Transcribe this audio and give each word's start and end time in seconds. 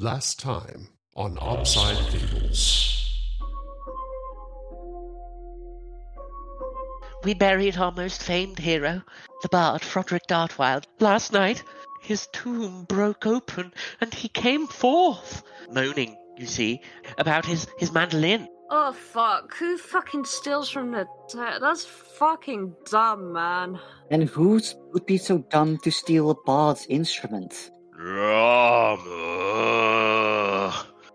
Last 0.00 0.40
time 0.40 0.88
on 1.14 1.36
Obside 1.42 1.98
Fables. 2.06 3.06
We 7.22 7.34
buried 7.34 7.76
our 7.76 7.92
most 7.92 8.22
famed 8.22 8.58
hero, 8.58 9.02
the 9.42 9.50
bard 9.50 9.82
Frederick 9.82 10.22
Dartwild. 10.26 10.84
Last 11.00 11.34
night, 11.34 11.62
his 12.00 12.28
tomb 12.32 12.84
broke 12.84 13.26
open 13.26 13.74
and 14.00 14.14
he 14.14 14.28
came 14.28 14.66
forth, 14.68 15.42
moaning, 15.70 16.16
you 16.38 16.46
see, 16.46 16.80
about 17.18 17.44
his, 17.44 17.66
his 17.76 17.92
mandolin. 17.92 18.48
Oh 18.70 18.94
fuck! 18.94 19.54
Who 19.56 19.76
fucking 19.76 20.24
steals 20.24 20.70
from 20.70 20.92
the? 20.92 21.06
That's 21.34 21.84
fucking 21.84 22.74
dumb, 22.86 23.34
man. 23.34 23.78
And 24.10 24.30
who 24.30 24.62
would 24.94 25.04
be 25.04 25.18
so 25.18 25.44
dumb 25.50 25.76
to 25.84 25.90
steal 25.90 26.30
a 26.30 26.34
bard's 26.34 26.86
instrument? 26.86 27.70
Rama. 27.98 29.29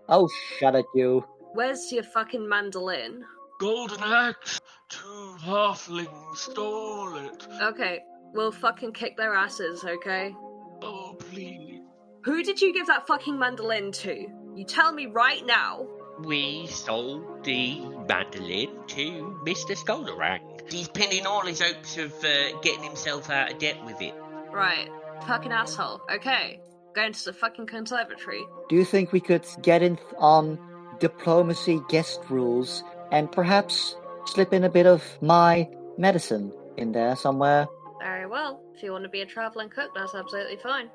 Oh, 0.08 0.28
shut 0.58 0.74
it, 0.74 0.86
you. 0.94 1.24
Where's 1.54 1.90
your 1.90 2.02
fucking 2.04 2.48
mandolin? 2.48 3.24
Golden 3.58 4.02
axe. 4.02 4.60
Two 4.88 5.36
halflings 5.40 6.36
stole 6.36 7.16
it. 7.16 7.46
Okay, 7.62 8.00
we'll 8.32 8.52
fucking 8.52 8.92
kick 8.92 9.16
their 9.16 9.34
asses, 9.34 9.84
okay? 9.84 10.34
Oh, 10.82 11.16
please. 11.18 11.80
Who 12.24 12.42
did 12.42 12.60
you 12.60 12.72
give 12.74 12.86
that 12.88 13.06
fucking 13.06 13.38
mandolin 13.38 13.92
to? 13.92 14.26
You 14.54 14.64
tell 14.64 14.92
me 14.92 15.06
right 15.06 15.44
now. 15.46 15.86
We 16.20 16.66
sold 16.66 17.44
the 17.44 17.80
mandolin 18.08 18.68
to 18.88 19.40
Mr. 19.44 19.76
Skuldrang. 19.76 20.70
He's 20.70 20.88
pinning 20.88 21.26
all 21.26 21.42
his 21.46 21.60
hopes 21.60 21.96
of 21.98 22.12
uh, 22.24 22.58
getting 22.60 22.82
himself 22.82 23.30
out 23.30 23.52
of 23.52 23.58
debt 23.58 23.84
with 23.84 24.00
it. 24.02 24.14
Right. 24.50 24.88
Fucking 25.26 25.52
asshole. 25.52 26.00
Okay. 26.12 26.60
Going 26.96 27.12
to 27.12 27.24
the 27.26 27.34
fucking 27.34 27.66
conservatory. 27.66 28.42
Do 28.70 28.74
you 28.74 28.86
think 28.86 29.12
we 29.12 29.20
could 29.20 29.46
get 29.60 29.82
in 29.82 29.98
on 30.16 30.58
diplomacy 30.98 31.82
guest 31.90 32.20
rules 32.30 32.82
and 33.12 33.30
perhaps 33.30 33.94
slip 34.24 34.54
in 34.54 34.64
a 34.64 34.70
bit 34.70 34.86
of 34.86 35.04
my 35.20 35.68
medicine 35.98 36.54
in 36.78 36.92
there 36.92 37.14
somewhere? 37.14 37.66
Very 38.00 38.26
well. 38.26 38.62
If 38.74 38.82
you 38.82 38.92
want 38.92 39.04
to 39.04 39.10
be 39.10 39.20
a 39.20 39.26
traveling 39.26 39.68
cook, 39.68 39.90
that's 39.94 40.14
absolutely 40.14 40.56
fine. 40.56 40.88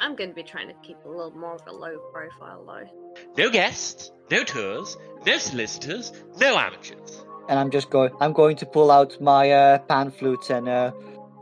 I'm 0.00 0.16
going 0.16 0.30
to 0.30 0.34
be 0.34 0.42
trying 0.42 0.66
to 0.66 0.74
keep 0.82 0.96
a 1.04 1.08
little 1.08 1.30
more 1.30 1.54
of 1.54 1.62
a 1.68 1.72
low 1.72 1.96
profile, 2.12 2.64
though. 2.66 3.14
No 3.38 3.48
guests, 3.48 4.10
no 4.32 4.42
tours, 4.42 4.96
no 5.24 5.38
solicitors, 5.38 6.12
no 6.40 6.58
amateurs. 6.58 7.24
And 7.48 7.56
I'm 7.60 7.70
just 7.70 7.90
going. 7.90 8.10
I'm 8.20 8.32
going 8.32 8.56
to 8.56 8.66
pull 8.66 8.90
out 8.90 9.20
my 9.20 9.52
uh, 9.52 9.78
pan 9.78 10.10
flute 10.10 10.50
and 10.50 10.68
uh, 10.68 10.90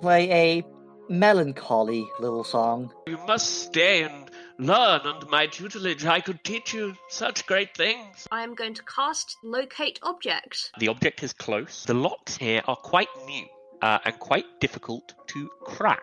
play 0.03 0.31
a 0.31 0.74
melancholy 1.09 2.07
little 2.21 2.45
song. 2.45 2.93
You 3.07 3.19
must 3.27 3.65
stay 3.65 4.03
and 4.03 4.31
learn 4.59 5.01
under 5.03 5.27
my 5.27 5.47
tutelage. 5.47 6.05
I 6.05 6.21
could 6.21 6.43
teach 6.45 6.73
you 6.73 6.95
such 7.09 7.47
great 7.47 7.77
things. 7.77 8.27
I 8.31 8.43
am 8.43 8.55
going 8.55 8.75
to 8.75 8.83
cast 8.85 9.37
Locate 9.43 9.99
Object. 10.03 10.71
The 10.79 10.89
object 10.89 11.23
is 11.23 11.33
close. 11.33 11.85
The 11.85 11.95
locks 11.95 12.37
here 12.37 12.63
are 12.67 12.77
quite 12.77 13.09
new 13.27 13.47
uh, 13.83 13.99
and 14.05 14.19
quite 14.19 14.47
difficult 14.61 15.15
to 15.29 15.49
crack. 15.63 16.03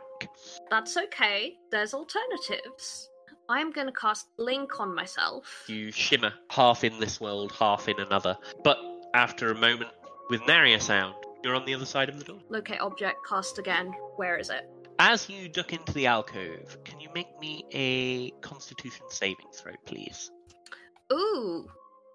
That's 0.70 0.98
okay. 0.98 1.56
There's 1.72 1.94
alternatives. 1.94 3.10
I'm 3.50 3.72
going 3.72 3.88
to 3.88 3.94
cast 3.94 4.28
Blink 4.38 4.80
on 4.80 4.96
myself. 4.96 5.66
You 5.68 5.92
shimmer 5.92 6.34
half 6.50 6.84
in 6.84 7.00
this 7.00 7.20
world, 7.20 7.52
half 7.52 7.90
in 7.90 8.00
another. 8.00 8.38
But 8.64 8.78
after 9.14 9.52
a 9.52 9.56
moment, 9.56 9.92
with 10.30 10.42
nary 10.48 10.74
a 10.74 10.80
sound, 10.80 11.16
you're 11.44 11.56
on 11.56 11.66
the 11.66 11.74
other 11.74 11.86
side 11.86 12.08
of 12.08 12.18
the 12.18 12.24
door. 12.24 12.40
Locate 12.50 12.80
Object, 12.80 13.18
cast 13.28 13.58
again. 13.58 13.92
Where 14.16 14.38
is 14.38 14.50
it? 14.50 14.70
As 15.04 15.28
you 15.28 15.50
duck 15.50 15.74
into 15.74 15.94
the 15.94 16.06
alcove, 16.06 16.78
can 16.86 17.00
you 17.00 17.10
make 17.16 17.40
me 17.40 17.66
a 17.72 18.30
Constitution 18.42 19.08
saving 19.10 19.48
throw, 19.52 19.74
please? 19.88 20.30
Ooh. 21.12 21.68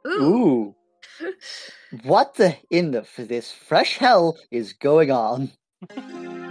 Ooh. 0.06 0.23
Ooh. 0.23 0.75
what 2.05 2.34
the 2.34 2.56
in 2.70 2.93
the 2.93 3.03
for 3.03 3.25
this 3.25 3.51
fresh 3.51 3.98
hell 3.98 4.39
is 4.53 4.73
going 4.75 5.11
on? 5.11 5.51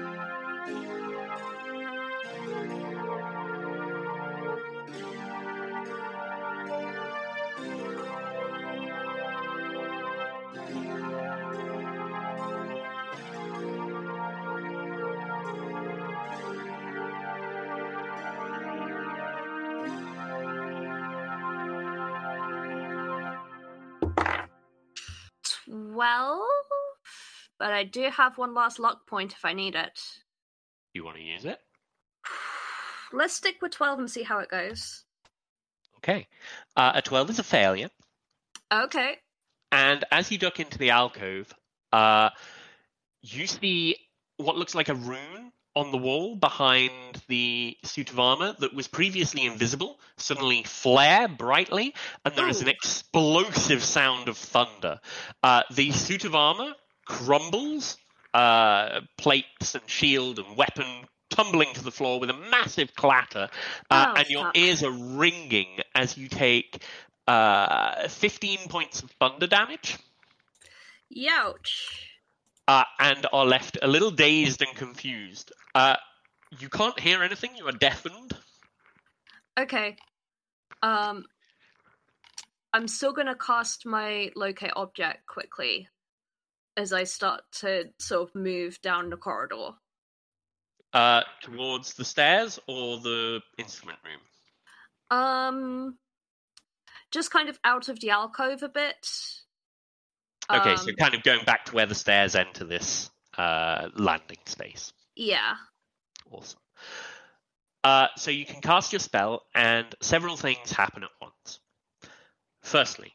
I 27.75 27.83
do 27.83 28.09
have 28.09 28.37
one 28.37 28.53
last 28.53 28.79
luck 28.79 29.05
point 29.07 29.33
if 29.33 29.45
I 29.45 29.53
need 29.53 29.75
it. 29.75 30.01
You 30.93 31.03
want 31.03 31.17
to 31.17 31.23
use 31.23 31.45
it? 31.45 31.59
Let's 33.13 33.33
stick 33.33 33.57
with 33.61 33.71
12 33.71 33.99
and 33.99 34.11
see 34.11 34.23
how 34.23 34.39
it 34.39 34.49
goes. 34.49 35.03
Okay. 35.97 36.27
Uh, 36.75 36.93
a 36.95 37.01
12 37.01 37.31
is 37.31 37.39
a 37.39 37.43
failure. 37.43 37.89
Okay. 38.71 39.15
And 39.71 40.03
as 40.11 40.31
you 40.31 40.37
duck 40.37 40.59
into 40.59 40.77
the 40.77 40.91
alcove, 40.91 41.53
uh, 41.91 42.29
you 43.21 43.47
see 43.47 43.97
what 44.37 44.55
looks 44.57 44.75
like 44.75 44.89
a 44.89 44.95
rune 44.95 45.51
on 45.75 45.91
the 45.91 45.97
wall 45.97 46.35
behind 46.35 46.91
the 47.27 47.77
suit 47.83 48.09
of 48.09 48.19
armor 48.19 48.55
that 48.59 48.73
was 48.73 48.87
previously 48.87 49.45
invisible 49.45 49.99
suddenly 50.17 50.63
flare 50.63 51.27
brightly, 51.27 51.93
and 52.23 52.33
there 52.35 52.47
is 52.47 52.61
an 52.61 52.69
explosive 52.69 53.83
sound 53.83 54.29
of 54.29 54.37
thunder. 54.37 54.99
Uh, 55.43 55.63
the 55.73 55.91
suit 55.91 56.23
of 56.23 56.33
armor 56.33 56.73
crumbles, 57.05 57.97
uh, 58.33 59.01
plates 59.17 59.75
and 59.75 59.83
shield 59.89 60.39
and 60.39 60.57
weapon 60.57 60.85
tumbling 61.29 61.73
to 61.73 61.83
the 61.83 61.91
floor 61.91 62.19
with 62.19 62.29
a 62.29 62.33
massive 62.51 62.93
clatter, 62.95 63.49
uh, 63.89 64.07
Oh, 64.15 64.19
and 64.19 64.29
your 64.29 64.43
fuck. 64.45 64.57
ears 64.57 64.83
are 64.83 64.91
ringing 64.91 65.79
as 65.93 66.17
you 66.17 66.27
take 66.27 66.83
uh, 67.27 68.07
15 68.07 68.67
points 68.69 69.01
of 69.01 69.09
thunder 69.19 69.47
damage 69.47 69.97
Youch. 71.15 71.99
uh, 72.67 72.83
and 72.99 73.25
are 73.33 73.45
left 73.45 73.77
a 73.81 73.87
little 73.87 74.11
dazed 74.11 74.61
and 74.61 74.75
confused. 74.75 75.51
Uh, 75.73 75.95
you 76.59 76.69
can't 76.69 76.99
hear 76.99 77.23
anything, 77.23 77.55
you 77.55 77.67
are 77.67 77.71
deafened. 77.71 78.33
Okay. 79.59 79.95
Um 80.83 81.25
I'm 82.73 82.87
still 82.89 83.13
gonna 83.13 83.35
cast 83.35 83.85
my 83.85 84.31
locate 84.35 84.73
object 84.75 85.25
quickly 85.27 85.87
as 86.77 86.93
I 86.93 87.03
start 87.05 87.41
to 87.59 87.89
sort 87.99 88.29
of 88.29 88.35
move 88.35 88.81
down 88.81 89.09
the 89.09 89.17
corridor. 89.17 89.71
Uh, 90.93 91.23
towards 91.41 91.93
the 91.95 92.05
stairs 92.05 92.59
or 92.67 92.99
the 92.99 93.41
instrument 93.57 93.99
room? 94.03 95.17
Um 95.19 95.97
just 97.11 97.31
kind 97.31 97.49
of 97.49 97.59
out 97.63 97.87
of 97.89 97.99
the 97.99 98.09
alcove 98.09 98.63
a 98.63 98.69
bit. 98.69 99.07
Okay, 100.51 100.75
so 100.75 100.89
Um, 100.89 100.95
kind 100.99 101.13
of 101.15 101.23
going 101.23 101.43
back 101.45 101.65
to 101.65 101.75
where 101.75 101.85
the 101.85 101.95
stairs 101.95 102.35
enter 102.35 102.65
this 102.65 103.09
uh, 103.37 103.89
landing 103.95 104.39
space. 104.45 104.91
yeah. 105.15 105.55
Awesome. 106.31 106.59
Uh, 107.83 108.07
so 108.17 108.31
you 108.31 108.45
can 108.45 108.61
cast 108.61 108.91
your 108.91 108.99
spell, 108.99 109.43
and 109.53 109.85
several 110.01 110.35
things 110.37 110.71
happen 110.71 111.03
at 111.03 111.09
once. 111.21 111.59
Firstly, 112.63 113.13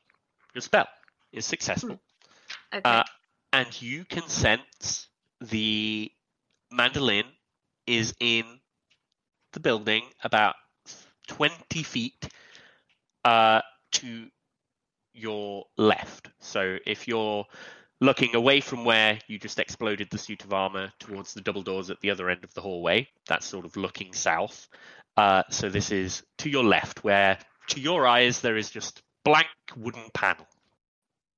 your 0.55 0.63
spell 0.63 0.89
is 1.33 1.45
successful, 1.45 2.01
Okay. 2.73 2.81
uh, 2.85 3.03
and 3.53 3.83
you 3.83 4.05
can 4.05 4.29
sense 4.29 5.09
the 5.41 6.11
mandolin 6.71 7.25
is 7.87 8.15
in 8.21 8.45
the 9.53 9.61
building 9.61 10.03
about 10.23 10.55
20 11.29 11.83
feet 11.83 12.29
uh, 13.25 13.61
to 13.93 14.27
your 15.13 15.65
left. 15.77 16.31
So 16.41 16.79
if 16.87 17.09
you're 17.09 17.45
looking 18.01 18.35
away 18.35 18.61
from 18.61 18.85
where 18.85 19.19
you 19.27 19.39
just 19.39 19.59
exploded 19.59 20.09
the 20.11 20.19
suit 20.19 20.45
of 20.45 20.53
armor 20.53 20.93
towards 20.99 21.35
the 21.35 21.41
double 21.41 21.63
doors 21.63 21.91
at 21.91 22.01
the 22.01 22.11
other 22.11 22.31
end 22.31 22.45
of 22.45 22.55
the 22.55 22.61
hallway, 22.61 23.09
that's 23.27 23.47
sort 23.47 23.65
of 23.65 23.77
looking 23.77 24.13
south. 24.13 24.69
Uh, 25.17 25.43
so 25.51 25.69
this 25.69 25.91
is 25.91 26.23
to 26.39 26.49
your 26.49 26.65
left, 26.65 27.05
where 27.05 27.39
to 27.69 27.81
your 27.81 28.07
eyes 28.07 28.41
there 28.41 28.57
is 28.57 28.71
just 28.71 29.03
blank 29.25 29.49
wooden 29.77 30.11
panel. 30.15 30.47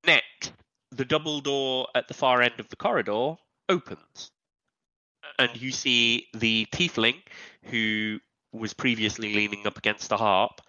Next, 0.05 0.53
the 0.95 1.05
double 1.05 1.41
door 1.41 1.87
at 1.95 2.07
the 2.07 2.13
far 2.13 2.41
end 2.41 2.59
of 2.59 2.69
the 2.69 2.75
corridor 2.75 3.35
opens, 3.69 4.31
and 5.39 5.59
you 5.59 5.71
see 5.71 6.27
the 6.33 6.67
tiefling 6.71 7.15
who 7.63 8.19
was 8.51 8.73
previously 8.73 9.33
leaning 9.33 9.65
up 9.65 9.77
against 9.77 10.09
the 10.09 10.17
harp, 10.17 10.61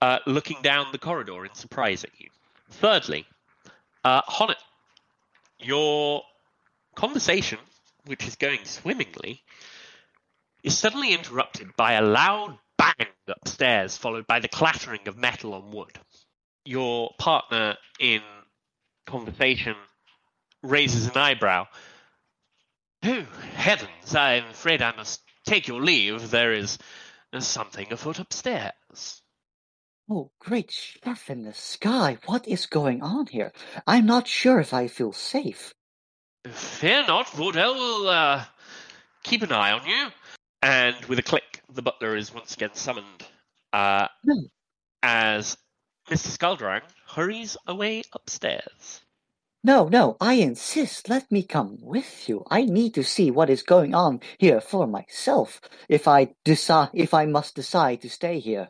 uh, 0.00 0.18
looking 0.26 0.60
down 0.62 0.86
the 0.92 0.98
corridor 0.98 1.44
in 1.44 1.54
surprise 1.54 2.04
at 2.04 2.10
you. 2.18 2.28
Thirdly, 2.70 3.26
uh, 4.04 4.22
Honnet, 4.22 4.58
your 5.60 6.22
conversation, 6.96 7.58
which 8.06 8.26
is 8.26 8.36
going 8.36 8.64
swimmingly, 8.64 9.42
is 10.62 10.76
suddenly 10.76 11.12
interrupted 11.12 11.76
by 11.76 11.92
a 11.92 12.02
loud 12.02 12.58
bang 12.76 13.06
upstairs, 13.28 13.96
followed 13.96 14.26
by 14.26 14.40
the 14.40 14.48
clattering 14.48 15.06
of 15.06 15.16
metal 15.16 15.54
on 15.54 15.70
wood. 15.70 15.98
Your 16.64 17.10
partner 17.18 17.76
in 18.00 18.20
conversation 19.08 19.74
raises 20.62 21.06
an 21.06 21.16
eyebrow. 21.16 21.66
Oh, 23.04 23.26
heavens, 23.54 24.14
I'm 24.14 24.46
afraid 24.46 24.82
I 24.82 24.94
must 24.96 25.22
take 25.46 25.68
your 25.68 25.80
leave. 25.82 26.30
There 26.30 26.52
is 26.52 26.78
something 27.38 27.92
afoot 27.92 28.18
upstairs. 28.18 29.22
Oh, 30.10 30.30
great 30.38 30.70
chef 30.70 31.28
in 31.28 31.42
the 31.42 31.52
sky, 31.52 32.18
what 32.26 32.48
is 32.48 32.66
going 32.66 33.02
on 33.02 33.26
here? 33.26 33.52
I'm 33.86 34.06
not 34.06 34.26
sure 34.26 34.58
if 34.58 34.72
I 34.72 34.88
feel 34.88 35.12
safe. 35.12 35.74
Fear 36.50 37.06
not, 37.06 37.26
Vordell 37.26 37.74
will 37.74 38.08
uh, 38.08 38.44
keep 39.22 39.42
an 39.42 39.52
eye 39.52 39.72
on 39.72 39.86
you. 39.86 40.08
And 40.62 40.96
with 41.04 41.18
a 41.18 41.22
click, 41.22 41.62
the 41.72 41.82
butler 41.82 42.16
is 42.16 42.32
once 42.34 42.54
again 42.54 42.74
summoned. 42.74 43.22
Uh, 43.72 44.08
Hmm. 44.24 44.46
as 45.02 45.56
Mr. 46.10 46.28
Skuldrang 46.38 46.82
hurries 47.06 47.56
away 47.66 48.04
upstairs. 48.14 49.02
No, 49.62 49.88
no, 49.88 50.16
I 50.20 50.34
insist. 50.34 51.08
Let 51.10 51.30
me 51.30 51.42
come 51.42 51.78
with 51.82 52.28
you. 52.28 52.44
I 52.50 52.64
need 52.64 52.94
to 52.94 53.04
see 53.04 53.30
what 53.30 53.50
is 53.50 53.62
going 53.62 53.94
on 53.94 54.20
here 54.38 54.60
for 54.60 54.86
myself. 54.86 55.60
If 55.88 56.08
I 56.08 56.34
decide, 56.44 56.90
if 56.94 57.12
I 57.14 57.26
must 57.26 57.54
decide 57.56 58.00
to 58.02 58.10
stay 58.10 58.40
here, 58.40 58.68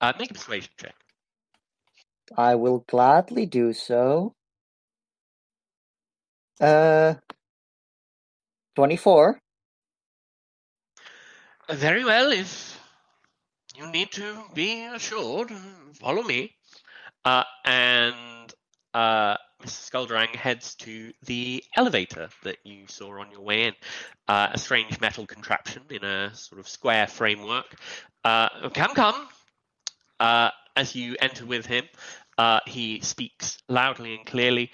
Uh, 0.00 0.12
make 0.18 0.30
a 0.30 0.34
persuasion 0.34 0.70
check. 0.78 0.94
I 2.36 2.56
will 2.56 2.84
gladly 2.88 3.46
do 3.46 3.72
so. 3.72 4.34
Uh, 6.60 7.14
twenty-four. 8.76 9.40
Very 11.70 12.04
well, 12.04 12.32
if 12.32 12.80
you 13.78 13.86
need 13.92 14.10
to 14.12 14.42
be 14.54 14.84
assured, 14.86 15.52
follow 15.94 16.22
me. 16.22 16.52
Uh, 17.24 17.44
and 17.64 18.52
uh, 18.92 19.36
Mr. 19.62 19.90
Skuldrang 19.90 20.34
heads 20.34 20.74
to 20.76 21.12
the 21.24 21.62
elevator 21.76 22.28
that 22.42 22.56
you 22.64 22.86
saw 22.88 23.20
on 23.20 23.30
your 23.30 23.42
way 23.42 23.64
in. 23.64 23.74
Uh, 24.26 24.48
a 24.52 24.58
strange 24.58 25.00
metal 25.00 25.26
contraption 25.26 25.82
in 25.90 26.02
a 26.02 26.34
sort 26.34 26.58
of 26.58 26.68
square 26.68 27.06
framework. 27.06 27.76
Uh, 28.24 28.68
come, 28.70 28.94
come. 28.94 29.28
Uh, 30.18 30.50
as 30.74 30.96
you 30.96 31.16
enter 31.20 31.46
with 31.46 31.66
him, 31.66 31.84
uh, 32.36 32.60
he 32.66 33.00
speaks 33.00 33.58
loudly 33.68 34.16
and 34.16 34.26
clearly. 34.26 34.72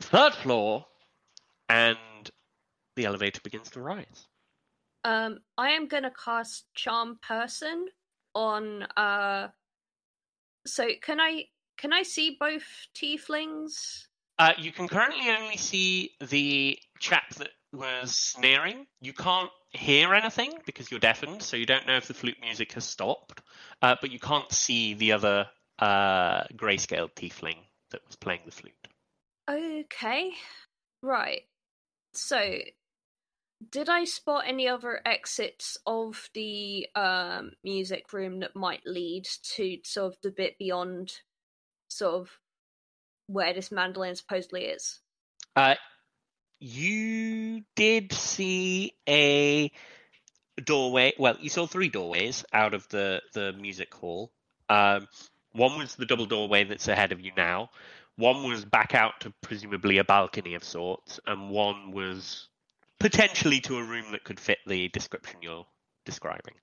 Third 0.00 0.34
floor, 0.34 0.86
and 1.68 1.98
the 2.94 3.04
elevator 3.04 3.40
begins 3.42 3.70
to 3.70 3.80
rise. 3.80 4.26
Um, 5.04 5.38
I 5.56 5.70
am 5.70 5.88
gonna 5.88 6.12
cast 6.24 6.66
Charm 6.74 7.18
Person 7.26 7.86
on. 8.34 8.82
Uh, 8.96 9.48
so 10.66 10.88
can 11.02 11.20
I 11.20 11.44
can 11.78 11.92
I 11.92 12.02
see 12.02 12.36
both 12.38 12.64
tieflings? 12.94 14.06
Uh, 14.38 14.52
you 14.56 14.70
can 14.70 14.86
currently 14.86 15.30
only 15.30 15.56
see 15.56 16.12
the 16.20 16.78
chap 17.00 17.34
that 17.36 17.50
was 17.72 18.14
sneering. 18.16 18.86
You 19.00 19.12
can't 19.12 19.50
hear 19.70 20.14
anything 20.14 20.52
because 20.64 20.90
you're 20.90 21.00
deafened, 21.00 21.42
so 21.42 21.56
you 21.56 21.66
don't 21.66 21.86
know 21.86 21.96
if 21.96 22.06
the 22.06 22.14
flute 22.14 22.36
music 22.40 22.72
has 22.72 22.84
stopped. 22.84 23.40
Uh, 23.82 23.96
but 24.00 24.10
you 24.10 24.18
can't 24.18 24.50
see 24.52 24.94
the 24.94 25.12
other 25.12 25.46
uh, 25.78 26.44
grayscale 26.54 27.10
tiefling 27.14 27.58
that 27.90 28.00
was 28.06 28.16
playing 28.16 28.40
the 28.44 28.52
flute. 28.52 28.74
Okay, 29.50 30.32
right. 31.02 31.42
So, 32.14 32.58
did 33.70 33.88
I 33.88 34.04
spot 34.04 34.44
any 34.46 34.68
other 34.68 35.00
exits 35.04 35.76
of 35.86 36.30
the 36.34 36.86
um, 36.94 37.52
music 37.64 38.12
room 38.12 38.40
that 38.40 38.54
might 38.54 38.86
lead 38.86 39.26
to 39.56 39.78
sort 39.84 40.12
of 40.12 40.18
the 40.22 40.30
bit 40.30 40.58
beyond, 40.58 41.12
sort 41.88 42.14
of 42.14 42.30
where 43.26 43.52
this 43.52 43.72
mandolin 43.72 44.14
supposedly 44.14 44.64
is? 44.64 45.00
Uh, 45.56 45.74
you 46.60 47.62
did 47.74 48.12
see 48.12 48.94
a 49.08 49.70
doorway. 50.64 51.14
Well, 51.18 51.36
you 51.40 51.48
saw 51.48 51.66
three 51.66 51.88
doorways 51.88 52.44
out 52.52 52.74
of 52.74 52.88
the 52.88 53.22
the 53.34 53.52
music 53.52 53.92
hall. 53.92 54.32
Um, 54.68 55.08
one 55.52 55.78
was 55.78 55.94
the 55.94 56.06
double 56.06 56.26
doorway 56.26 56.64
that's 56.64 56.88
ahead 56.88 57.12
of 57.12 57.20
you 57.20 57.32
now. 57.36 57.70
One 58.16 58.48
was 58.48 58.64
back 58.64 58.94
out 58.94 59.20
to 59.20 59.32
presumably 59.42 59.98
a 59.98 60.04
balcony 60.04 60.54
of 60.54 60.64
sorts, 60.64 61.20
and 61.26 61.50
one 61.50 61.92
was 61.92 62.47
potentially 63.00 63.60
to 63.62 63.78
a 63.78 63.82
room 63.82 64.12
that 64.12 64.24
could 64.24 64.40
fit 64.40 64.58
the 64.66 64.88
description 64.88 65.38
you're 65.42 65.66
describing. 66.04 66.54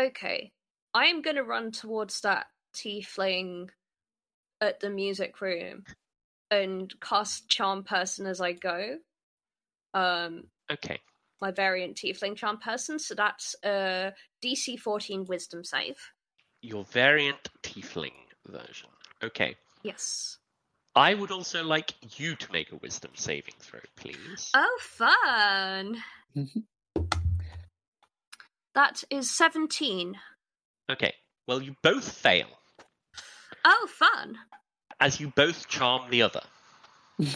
Okay, 0.00 0.52
I 0.94 1.06
am 1.06 1.22
gonna 1.22 1.44
run 1.44 1.72
towards 1.72 2.20
that 2.22 2.46
tiefling 2.74 3.68
at 4.60 4.80
the 4.80 4.90
music 4.90 5.40
room 5.40 5.84
and 6.50 6.92
cast 7.00 7.48
Charm 7.48 7.84
Person 7.84 8.26
as 8.26 8.40
I 8.40 8.52
go. 8.52 8.96
Um, 9.94 10.44
Okay. 10.70 11.00
my 11.40 11.50
variant 11.50 11.96
tiefling 11.96 12.36
charm 12.36 12.58
person 12.58 12.98
so 12.98 13.14
that's 13.14 13.56
a 13.64 14.12
dc 14.44 14.78
14 14.78 15.24
wisdom 15.24 15.64
save 15.64 15.96
Your 16.62 16.84
variant 16.84 17.48
tiefling 17.62 18.12
version. 18.46 18.90
Okay. 19.24 19.56
yes 19.82 20.38
I 21.00 21.14
would 21.14 21.30
also 21.30 21.64
like 21.64 21.94
you 22.18 22.36
to 22.36 22.52
make 22.52 22.72
a 22.72 22.76
wisdom 22.76 23.12
saving 23.14 23.54
throw, 23.58 23.80
please. 23.96 24.50
oh 24.54 24.78
fun 24.82 26.02
Mhm. 26.36 26.64
that 28.74 29.02
is 29.10 29.30
17 29.30 30.20
Okay. 30.90 31.14
Well, 31.46 31.62
you 31.62 31.74
both 31.82 32.06
fail. 32.12 32.48
oh 33.64 33.88
fun 33.90 34.38
as 35.00 35.18
you 35.20 35.28
both 35.34 35.66
charm 35.68 36.10
the 36.10 36.20
other. 36.22 36.42
hey 37.18 37.32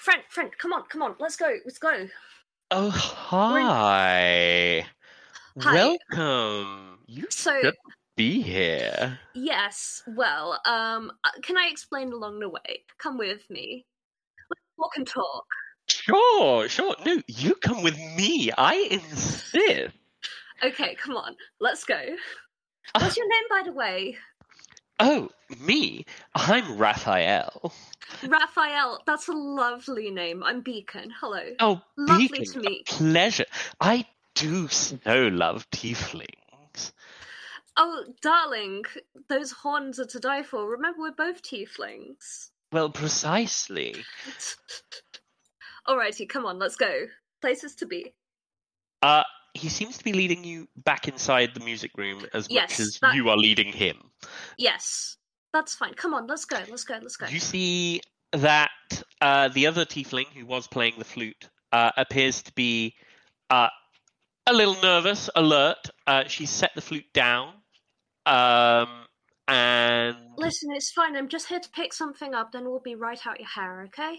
friend 0.00 0.22
friend 0.30 0.50
come 0.56 0.72
on 0.72 0.84
come 0.88 1.02
on 1.02 1.16
let's 1.20 1.36
go 1.36 1.54
let's 1.66 1.78
go 1.78 2.08
Oh, 2.72 2.90
hi. 2.90 4.84
Hi. 5.60 5.72
Welcome. 6.10 6.98
You 7.06 7.26
so 7.30 7.60
should 7.62 7.74
be 8.16 8.40
here. 8.42 9.18
yes 9.34 10.02
well 10.06 10.58
um 10.66 11.12
uh, 11.24 11.30
can 11.42 11.56
i 11.56 11.68
explain 11.70 12.12
along 12.12 12.38
the 12.40 12.48
way 12.48 12.84
come 12.98 13.18
with 13.18 13.48
me 13.50 13.84
let's 14.50 14.60
walk 14.78 14.92
and 14.96 15.06
talk 15.06 15.44
Sure, 15.88 16.68
sure. 16.68 16.96
No, 17.04 17.22
you 17.28 17.54
come 17.56 17.82
with 17.84 17.96
me. 18.16 18.50
I 18.58 18.88
insist. 18.90 19.94
okay 20.64 20.94
come 20.96 21.16
on 21.16 21.36
let's 21.60 21.84
go 21.84 22.00
what's 22.98 23.16
your 23.16 23.26
name 23.28 23.44
by 23.50 23.62
the 23.64 23.72
way 23.72 24.16
Oh, 24.98 25.28
me? 25.60 26.06
I'm 26.34 26.78
Raphael. 26.78 27.72
raphael 28.26 29.02
that's 29.06 29.28
a 29.28 29.32
lovely 29.32 30.10
name 30.10 30.42
i'm 30.42 30.60
beacon 30.62 31.12
hello 31.20 31.42
Oh, 31.60 31.80
Lovely 31.98 32.40
Beacon, 32.40 32.52
to 32.52 32.58
a 32.60 32.62
meet. 32.62 32.86
pleasure. 32.86 33.46
I 33.80 34.06
do 34.34 34.68
so 34.68 34.98
love 35.06 35.68
tieflings. 35.70 36.92
Oh, 37.76 38.04
darling, 38.22 38.84
those 39.28 39.52
horns 39.52 40.00
are 40.00 40.06
to 40.06 40.18
die 40.20 40.42
for. 40.42 40.66
Remember, 40.68 41.00
we're 41.00 41.12
both 41.12 41.42
tieflings. 41.42 42.50
Well, 42.72 42.90
precisely. 42.90 43.94
Alrighty, 45.88 46.28
come 46.28 46.46
on, 46.46 46.58
let's 46.58 46.76
go. 46.76 47.06
Places 47.40 47.74
to 47.76 47.86
be. 47.86 48.14
Uh, 49.02 49.22
he 49.54 49.68
seems 49.68 49.98
to 49.98 50.04
be 50.04 50.12
leading 50.12 50.42
you 50.42 50.68
back 50.76 51.06
inside 51.08 51.54
the 51.54 51.60
music 51.60 51.92
room 51.96 52.26
as 52.34 52.48
Yes, 52.50 52.70
much 52.70 52.80
as 52.80 52.98
that- 53.00 53.14
you 53.14 53.28
are 53.28 53.36
leading 53.36 53.72
him. 53.72 54.10
Yes, 54.58 55.16
that's 55.52 55.74
fine. 55.74 55.94
Come 55.94 56.14
on, 56.14 56.26
let's 56.26 56.44
go, 56.44 56.58
let's 56.68 56.84
go, 56.84 56.98
let's 57.00 57.16
go. 57.16 57.26
You 57.26 57.40
see 57.40 58.00
that 58.32 58.70
uh, 59.20 59.48
the 59.48 59.66
other 59.66 59.84
tiefling 59.84 60.26
who 60.34 60.44
was 60.46 60.66
playing 60.66 60.94
the 60.98 61.04
flute 61.04 61.48
uh, 61.72 61.90
appears 61.96 62.42
to 62.42 62.52
be 62.52 62.94
uh, 63.50 63.68
a 64.46 64.52
little 64.52 64.76
nervous, 64.82 65.30
alert. 65.36 65.88
Uh, 66.06 66.24
she's 66.26 66.50
set 66.50 66.72
the 66.74 66.80
flute 66.80 67.12
down, 67.14 67.54
um, 68.26 68.88
and 69.48 70.16
Listen, 70.36 70.70
it's 70.72 70.90
fine. 70.90 71.16
I'm 71.16 71.28
just 71.28 71.48
here 71.48 71.60
to 71.60 71.70
pick 71.70 71.92
something 71.92 72.34
up, 72.34 72.52
then 72.52 72.64
we'll 72.64 72.80
be 72.80 72.94
right 72.94 73.20
out 73.26 73.40
your 73.40 73.48
hair, 73.48 73.84
okay? 73.88 74.16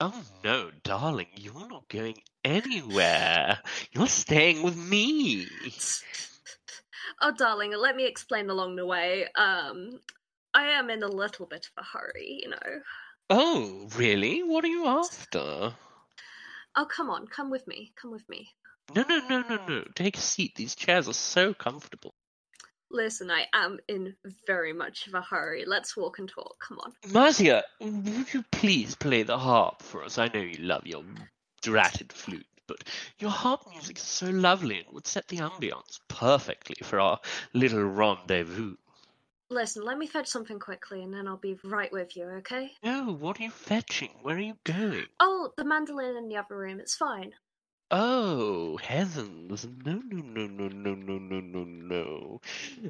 oh 0.00 0.22
no, 0.42 0.70
darling, 0.82 1.28
you're 1.36 1.68
not 1.68 1.88
going 1.88 2.16
anywhere. 2.44 3.58
You're 3.92 4.06
staying 4.06 4.62
with 4.62 4.76
me. 4.76 5.46
oh, 7.22 7.32
darling, 7.36 7.72
let 7.76 7.96
me 7.96 8.06
explain 8.06 8.50
along 8.50 8.76
the 8.76 8.86
way. 8.86 9.26
Um, 9.34 10.00
I 10.52 10.66
am 10.70 10.90
in 10.90 11.02
a 11.02 11.08
little 11.08 11.46
bit 11.46 11.66
of 11.76 11.82
a 11.82 11.98
hurry, 11.98 12.40
you 12.42 12.50
know. 12.50 12.80
Oh, 13.30 13.88
really? 13.96 14.42
What 14.42 14.64
are 14.64 14.68
you 14.68 14.86
after? 14.86 15.74
Oh, 16.76 16.86
come 16.86 17.08
on, 17.08 17.26
come 17.26 17.50
with 17.50 17.66
me, 17.66 17.92
come 18.00 18.10
with 18.10 18.28
me. 18.28 18.48
No, 18.94 19.04
no, 19.08 19.20
no, 19.28 19.42
no, 19.48 19.66
no. 19.66 19.84
Take 19.94 20.18
a 20.18 20.20
seat. 20.20 20.52
These 20.56 20.74
chairs 20.74 21.08
are 21.08 21.14
so 21.14 21.54
comfortable. 21.54 22.12
Listen, 22.94 23.28
I 23.28 23.46
am 23.52 23.80
in 23.88 24.14
very 24.46 24.72
much 24.72 25.08
of 25.08 25.14
a 25.14 25.20
hurry. 25.20 25.64
Let's 25.66 25.96
walk 25.96 26.20
and 26.20 26.28
talk. 26.28 26.54
Come 26.60 26.78
on. 26.78 26.92
Marcia, 27.10 27.64
would 27.80 28.32
you 28.32 28.44
please 28.52 28.94
play 28.94 29.24
the 29.24 29.36
harp 29.36 29.82
for 29.82 30.04
us? 30.04 30.16
I 30.16 30.28
know 30.28 30.38
you 30.38 30.58
love 30.58 30.86
your 30.86 31.02
dratted 31.60 32.12
flute. 32.12 32.46
but 32.68 32.84
your 33.18 33.32
harp 33.32 33.62
music 33.68 33.98
is 33.98 34.04
so 34.04 34.26
lovely 34.30 34.78
and 34.78 34.86
would 34.92 35.08
set 35.08 35.26
the 35.26 35.38
ambience 35.38 35.98
perfectly 36.06 36.76
for 36.84 37.00
our 37.00 37.18
little 37.52 37.82
rendezvous. 37.82 38.76
Listen, 39.50 39.84
let 39.84 39.98
me 39.98 40.06
fetch 40.06 40.28
something 40.28 40.60
quickly 40.60 41.02
and 41.02 41.12
then 41.12 41.26
I'll 41.26 41.36
be 41.36 41.58
right 41.64 41.92
with 41.92 42.16
you, 42.16 42.26
okay? 42.38 42.70
No, 42.84 43.12
what 43.12 43.40
are 43.40 43.42
you 43.42 43.50
fetching? 43.50 44.10
Where 44.22 44.36
are 44.36 44.40
you 44.40 44.56
going? 44.64 45.06
Oh, 45.18 45.52
the 45.56 45.64
mandolin 45.64 46.16
in 46.16 46.28
the 46.28 46.36
other 46.36 46.56
room, 46.56 46.78
it's 46.78 46.94
fine. 46.94 47.32
Oh, 47.90 48.76
heavens. 48.78 49.66
No, 49.84 50.00
no, 50.04 50.22
no, 50.22 50.46
no, 50.46 50.68
no, 50.68 50.94
no, 50.94 51.18
no, 51.18 51.40
no, 51.40 51.64
no. 51.64 52.40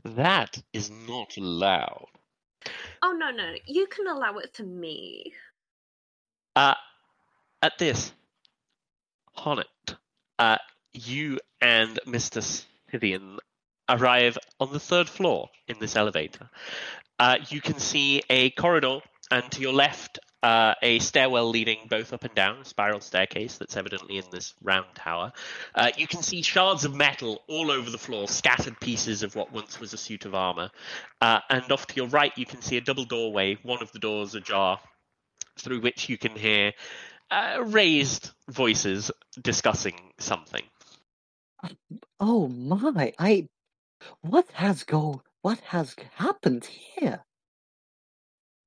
That 0.05 0.63
is 0.73 0.91
not 0.91 1.37
allowed. 1.37 2.09
Oh, 3.03 3.13
no, 3.13 3.31
no, 3.31 3.55
you 3.67 3.87
can 3.87 4.07
allow 4.07 4.39
it 4.39 4.55
to 4.55 4.63
me. 4.63 5.33
Uh, 6.57 6.75
at 7.61 7.77
this, 7.79 8.13
Honnet, 9.37 9.97
uh, 10.39 10.59
you 10.93 11.39
and 11.61 11.99
Mr. 12.07 12.43
Scythian 12.91 13.39
arrive 13.89 14.39
on 14.61 14.73
the 14.73 14.81
third 14.81 15.09
floor 15.09 15.51
in 15.69 15.79
this 15.81 15.97
elevator. 15.97 16.49
Uh, 17.19 17.39
you 17.49 17.61
can 17.61 17.79
see 17.79 18.23
a 18.31 18.51
corridor, 18.51 19.01
and 19.31 19.51
to 19.53 19.61
your 19.61 19.73
left, 19.73 20.19
uh, 20.43 20.75
a 20.83 20.99
stairwell 20.99 21.49
leading 21.49 21.79
both 21.89 22.13
up 22.13 22.25
and 22.25 22.35
down, 22.35 22.59
a 22.59 22.65
spiral 22.65 23.01
staircase 23.01 23.57
that's 23.57 23.77
evidently 23.77 24.19
in 24.19 24.25
this 24.31 24.53
round 24.63 24.87
tower. 24.95 25.33
Uh, 25.75 25.91
you 25.97 26.07
can 26.07 26.23
see 26.23 26.43
shards 26.43 26.85
of 26.85 26.95
metal 26.95 27.43
all 27.49 27.71
over 27.71 27.91
the 27.91 27.99
floor, 27.99 28.29
scattered 28.29 28.79
pieces 28.81 29.23
of 29.23 29.35
what 29.35 29.53
once 29.53 29.81
was 29.81 29.95
a 29.95 29.97
suit 29.97 30.27
of 30.27 30.35
armor. 30.35 30.71
Uh, 31.21 31.41
and 31.49 31.73
off 31.73 31.87
to 31.87 31.97
your 31.97 32.09
right, 32.09 32.37
you 32.37 32.45
can 32.45 32.61
see 32.61 32.77
a 32.77 32.81
double 32.81 33.05
doorway, 33.05 33.57
one 33.63 33.83
of 33.83 33.91
the 33.93 33.99
doors 33.99 34.35
ajar, 34.35 34.79
through 35.59 35.81
which 35.81 36.09
you 36.09 36.19
can 36.19 36.33
hear 36.33 36.73
uh, 37.31 37.63
raised 37.65 38.31
voices 38.51 39.11
discussing 39.41 40.13
something. 40.19 40.63
Oh 42.21 42.49
my! 42.49 43.13
I. 43.19 43.49
What 44.21 44.47
has 44.53 44.85
go? 44.85 45.23
What 45.41 45.61
has 45.61 45.97
happened 46.17 46.67
here? 46.67 47.25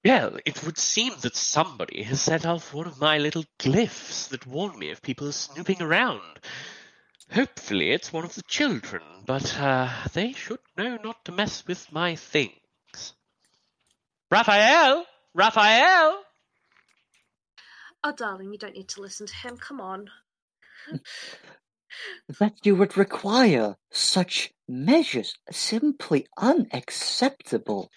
Well, 0.06 0.38
it 0.46 0.64
would 0.64 0.78
seem 0.78 1.14
that 1.22 1.36
somebody 1.36 2.04
has 2.04 2.22
set 2.22 2.46
off 2.46 2.74
one 2.74 2.88
of 2.88 3.00
my 3.00 3.18
little 3.18 3.46
glyphs 3.60 4.30
that 4.30 4.46
warn 4.48 4.78
me 4.78 4.90
if 4.90 5.02
people 5.02 5.28
are 5.28 5.34
snooping 5.34 5.82
around. 5.82 6.40
Hopefully, 7.32 7.92
it's 7.92 8.14
one 8.14 8.24
of 8.24 8.36
the 8.36 8.44
children, 8.44 9.02
but 9.26 9.58
uh, 9.60 9.90
they 10.14 10.32
should 10.32 10.60
know 10.78 10.98
not 11.04 11.26
to 11.26 11.32
mess 11.32 11.66
with 11.68 11.92
my 11.92 12.16
things. 12.16 13.14
Raphael! 14.32 15.06
Raphael! 15.34 16.24
Oh, 18.04 18.14
darling, 18.16 18.54
you 18.54 18.58
don't 18.58 18.76
need 18.76 18.88
to 18.90 19.02
listen 19.02 19.28
to 19.28 19.36
him. 19.36 19.58
Come 19.58 19.82
on. 19.82 20.10
That 22.40 22.64
you 22.64 22.76
would 22.76 22.96
require 22.96 23.76
such 23.90 24.54
measures 24.68 25.34
simply 25.50 26.28
unacceptable. 26.38 27.90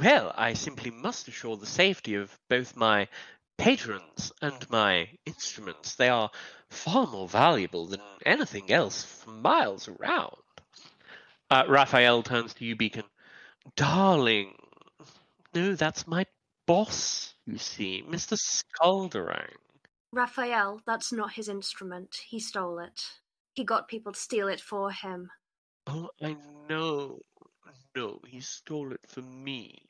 Well, 0.00 0.32
I 0.36 0.52
simply 0.52 0.92
must 0.92 1.26
assure 1.26 1.56
the 1.56 1.66
safety 1.66 2.14
of 2.14 2.38
both 2.48 2.76
my 2.76 3.08
patrons 3.56 4.30
and 4.40 4.70
my 4.70 5.08
instruments. 5.26 5.96
They 5.96 6.08
are 6.08 6.30
far 6.70 7.06
more 7.08 7.26
valuable 7.26 7.86
than 7.86 8.00
anything 8.24 8.70
else 8.70 9.02
for 9.02 9.30
miles 9.30 9.88
around. 9.88 10.36
Uh, 11.50 11.64
Raphael 11.68 12.22
turns 12.22 12.54
to 12.54 12.64
you, 12.64 12.76
Beacon. 12.76 13.04
Darling, 13.74 14.54
no, 15.54 15.74
that's 15.74 16.06
my 16.06 16.26
boss, 16.66 17.34
you 17.46 17.58
see, 17.58 18.04
Mr. 18.08 18.38
Skulderang. 18.38 19.56
Raphael, 20.12 20.80
that's 20.86 21.12
not 21.12 21.32
his 21.32 21.48
instrument. 21.48 22.16
He 22.28 22.38
stole 22.38 22.78
it. 22.78 23.02
He 23.54 23.64
got 23.64 23.88
people 23.88 24.12
to 24.12 24.20
steal 24.20 24.46
it 24.46 24.60
for 24.60 24.92
him. 24.92 25.30
Oh, 25.88 26.10
I 26.22 26.36
know. 26.68 27.22
No, 27.96 28.20
he 28.26 28.40
stole 28.40 28.92
it 28.92 29.00
for 29.08 29.22
me. 29.22 29.87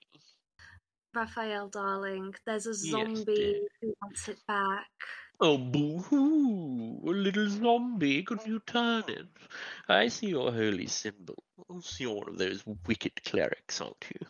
Raphael, 1.18 1.66
darling, 1.66 2.32
there's 2.46 2.66
a 2.66 2.74
zombie 2.74 3.24
dear. 3.24 3.60
who 3.82 3.92
wants 4.00 4.28
it 4.28 4.38
back. 4.46 4.86
Oh, 5.40 5.58
boo-hoo! 5.58 7.00
A 7.04 7.10
little 7.10 7.48
zombie, 7.48 8.22
couldn't 8.22 8.46
you 8.46 8.60
turn 8.64 9.02
it? 9.08 9.26
I 9.88 10.06
see 10.06 10.28
your 10.28 10.52
holy 10.52 10.86
symbol. 10.86 11.42
You're 11.98 12.14
one 12.14 12.28
of 12.28 12.38
those 12.38 12.62
wicked 12.86 13.20
clerics, 13.24 13.80
aren't 13.80 14.06
you? 14.14 14.28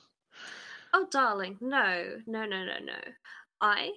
Oh, 0.95 1.07
darling, 1.11 1.59
no, 1.61 2.23
no, 2.26 2.47
no, 2.47 2.64
no, 2.64 2.78
no. 2.83 3.00
I 3.61 3.90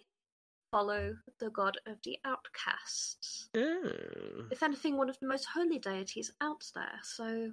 follow 0.74 1.16
the 1.40 1.50
god 1.50 1.78
of 1.88 1.96
the 2.04 2.18
outcasts. 2.26 3.48
Oh. 3.56 4.50
If 4.52 4.64
anything, 4.64 4.98
one 4.98 5.10
of 5.10 5.18
the 5.22 5.28
most 5.28 5.46
holy 5.46 5.80
deities 5.80 6.34
out 6.42 6.70
there, 6.76 7.00
so 7.04 7.52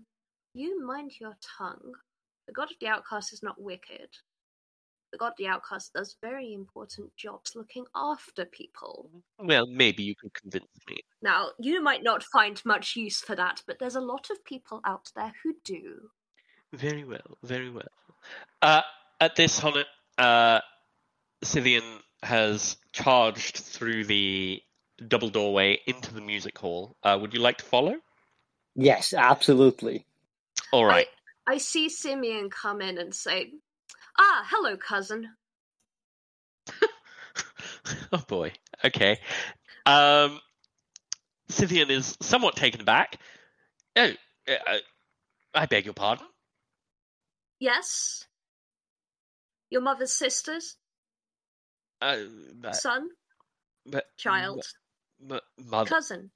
you 0.53 0.85
mind 0.85 1.13
your 1.21 1.37
tongue. 1.59 1.93
The 2.49 2.53
god 2.53 2.73
of 2.73 2.79
the 2.81 2.89
outcast 2.89 3.33
is 3.33 3.43
not 3.45 3.63
wicked. 3.63 4.09
The 5.11 5.19
god 5.19 5.33
the 5.39 5.47
outcast 5.47 5.95
does 5.95 6.17
very 6.21 6.53
important 6.53 7.17
jobs 7.17 7.53
looking 7.57 7.87
after 7.95 8.45
people. 8.45 9.11
Well, 9.39 9.67
maybe 9.67 10.03
you 10.03 10.15
can 10.15 10.31
convince 10.31 10.67
me. 10.89 10.99
Now, 11.23 11.49
you 11.59 11.83
might 11.83 12.03
not 12.03 12.23
find 12.23 12.61
much 12.65 12.95
use 12.95 13.21
for 13.21 13.35
that, 13.35 13.63
but 13.67 13.79
there's 13.79 13.97
a 13.97 14.01
lot 14.01 14.29
of 14.31 14.45
people 14.45 14.81
out 14.85 15.11
there 15.17 15.33
who 15.43 15.55
do. 15.65 16.11
Very 16.73 17.05
well, 17.05 17.39
very 17.43 17.71
well. 17.71 17.89
Uh, 18.61 18.83
at 19.21 19.37
this, 19.37 19.59
Honnet, 19.59 19.87
uh, 20.19 20.61
Scythian 21.43 22.01
has 22.23 22.77
charged 22.93 23.57
through 23.57 24.05
the 24.05 24.61
double 25.07 25.31
doorway 25.31 25.79
into 25.87 26.13
the 26.13 26.21
music 26.21 26.59
hall. 26.59 26.97
Uh, 27.03 27.17
would 27.21 27.33
you 27.33 27.41
like 27.41 27.59
to 27.59 27.65
follow? 27.65 27.97
Yes, 28.75 29.15
absolutely. 29.15 30.05
All 30.73 30.85
right. 30.85 31.07
I 31.47 31.59
see 31.59 31.89
Simeon 31.89 32.51
come 32.51 32.83
in 32.83 32.99
and 32.99 33.15
say, 33.15 33.53
Ah, 34.19 34.45
hello, 34.51 34.77
cousin. 34.77 35.29
oh 38.13 38.25
boy. 38.27 38.53
Okay. 38.85 39.19
Um, 39.87 40.41
Scythian 41.49 41.91
is 41.91 42.17
somewhat 42.21 42.57
taken 42.57 42.81
aback. 42.81 43.17
Oh, 43.97 44.11
uh, 44.49 44.79
I 45.55 45.67
beg 45.67 45.85
your 45.85 45.95
pardon. 45.95 46.27
Yes? 47.61 48.25
Your 49.71 49.83
mother's 49.83 50.13
sisters? 50.13 50.77
Uh, 52.01 52.19
but, 52.55 52.77
Son? 52.77 53.09
but, 53.87 54.05
Child? 54.17 54.65
but 55.21 55.43
mother, 55.65 55.91
Cousin? 55.91 56.31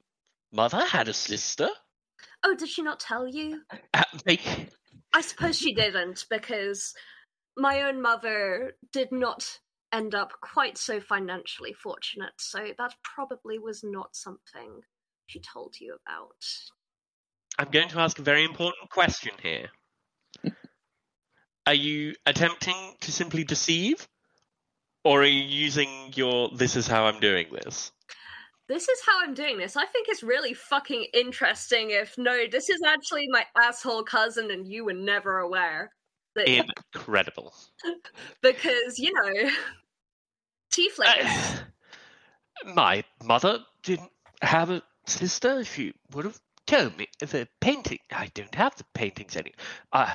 mother 0.53 0.85
had 0.85 1.09
a 1.09 1.15
sister. 1.15 1.69
Oh, 2.45 2.55
did 2.55 2.69
she 2.69 2.83
not 2.83 3.01
tell 3.01 3.27
you? 3.27 3.61
Uh, 3.95 4.03
I 5.15 5.21
suppose 5.21 5.59
she 5.59 5.75
didn't, 5.75 6.27
because 6.31 6.95
my 7.57 7.83
own 7.83 8.01
mother 8.01 8.75
did 8.93 9.13
not 9.13 9.59
end 9.93 10.15
up 10.15 10.33
quite 10.41 10.79
so 10.79 11.01
financially 11.01 11.73
fortunate, 11.73 12.33
so 12.39 12.69
that 12.79 12.95
probably 13.03 13.59
was 13.59 13.85
not 13.85 14.17
something 14.17 14.81
she 15.27 15.41
told 15.41 15.75
you 15.81 15.97
about. 16.07 16.45
I'm 17.59 17.71
going 17.71 17.89
to 17.91 18.01
ask 18.01 18.19
a 18.19 18.23
very 18.23 18.45
important 18.45 18.91
question 18.91 19.33
here. 19.43 19.69
Are 21.67 21.75
you 21.75 22.15
attempting 22.27 22.97
to 23.03 23.13
simply 23.13 23.45
deceive? 23.45 24.09
Or 25.05 25.23
are 25.23 25.27
you 25.27 25.43
using 25.43 26.13
your 26.15 26.51
this 26.57 26.77
is 26.77 26.87
how 26.87 27.07
I'm 27.07 27.21
doing 27.21 27.47
this? 27.53 27.93
This 28.69 28.89
is 28.89 29.01
how 29.05 29.23
I'm 29.23 29.35
doing 29.35 29.59
this. 29.59 29.77
I 29.77 29.85
think 29.85 30.07
it's 30.09 30.23
really 30.23 30.55
fucking 30.55 31.07
interesting 31.13 31.91
if 31.91 32.17
no, 32.17 32.47
this 32.51 32.71
is 32.71 32.81
actually 32.87 33.27
my 33.29 33.45
asshole 33.61 34.05
cousin 34.05 34.51
and 34.51 34.67
you 34.67 34.85
were 34.85 34.93
never 34.93 35.39
aware. 35.39 35.91
That, 36.35 36.49
Incredible. 36.95 37.55
because, 38.43 38.99
you 38.99 39.13
know, 39.13 39.51
tieflings. 40.73 41.63
Uh, 42.65 42.73
my 42.75 43.03
mother 43.25 43.59
didn't 43.83 44.11
have 44.43 44.71
a 44.71 44.83
sister. 45.07 45.65
She 45.65 45.95
would 46.13 46.25
have 46.25 46.39
told 46.67 46.97
me 46.97 47.09
the 47.19 47.49
painting. 47.61 47.99
I 48.11 48.31
don't 48.35 48.55
have 48.55 48.77
the 48.77 48.85
paintings 48.95 49.37
any. 49.37 49.53
I, 49.93 50.15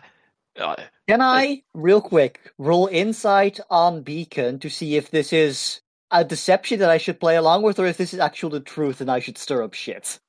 I, 0.59 0.87
Can 1.07 1.21
I, 1.21 1.63
real 1.73 2.01
quick, 2.01 2.51
roll 2.57 2.87
insight 2.87 3.59
on 3.69 4.01
Beacon 4.01 4.59
to 4.59 4.69
see 4.69 4.95
if 4.95 5.11
this 5.11 5.33
is 5.33 5.81
a 6.11 6.23
deception 6.23 6.79
that 6.79 6.89
I 6.89 6.97
should 6.97 7.19
play 7.19 7.35
along 7.35 7.63
with, 7.63 7.79
or 7.79 7.85
if 7.85 7.97
this 7.97 8.13
is 8.13 8.19
actual 8.19 8.49
the 8.49 8.59
truth 8.59 9.01
and 9.01 9.11
I 9.11 9.19
should 9.19 9.37
stir 9.37 9.63
up 9.63 9.73
shit? 9.73 10.19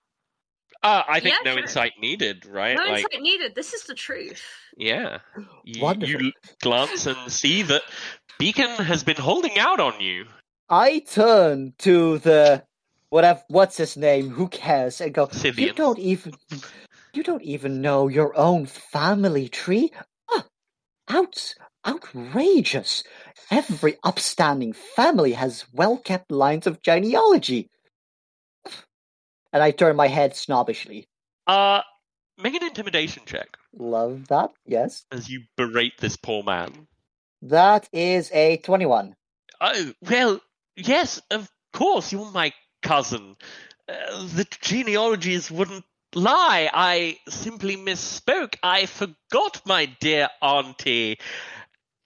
Uh, 0.83 1.03
I 1.09 1.21
think 1.21 1.35
Yeah, 1.37 1.51
no 1.51 1.53
sure. 1.53 1.63
insight 1.63 1.93
needed, 2.01 2.47
right? 2.47 2.77
no 2.77 2.85
like, 2.85 3.05
insight 3.05 3.23
needed. 3.23 3.55
This 3.55 3.73
is 3.75 3.85
the 3.85 3.95
truth. 3.95 4.43
yeah. 4.77 5.19
You, 5.65 5.83
Wonderful. 5.83 6.21
you 6.23 6.33
glance 6.63 7.07
and 7.07 7.31
see 7.31 7.63
that 7.63 7.83
Beacon 8.39 8.71
has 8.71 9.05
been 9.05 9.17
holding 9.17 9.59
out 9.59 9.81
on 9.81 10.01
you. 10.01 10.27
I 10.71 11.01
turn 11.01 11.75
to 11.79 12.19
the 12.19 12.65
whatever 13.11 13.43
what's 13.49 13.77
his 13.77 13.97
name, 13.97 14.31
who 14.31 14.49
cares, 14.49 15.01
and 15.01 15.13
go, 15.15 15.29
You 15.57 15.73
don't 15.73 15.99
even 15.99 16.35
you 17.13 17.23
don't 17.23 17.43
even 17.43 17.81
know 17.81 18.09
your 18.09 18.37
own 18.39 18.67
family 18.67 19.49
tree? 19.49 19.93
Ah, 20.31 20.47
out 21.09 21.55
outrageous. 21.87 23.05
Every 23.51 23.97
upstanding 24.05 24.75
family 24.75 25.33
has 25.33 25.65
well 25.73 25.99
kept 25.99 26.31
lines 26.31 26.67
of 26.67 26.83
genealogy. 26.83 27.69
And 29.53 29.63
I 29.63 29.71
turn 29.71 29.97
my 29.97 30.09
head 30.09 30.33
snobbishly. 30.33 31.07
Uh, 31.47 31.83
make 32.37 32.55
an 32.55 32.63
intimidation 32.63 33.23
check 33.27 33.57
Love 33.73 34.29
that. 34.29 34.51
Yes. 34.67 35.05
as 35.11 35.29
you 35.29 35.43
berate 35.57 35.99
this 35.99 36.17
poor 36.17 36.43
man. 36.43 36.87
That 37.43 37.89
is 37.93 38.31
a 38.33 38.57
21. 38.59 39.15
Oh, 39.61 39.93
well, 40.03 40.41
yes, 40.77 41.21
of 41.31 41.51
course, 41.73 42.13
you're 42.13 42.31
my 42.31 42.53
cousin. 42.83 43.37
Uh, 43.89 44.27
the 44.35 44.47
genealogies 44.61 45.51
wouldn't 45.51 45.85
lie. 46.15 46.69
I 46.73 47.19
simply 47.29 47.77
misspoke. 47.77 48.57
I 48.63 48.87
forgot, 48.87 49.63
my 49.65 49.87
dear 50.01 50.29
auntie. 50.43 51.19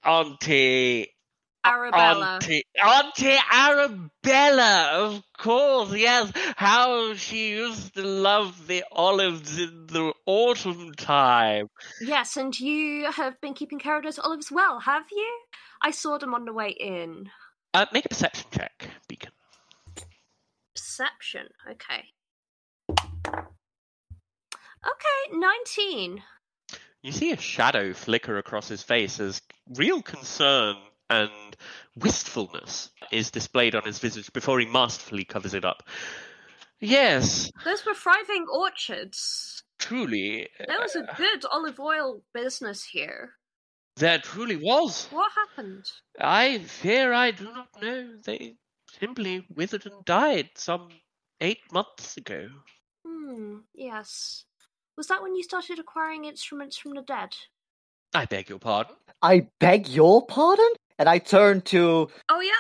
Auntie. 0.04 1.12
Arabella. 1.64 2.35
Auntie, 2.35 2.64
Auntie 2.83 3.38
Arabella, 3.50 4.90
of 4.95 5.23
course, 5.38 5.95
yes. 5.95 6.33
How 6.57 7.14
she 7.14 7.50
used 7.50 7.95
to 7.95 8.02
love 8.02 8.66
the 8.66 8.85
olives 8.90 9.59
in 9.59 9.87
the 9.87 10.12
autumn 10.26 10.92
time. 10.95 11.69
Yes, 12.00 12.37
and 12.37 12.59
you 12.59 13.11
have 13.11 13.40
been 13.40 13.54
keeping 13.54 13.78
care 13.78 13.97
of 13.97 14.04
those 14.04 14.19
olives 14.19 14.50
well, 14.50 14.81
have 14.81 15.07
you? 15.11 15.40
I 15.83 15.90
saw 15.90 16.19
them 16.19 16.35
on 16.35 16.45
the 16.45 16.52
way 16.52 16.71
in. 16.71 17.31
Uh, 17.75 17.87
make 17.92 18.07
a 18.07 18.09
perception 18.09 18.47
check, 18.52 18.88
Beacon. 19.09 19.33
Perception. 20.75 21.49
Okay. 21.71 22.04
Okay, 24.85 25.33
19. 25.33 26.23
You 27.02 27.12
see 27.12 27.33
a 27.33 27.37
shadow 27.37 27.92
flicker 27.92 28.38
across 28.38 28.69
his 28.69 28.83
face 28.83 29.19
as 29.21 29.42
real 29.69 30.02
concern 30.02 30.76
and 31.12 31.57
wistfulness 31.97 32.90
is 33.11 33.31
displayed 33.31 33.75
on 33.75 33.85
his 33.85 33.99
visage 33.99 34.33
before 34.33 34.59
he 34.61 34.66
masterfully 34.66 35.25
covers 35.25 35.52
it 35.54 35.64
up. 35.64 35.83
Yes, 36.81 37.50
Those 37.64 37.85
were 37.87 37.95
thriving 37.95 38.47
orchards. 38.52 39.62
truly, 39.78 40.49
There 40.66 40.81
was 40.81 40.97
a 40.97 41.07
good 41.16 41.45
olive 41.52 41.78
oil 41.78 42.23
business 42.35 42.83
here. 42.85 43.35
there 43.97 44.19
truly 44.19 44.57
was. 44.57 45.07
What 45.11 45.31
happened? 45.33 45.85
I 46.19 46.59
fear 46.61 47.12
I 47.12 47.31
do 47.31 47.45
not 47.45 47.69
know. 47.81 48.14
They 48.25 48.57
simply 48.99 49.47
withered 49.54 49.87
and 49.87 50.04
died 50.04 50.50
some 50.57 50.88
eight 51.40 51.61
months 51.73 52.16
ago. 52.16 52.49
Hmm, 53.07 53.59
yes. 53.75 54.45
Was 54.97 55.07
that 55.09 55.23
when 55.23 55.37
you 55.37 55.42
started 55.42 55.78
acquiring 55.78 56.25
instruments 56.25 56.76
from 56.76 56.95
the 56.95 57.02
dead? 57.02 57.37
I 58.14 58.25
beg 58.26 58.49
your 58.49 58.59
pardon. 58.59 58.97
I 59.23 59.47
beg 59.61 59.88
your 59.88 60.26
pardon? 60.26 60.69
And 61.02 61.09
I 61.09 61.18
turn 61.18 61.62
to. 61.62 62.09
Oh, 62.28 62.40
yeah. 62.40 62.52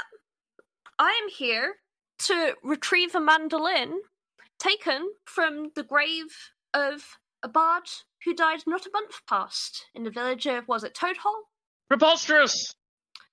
I 0.98 1.10
am 1.22 1.28
here 1.28 1.74
to 2.24 2.56
retrieve 2.64 3.14
a 3.14 3.20
mandolin 3.20 4.00
taken 4.58 5.10
from 5.26 5.70
the 5.76 5.84
grave 5.84 6.50
of 6.74 7.04
a 7.44 7.48
bard 7.48 7.84
who 8.24 8.34
died 8.34 8.58
not 8.66 8.84
a 8.84 8.90
month 8.92 9.20
past 9.28 9.86
in 9.94 10.02
the 10.02 10.10
village 10.10 10.46
of, 10.46 10.66
was 10.66 10.82
it 10.82 10.92
Toadhole? 10.92 11.44
Preposterous! 11.88 12.74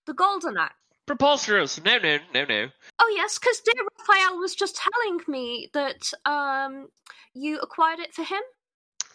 The 0.05 0.13
Golden 0.13 0.57
Axe. 0.57 0.75
Preposterous! 1.07 1.83
No, 1.83 1.97
no, 1.97 2.19
no, 2.35 2.45
no. 2.45 2.67
Oh 2.99 3.13
yes, 3.17 3.39
because 3.39 3.61
dear 3.61 3.83
Raphael 3.97 4.37
was 4.37 4.53
just 4.53 4.75
telling 4.77 5.21
me 5.27 5.71
that 5.73 6.11
um 6.25 6.87
you 7.33 7.57
acquired 7.61 7.97
it 7.97 8.13
for 8.13 8.21
him 8.23 8.41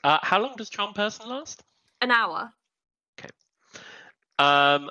Uh, 0.02 0.18
how 0.22 0.40
long 0.40 0.54
does 0.56 0.70
Charm 0.70 0.92
Person 0.92 1.28
last? 1.28 1.62
an 2.00 2.10
hour. 2.10 2.52
Okay. 3.16 3.28
Um, 4.40 4.90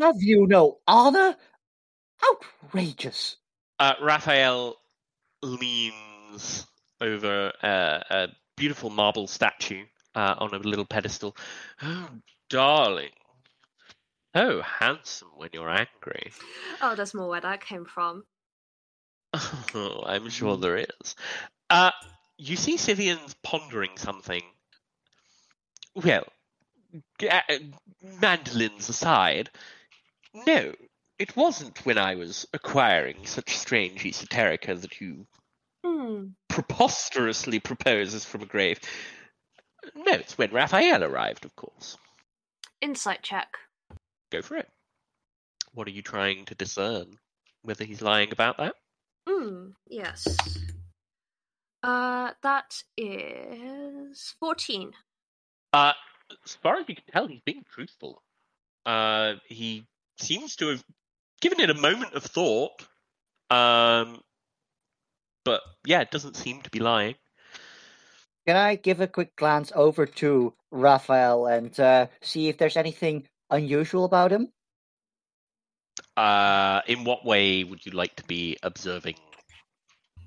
Have 0.00 0.16
you 0.22 0.46
no 0.46 0.78
honor? 0.86 1.36
Outrageous. 2.24 3.36
uh, 3.78 3.94
Raphael 4.00 4.76
leans 5.42 6.66
over 7.00 7.52
uh, 7.62 8.00
a 8.10 8.28
beautiful 8.56 8.90
marble 8.90 9.26
statue 9.26 9.84
uh, 10.14 10.34
on 10.38 10.54
a 10.54 10.58
little 10.58 10.86
pedestal. 10.86 11.36
Oh, 11.82 12.08
darling. 12.48 13.10
Oh, 14.34 14.60
handsome 14.62 15.28
when 15.36 15.50
you're 15.52 15.68
angry. 15.70 16.30
Oh, 16.82 16.94
there's 16.94 17.14
more 17.14 17.28
where 17.28 17.40
that 17.40 17.64
came 17.64 17.84
from. 17.84 18.24
Oh, 19.34 20.02
I'm 20.06 20.28
sure 20.30 20.56
there 20.56 20.76
is. 20.78 21.16
Uh, 21.70 21.90
you 22.38 22.56
see 22.56 22.76
Scythian's 22.76 23.34
pondering 23.42 23.96
something. 23.96 24.42
Well, 25.94 26.24
g- 26.24 26.30
mandolins 28.20 28.88
aside, 28.88 29.50
no, 30.46 30.74
it 31.18 31.36
wasn't 31.36 31.84
when 31.86 31.98
I 31.98 32.14
was 32.14 32.46
acquiring 32.52 33.26
such 33.26 33.56
strange 33.56 34.02
esoterica 34.02 34.80
that 34.80 35.00
you 35.00 35.26
Hmm. 35.84 36.30
preposterously 36.48 37.60
proposes 37.60 38.24
from 38.24 38.42
a 38.42 38.46
grave. 38.46 38.80
No, 39.94 40.12
it's 40.12 40.36
when 40.36 40.50
Raphael 40.50 41.04
arrived, 41.04 41.44
of 41.44 41.54
course. 41.54 41.96
Insight 42.80 43.22
check. 43.22 43.56
Go 44.30 44.42
for 44.42 44.56
it. 44.56 44.68
What 45.72 45.86
are 45.86 45.92
you 45.92 46.02
trying 46.02 46.44
to 46.46 46.54
discern? 46.54 47.18
Whether 47.62 47.84
he's 47.84 48.02
lying 48.02 48.32
about 48.32 48.58
that? 48.58 48.74
Hmm. 49.28 49.70
Yes. 49.88 50.26
Uh, 51.82 52.32
that 52.42 52.82
is 52.96 54.34
fourteen. 54.40 54.92
Uh, 55.72 55.92
as 56.44 56.54
far 56.56 56.76
as 56.76 56.88
you 56.88 56.94
can 56.94 57.04
tell, 57.12 57.26
he's 57.26 57.40
being 57.44 57.64
truthful. 57.72 58.22
Uh, 58.84 59.34
he 59.46 59.84
seems 60.18 60.56
to 60.56 60.68
have 60.68 60.84
given 61.40 61.60
it 61.60 61.70
a 61.70 61.74
moment 61.74 62.14
of 62.14 62.22
thought. 62.22 62.86
Um, 63.50 64.20
but 65.44 65.60
yeah, 65.84 66.00
it 66.00 66.10
doesn't 66.10 66.36
seem 66.36 66.62
to 66.62 66.70
be 66.70 66.80
lying. 66.80 67.14
Can 68.46 68.56
I 68.56 68.76
give 68.76 69.00
a 69.00 69.08
quick 69.08 69.34
glance 69.36 69.72
over 69.74 70.06
to 70.06 70.54
Raphael 70.70 71.46
and 71.46 71.78
uh, 71.80 72.06
see 72.20 72.48
if 72.48 72.58
there's 72.58 72.76
anything 72.76 73.26
unusual 73.50 74.04
about 74.04 74.32
him? 74.32 74.52
Uh, 76.16 76.82
in 76.86 77.04
what 77.04 77.24
way 77.24 77.64
would 77.64 77.84
you 77.84 77.92
like 77.92 78.14
to 78.16 78.24
be 78.24 78.56
observing 78.62 79.16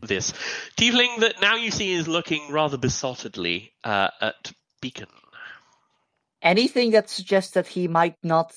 this 0.02 0.34
tiefling 0.78 1.20
that 1.20 1.42
now 1.42 1.56
you 1.56 1.72
see 1.72 1.92
is 1.92 2.08
looking 2.08 2.52
rather 2.52 2.78
besottedly 2.78 3.72
uh, 3.84 4.10
at 4.22 4.52
Beacon? 4.82 5.08
Anything 6.42 6.92
that 6.92 7.10
suggests 7.10 7.54
that 7.54 7.68
he 7.68 7.88
might 7.88 8.16
not 8.24 8.54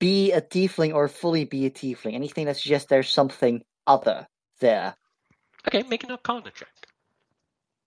be 0.00 0.32
a 0.32 0.40
tiefling 0.40 0.94
or 0.94 1.08
fully 1.08 1.44
be 1.44 1.66
a 1.66 1.70
tiefling? 1.70 2.14
Anything 2.14 2.46
that 2.46 2.56
suggests 2.56 2.88
there's 2.88 3.10
something 3.10 3.62
other 3.86 4.26
there? 4.60 4.96
Okay, 5.68 5.84
make 5.84 6.02
an 6.02 6.10
Arcana 6.10 6.50
check. 6.50 6.68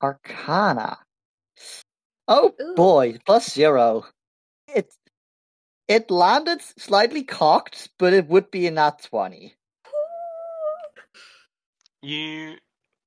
Arcana. 0.01 0.97
Oh 2.27 2.53
Ooh. 2.61 2.75
boy, 2.75 3.17
plus 3.25 3.51
zero. 3.51 4.05
It 4.73 4.93
it 5.87 6.09
landed 6.09 6.61
slightly 6.61 7.23
cocked, 7.23 7.89
but 7.99 8.13
it 8.13 8.27
would 8.27 8.49
be 8.49 8.65
in 8.65 8.75
that 8.75 9.03
twenty. 9.03 9.53
You 12.01 12.55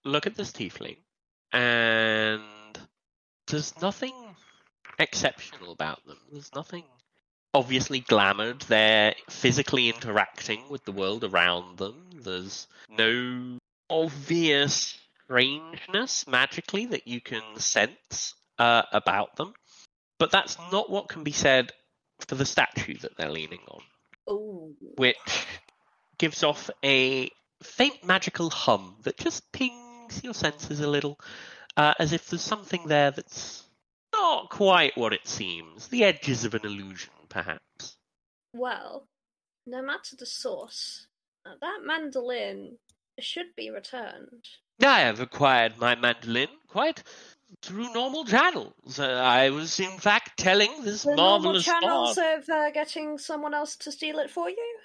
look 0.04 0.26
at 0.26 0.36
this 0.36 0.52
tiefling, 0.52 0.98
and 1.52 2.42
there's 3.46 3.80
nothing 3.80 4.27
exceptional 4.98 5.72
about 5.72 6.04
them. 6.06 6.18
There's 6.30 6.54
nothing 6.54 6.84
obviously 7.54 8.00
glamoured. 8.00 8.60
They're 8.62 9.14
physically 9.28 9.88
interacting 9.88 10.62
with 10.68 10.84
the 10.84 10.92
world 10.92 11.24
around 11.24 11.78
them. 11.78 12.10
There's 12.14 12.66
no 12.88 13.58
obvious 13.90 14.98
strangeness 15.24 16.26
magically 16.26 16.86
that 16.86 17.06
you 17.06 17.20
can 17.20 17.42
sense 17.56 18.34
uh, 18.58 18.82
about 18.92 19.36
them. 19.36 19.54
But 20.18 20.30
that's 20.30 20.56
not 20.72 20.90
what 20.90 21.08
can 21.08 21.22
be 21.22 21.32
said 21.32 21.72
for 22.26 22.34
the 22.34 22.44
statue 22.44 22.98
that 22.98 23.16
they're 23.16 23.30
leaning 23.30 23.60
on 23.68 23.80
Oh. 24.28 24.74
which 24.96 25.46
gives 26.18 26.42
off 26.42 26.68
a 26.84 27.30
faint 27.62 28.04
magical 28.04 28.50
hum 28.50 28.96
that 29.04 29.16
just 29.16 29.50
pings 29.52 30.22
your 30.22 30.34
senses 30.34 30.80
a 30.80 30.86
little, 30.88 31.18
uh, 31.76 31.94
as 31.98 32.12
if 32.12 32.28
there's 32.28 32.42
something 32.42 32.86
there 32.86 33.10
that's 33.10 33.62
not 34.38 34.50
quite 34.50 34.96
what 34.96 35.12
it 35.12 35.26
seems. 35.26 35.88
The 35.88 36.04
edges 36.04 36.44
of 36.44 36.54
an 36.54 36.64
illusion, 36.64 37.12
perhaps. 37.28 37.96
Well, 38.54 39.06
no 39.66 39.82
matter 39.82 40.16
the 40.16 40.26
source, 40.26 41.06
uh, 41.44 41.54
that 41.60 41.80
mandolin 41.84 42.78
should 43.18 43.54
be 43.56 43.70
returned. 43.70 44.44
I 44.80 45.00
have 45.00 45.20
acquired 45.20 45.78
my 45.78 45.94
mandolin 45.96 46.48
quite 46.68 47.02
through 47.62 47.92
normal 47.92 48.24
channels. 48.24 48.98
Uh, 48.98 49.06
I 49.06 49.50
was, 49.50 49.80
in 49.80 49.98
fact, 49.98 50.38
telling 50.38 50.84
this 50.84 51.02
The 51.02 51.16
normal 51.16 51.60
channels 51.60 52.16
bard- 52.16 52.38
of 52.42 52.48
uh, 52.48 52.70
getting 52.70 53.18
someone 53.18 53.54
else 53.54 53.76
to 53.76 53.90
steal 53.92 54.18
it 54.20 54.30
for 54.30 54.48
you 54.48 54.78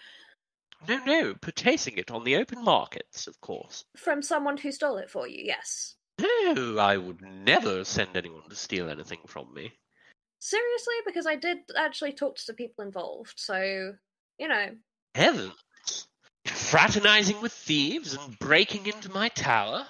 No, 0.87 0.97
no, 1.05 1.33
purchasing 1.35 1.97
it 1.97 2.09
on 2.09 2.23
the 2.23 2.37
open 2.37 2.63
markets, 2.63 3.27
of 3.27 3.39
course. 3.41 3.85
from 3.95 4.21
someone 4.23 4.57
who 4.57 4.71
stole 4.71 4.97
it 4.97 5.09
for 5.11 5.27
you. 5.27 5.43
Yes. 5.45 5.95
No, 6.19 6.77
I 6.79 6.97
would 6.97 7.21
never 7.21 7.83
send 7.83 8.15
anyone 8.15 8.49
to 8.49 8.55
steal 8.55 8.89
anything 8.89 9.19
from 9.27 9.53
me. 9.53 9.73
Seriously, 10.39 10.95
because 11.05 11.25
I 11.25 11.35
did 11.35 11.59
actually 11.77 12.13
talk 12.13 12.35
to 12.35 12.47
the 12.47 12.53
people 12.53 12.83
involved, 12.83 13.33
so 13.37 13.93
you 14.37 14.47
know. 14.47 14.69
Heavens! 15.15 16.07
Fraternizing 16.45 17.41
with 17.41 17.53
thieves 17.53 18.13
and 18.15 18.37
breaking 18.39 18.87
into 18.87 19.09
my 19.11 19.29
tower? 19.29 19.85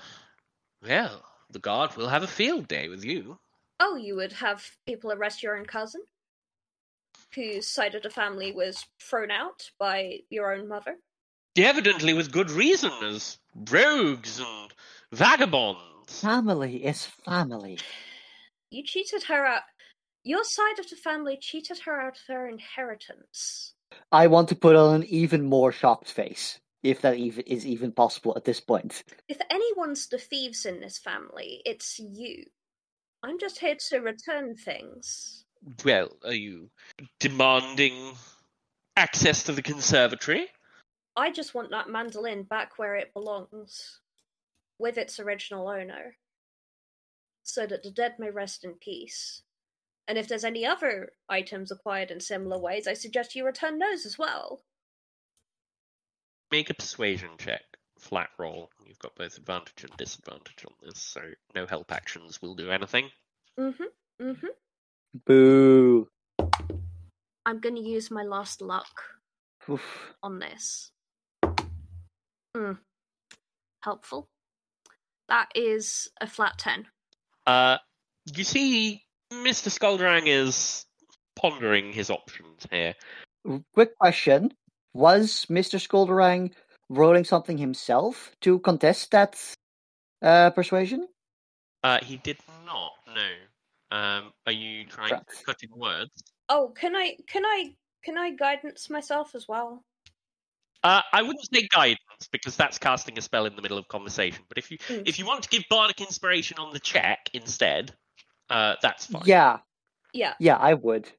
Well, 0.81 1.23
the 1.49 1.59
guard 1.59 1.95
will 1.95 2.09
have 2.09 2.23
a 2.23 2.27
field 2.27 2.67
day 2.67 2.89
with 2.89 3.03
you. 3.03 3.39
Oh, 3.79 3.95
you 3.95 4.15
would 4.15 4.33
have 4.33 4.63
people 4.85 5.11
arrest 5.11 5.41
your 5.41 5.57
own 5.57 5.65
cousin? 5.65 6.01
Whose 7.33 7.67
side 7.67 7.95
of 7.95 8.03
the 8.03 8.09
family 8.09 8.51
was 8.51 8.85
thrown 8.99 9.31
out 9.31 9.71
by 9.79 10.19
your 10.29 10.53
own 10.53 10.67
mother? 10.67 10.97
Evidently 11.57 12.13
with 12.13 12.31
good 12.31 12.51
reason, 12.51 12.91
as 13.03 13.39
rogues 13.71 14.39
and 14.39 14.73
vagabonds. 15.11 15.92
Family 16.21 16.85
is 16.85 17.05
family. 17.25 17.79
You 18.69 18.83
cheated 18.83 19.23
her 19.23 19.45
out. 19.45 19.63
Your 20.23 20.43
side 20.43 20.79
of 20.79 20.89
the 20.89 20.95
family 20.95 21.37
cheated 21.41 21.79
her 21.79 21.99
out 21.99 22.17
of 22.17 22.23
her 22.27 22.47
inheritance. 22.47 23.73
I 24.11 24.27
want 24.27 24.47
to 24.49 24.55
put 24.55 24.75
on 24.75 24.95
an 24.95 25.03
even 25.05 25.43
more 25.43 25.71
shocked 25.71 26.11
face, 26.11 26.59
if 26.83 27.01
that 27.01 27.17
even 27.17 27.43
is 27.45 27.65
even 27.65 27.91
possible 27.91 28.33
at 28.37 28.45
this 28.45 28.59
point. 28.59 29.03
If 29.27 29.39
anyone's 29.49 30.07
the 30.07 30.17
thieves 30.17 30.65
in 30.65 30.79
this 30.79 30.97
family, 30.97 31.61
it's 31.65 31.99
you. 31.99 32.45
I'm 33.23 33.39
just 33.39 33.59
here 33.59 33.77
to 33.89 33.99
return 33.99 34.55
things. 34.55 35.45
Well, 35.83 36.09
are 36.23 36.33
you 36.33 36.69
demanding 37.19 38.13
access 38.95 39.43
to 39.43 39.51
the 39.51 39.61
conservatory? 39.61 40.47
I 41.15 41.31
just 41.31 41.53
want 41.53 41.71
that 41.71 41.89
mandolin 41.89 42.43
back 42.43 42.77
where 42.77 42.95
it 42.95 43.13
belongs, 43.13 43.99
with 44.83 44.97
its 44.97 45.17
original 45.17 45.69
owner, 45.69 46.17
so 47.41 47.65
that 47.65 47.83
the 47.83 47.89
dead 47.89 48.15
may 48.19 48.29
rest 48.29 48.65
in 48.65 48.73
peace. 48.73 49.41
And 50.09 50.17
if 50.17 50.27
there's 50.27 50.43
any 50.43 50.65
other 50.65 51.13
items 51.29 51.71
acquired 51.71 52.11
in 52.11 52.19
similar 52.19 52.59
ways, 52.59 52.85
I 52.85 52.93
suggest 52.93 53.33
you 53.33 53.45
return 53.45 53.79
those 53.79 54.05
as 54.05 54.19
well. 54.19 54.61
Make 56.51 56.69
a 56.69 56.73
persuasion 56.73 57.29
check. 57.37 57.61
Flat 57.97 58.29
roll. 58.37 58.69
You've 58.85 58.99
got 58.99 59.15
both 59.15 59.37
advantage 59.37 59.85
and 59.85 59.95
disadvantage 59.95 60.65
on 60.67 60.73
this, 60.83 60.99
so 60.99 61.21
no 61.55 61.65
help 61.65 61.89
actions 61.93 62.41
will 62.41 62.53
do 62.53 62.69
anything. 62.69 63.09
Mm-hmm. 63.57 64.21
Mm-hmm. 64.21 64.47
Boo. 65.25 66.09
I'm 67.45 67.61
gonna 67.61 67.79
use 67.79 68.11
my 68.11 68.23
last 68.23 68.61
luck 68.61 69.01
Oof. 69.69 70.13
on 70.21 70.39
this. 70.39 70.91
Mm. 72.57 72.79
Helpful. 73.81 74.27
That 75.33 75.49
is 75.55 76.11
a 76.21 76.27
flat 76.27 76.59
ten. 76.59 76.85
Uh, 77.47 77.79
you 78.35 78.43
see, 78.43 79.01
Mr. 79.31 79.69
Skuldrang 79.73 80.27
is 80.27 80.85
pondering 81.35 81.91
his 81.91 82.11
options 82.11 82.67
here. 82.69 82.93
Quick 83.73 83.97
question. 83.97 84.53
Was 84.93 85.47
Mr. 85.49 85.81
Skulderang 85.81 86.51
rolling 86.87 87.23
something 87.23 87.57
himself 87.57 88.35
to 88.41 88.59
contest 88.59 89.09
that 89.09 89.43
uh, 90.21 90.51
persuasion? 90.51 91.07
Uh, 91.83 91.97
he 92.03 92.17
did 92.17 92.37
not. 92.63 92.91
No. 93.07 93.97
Um, 93.97 94.33
are 94.45 94.51
you 94.51 94.85
trying 94.85 95.09
Correct. 95.09 95.39
to 95.39 95.45
cut 95.45 95.63
in 95.63 95.69
words? 95.75 96.11
Oh, 96.47 96.71
can 96.77 96.95
I 96.95 97.17
can 97.27 97.43
I 97.43 97.73
can 98.03 98.19
I 98.19 98.35
guidance 98.35 98.87
myself 98.87 99.33
as 99.33 99.47
well? 99.47 99.83
Uh, 100.83 101.01
I 101.11 101.23
wouldn't 101.23 101.47
say 101.51 101.67
guidance 101.71 102.12
because 102.31 102.55
that's 102.55 102.77
casting 102.77 103.17
a 103.17 103.21
spell 103.21 103.45
in 103.45 103.55
the 103.55 103.61
middle 103.61 103.77
of 103.77 103.87
conversation. 103.87 104.43
But 104.49 104.57
if 104.57 104.71
you 104.71 104.77
Mm. 104.77 105.07
if 105.07 105.19
you 105.19 105.25
want 105.25 105.43
to 105.43 105.49
give 105.49 105.63
bardic 105.69 106.01
inspiration 106.01 106.57
on 106.59 106.73
the 106.73 106.79
check 106.79 107.29
instead, 107.33 107.93
uh, 108.49 108.75
that's 108.81 109.05
fine. 109.05 109.23
Yeah, 109.25 109.59
Yeah. 110.13 110.33
yeah, 110.39 110.57
I 110.57 110.73
would. 110.73 111.11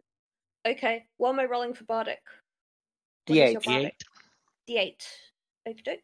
Okay. 0.67 1.07
What 1.19 1.31
am 1.31 1.41
I 1.41 1.45
rolling 1.45 1.75
for 1.75 1.85
Bardic? 1.85 2.23
What 3.27 3.37
is 3.39 3.53
your 3.53 3.61
D8. 3.61 3.65
Bardic? 3.65 3.95
D8. 4.69 5.07
Okie 5.69 5.85
doke. 5.85 6.01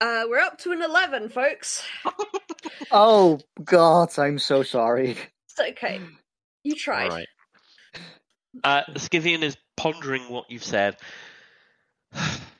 Uh, 0.00 0.24
we're 0.28 0.40
up 0.40 0.58
to 0.58 0.72
an 0.72 0.82
11, 0.82 1.28
folks. 1.30 1.82
Oh, 2.90 3.40
God, 3.62 4.16
I'm 4.18 4.38
so 4.38 4.62
sorry. 4.62 5.16
It's 5.48 5.60
okay. 5.72 6.00
You 6.62 6.74
tried. 6.74 7.10
All 7.10 7.16
right. 7.16 7.28
Uh, 8.62 8.82
Scythian 8.96 9.42
is 9.42 9.56
pondering 9.76 10.28
what 10.28 10.50
you've 10.50 10.64
said. 10.64 10.96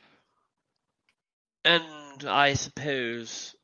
And 1.64 2.29
I 2.29 2.55
suppose 2.55 3.55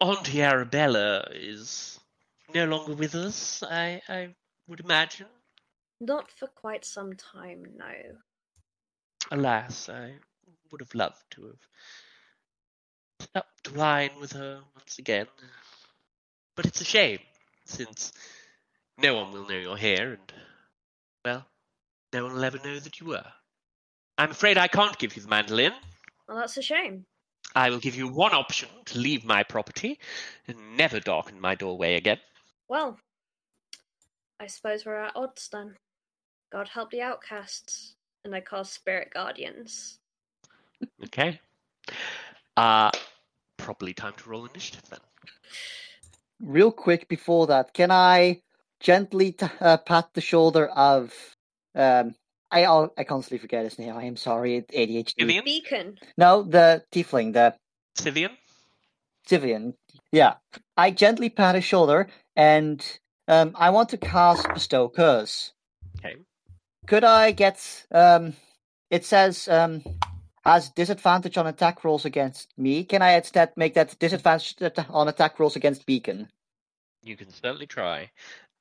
Auntie 0.00 0.42
Arabella 0.42 1.28
is 1.32 2.00
no 2.54 2.64
longer 2.64 2.94
with 2.94 3.14
us, 3.14 3.62
I, 3.62 4.00
I 4.08 4.34
would 4.66 4.80
imagine. 4.80 5.26
Not 6.00 6.30
for 6.30 6.46
quite 6.46 6.84
some 6.84 7.14
time, 7.14 7.66
no. 7.76 7.92
Alas, 9.30 9.88
I 9.88 10.14
would 10.70 10.80
have 10.80 10.94
loved 10.94 11.22
to 11.32 11.46
have 11.46 13.28
supped 13.34 13.76
wine 13.76 14.12
with 14.20 14.32
her 14.32 14.60
once 14.74 14.98
again. 14.98 15.26
But 16.56 16.66
it's 16.66 16.80
a 16.80 16.84
shame, 16.84 17.18
since 17.66 18.12
no 18.96 19.14
one 19.14 19.32
will 19.32 19.46
know 19.46 19.56
you're 19.56 19.76
here, 19.76 20.12
and, 20.12 20.32
well, 21.24 21.46
no 22.12 22.24
one 22.24 22.34
will 22.34 22.44
ever 22.44 22.58
know 22.64 22.78
that 22.78 23.00
you 23.00 23.06
were. 23.08 23.26
I'm 24.16 24.30
afraid 24.30 24.56
I 24.56 24.68
can't 24.68 24.98
give 24.98 25.14
you 25.16 25.22
the 25.22 25.28
mandolin. 25.28 25.72
Well, 26.26 26.38
that's 26.38 26.56
a 26.56 26.62
shame. 26.62 27.04
I 27.58 27.70
will 27.70 27.80
give 27.80 27.96
you 27.96 28.06
one 28.06 28.34
option 28.34 28.68
to 28.84 28.98
leave 29.00 29.24
my 29.24 29.42
property 29.42 29.98
and 30.46 30.76
never 30.76 31.00
darken 31.00 31.40
my 31.40 31.56
doorway 31.56 31.96
again. 31.96 32.18
Well, 32.68 33.00
I 34.38 34.46
suppose 34.46 34.86
we're 34.86 34.94
at 34.94 35.16
odds 35.16 35.48
then. 35.50 35.74
God 36.52 36.68
help 36.68 36.92
the 36.92 37.02
outcasts. 37.02 37.96
And 38.24 38.32
I 38.32 38.42
cast 38.42 38.74
Spirit 38.74 39.10
Guardians. 39.12 39.98
Okay? 41.06 41.40
Uh, 42.56 42.92
probably 43.56 43.92
time 43.92 44.14
to 44.18 44.30
roll 44.30 44.46
initiative 44.46 44.84
then. 44.88 45.00
Real 46.40 46.70
quick 46.70 47.08
before 47.08 47.48
that, 47.48 47.74
can 47.74 47.90
I 47.90 48.40
gently 48.78 49.32
t- 49.32 49.46
uh, 49.60 49.78
pat 49.78 50.10
the 50.14 50.20
shoulder 50.20 50.68
of 50.68 51.12
um 51.74 52.14
I 52.50 52.64
I'll, 52.64 52.92
I 52.96 53.04
constantly 53.04 53.38
forget 53.38 53.64
his 53.64 53.78
name. 53.78 53.94
I 53.94 54.04
am 54.04 54.16
sorry, 54.16 54.62
ADHD. 54.62 55.14
Vivian? 55.18 55.44
Beacon. 55.44 55.98
No, 56.16 56.42
the 56.42 56.84
tiefling, 56.92 57.32
the 57.32 57.54
Scythian? 57.96 58.36
Civian. 59.26 59.74
Yeah, 60.12 60.34
I 60.76 60.90
gently 60.90 61.28
pat 61.28 61.54
his 61.54 61.64
shoulder, 61.64 62.08
and 62.36 62.84
um, 63.26 63.52
I 63.54 63.70
want 63.70 63.90
to 63.90 63.98
cast 63.98 64.48
bestow 64.54 64.88
curse. 64.88 65.52
Okay. 65.98 66.16
Could 66.86 67.04
I 67.04 67.32
get 67.32 67.86
um? 67.92 68.34
It 68.90 69.04
says 69.04 69.48
um 69.48 69.82
has 70.44 70.70
disadvantage 70.70 71.36
on 71.36 71.46
attack 71.46 71.84
rolls 71.84 72.06
against 72.06 72.54
me. 72.56 72.84
Can 72.84 73.02
I 73.02 73.12
instead 73.12 73.52
make 73.56 73.74
that 73.74 73.98
disadvantage 73.98 74.56
on 74.88 75.08
attack 75.08 75.38
rolls 75.38 75.56
against 75.56 75.84
Beacon? 75.84 76.28
You 77.02 77.16
can 77.16 77.30
certainly 77.30 77.66
try. 77.66 78.10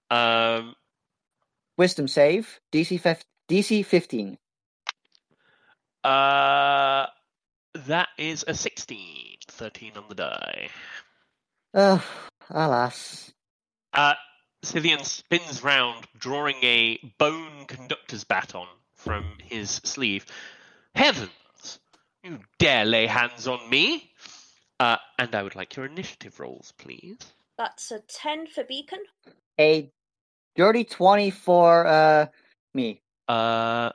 Um, 0.10 0.76
Wisdom 1.78 2.08
save 2.10 2.60
DC 2.74 3.00
fif- 3.00 3.24
DC 3.50 3.86
fifteen. 3.86 4.38
uh, 6.04 7.06
that 7.86 8.10
is 8.18 8.44
a 8.48 8.54
16. 8.54 9.38
13 9.50 9.92
on 9.98 10.04
the 10.10 10.16
die. 10.16 10.70
Uh, 11.74 12.00
alas. 12.50 13.32
Uh, 13.94 14.14
Scythian 14.64 15.04
spins 15.04 15.64
round, 15.64 16.06
drawing 16.18 16.58
a 16.64 17.00
bone 17.18 17.66
conductor's 17.68 18.24
baton 18.24 18.68
from 18.96 19.26
his 19.44 19.70
sleeve. 19.84 20.26
Heavens! 20.96 21.80
You 22.24 22.40
dare 22.60 22.86
lay 22.86 23.08
hands 23.08 23.48
on 23.48 23.70
me! 23.70 24.12
Uh, 24.80 24.98
and 25.18 25.34
I 25.36 25.44
would 25.44 25.56
like 25.56 25.76
your 25.76 25.86
initiative 25.86 26.40
rolls, 26.40 26.74
please. 26.78 27.18
That's 27.58 27.92
a 27.92 28.00
10 28.00 28.48
for 28.48 28.64
Beacon. 28.64 29.00
A 29.60 29.92
dirty 30.56 30.84
twenty 30.84 31.32
for 31.32 31.86
uh 31.88 32.28
me. 32.74 33.02
Uh, 33.28 33.92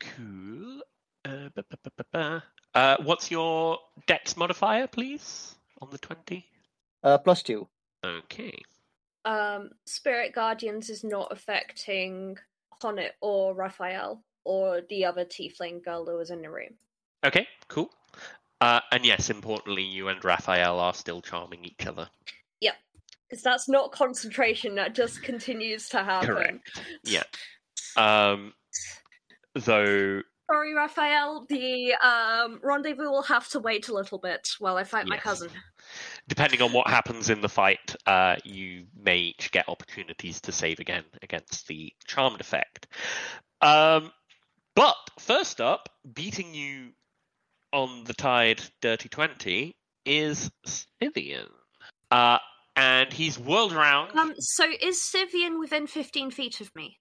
cool. 0.00 0.80
Uh, 1.24 1.48
ba, 1.54 1.64
ba, 1.68 1.76
ba, 1.82 1.90
ba, 1.96 2.04
ba. 2.12 2.42
uh, 2.74 2.96
what's 3.02 3.30
your 3.30 3.78
dex 4.06 4.36
modifier, 4.36 4.86
please, 4.86 5.54
on 5.82 5.90
the 5.90 5.98
20? 5.98 6.44
Uh, 7.02 7.18
plus 7.18 7.42
two. 7.42 7.66
Okay. 8.04 8.54
Um, 9.24 9.70
Spirit 9.84 10.34
Guardians 10.34 10.88
is 10.88 11.04
not 11.04 11.28
affecting 11.30 12.38
Honnet 12.82 13.10
or 13.20 13.54
Raphael 13.54 14.22
or 14.44 14.80
the 14.88 15.04
other 15.04 15.24
tiefling 15.24 15.84
girl 15.84 16.06
who 16.06 16.16
was 16.16 16.30
in 16.30 16.40
the 16.40 16.50
room. 16.50 16.74
Okay, 17.24 17.46
cool. 17.68 17.90
Uh, 18.62 18.80
and 18.92 19.04
yes, 19.04 19.28
importantly, 19.30 19.82
you 19.82 20.08
and 20.08 20.22
Raphael 20.24 20.78
are 20.80 20.94
still 20.94 21.20
charming 21.20 21.64
each 21.64 21.86
other. 21.86 22.08
Yep, 22.60 22.76
Because 23.28 23.42
that's 23.42 23.68
not 23.68 23.92
concentration, 23.92 24.74
that 24.76 24.94
just 24.94 25.22
continues 25.22 25.88
to 25.90 26.02
happen. 26.02 26.28
Correct. 26.28 26.82
Yeah. 27.04 27.22
Um, 27.96 28.52
though, 29.54 30.22
Sorry, 30.50 30.74
Raphael, 30.74 31.46
the 31.48 31.94
um, 31.94 32.58
rendezvous 32.60 33.08
will 33.08 33.22
have 33.22 33.48
to 33.50 33.60
wait 33.60 33.86
a 33.86 33.94
little 33.94 34.18
bit 34.18 34.48
while 34.58 34.76
I 34.76 34.82
fight 34.82 35.06
my 35.06 35.16
cousin. 35.16 35.50
depending 36.28 36.60
on 36.60 36.72
what 36.72 36.88
happens 36.88 37.30
in 37.30 37.40
the 37.40 37.48
fight, 37.48 37.94
uh, 38.06 38.34
you 38.44 38.86
may 39.00 39.18
each 39.18 39.52
get 39.52 39.68
opportunities 39.68 40.40
to 40.40 40.52
save 40.52 40.80
again 40.80 41.04
against 41.22 41.68
the 41.68 41.92
charmed 42.04 42.40
effect. 42.40 42.88
Um, 43.60 44.10
but 44.74 44.96
first 45.20 45.60
up, 45.60 45.88
beating 46.14 46.52
you 46.52 46.90
on 47.72 48.02
the 48.02 48.14
tide, 48.14 48.60
dirty 48.80 49.08
twenty 49.08 49.76
is 50.04 50.50
Scythian. 50.64 51.46
Uh, 52.10 52.38
and 52.74 53.12
he's 53.12 53.38
whirled 53.38 53.72
around. 53.72 54.16
Um, 54.16 54.34
so 54.38 54.64
is 54.82 55.00
Sivian 55.00 55.58
within 55.58 55.86
15 55.86 56.30
feet 56.30 56.60
of 56.60 56.74
me? 56.74 56.99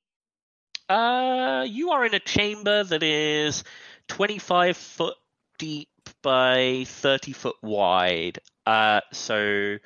Uh, 0.90 1.66
you 1.68 1.92
are 1.92 2.06
in 2.06 2.16
a 2.16 2.20
chamber 2.20 2.84
that 2.84 3.04
is 3.04 3.64
25 4.08 4.76
foot 4.76 5.16
deep 5.60 5.90
by 6.24 6.84
30 6.88 7.32
foot 7.34 7.56
wide. 7.62 8.40
Uh, 8.66 9.02
so 9.14 9.78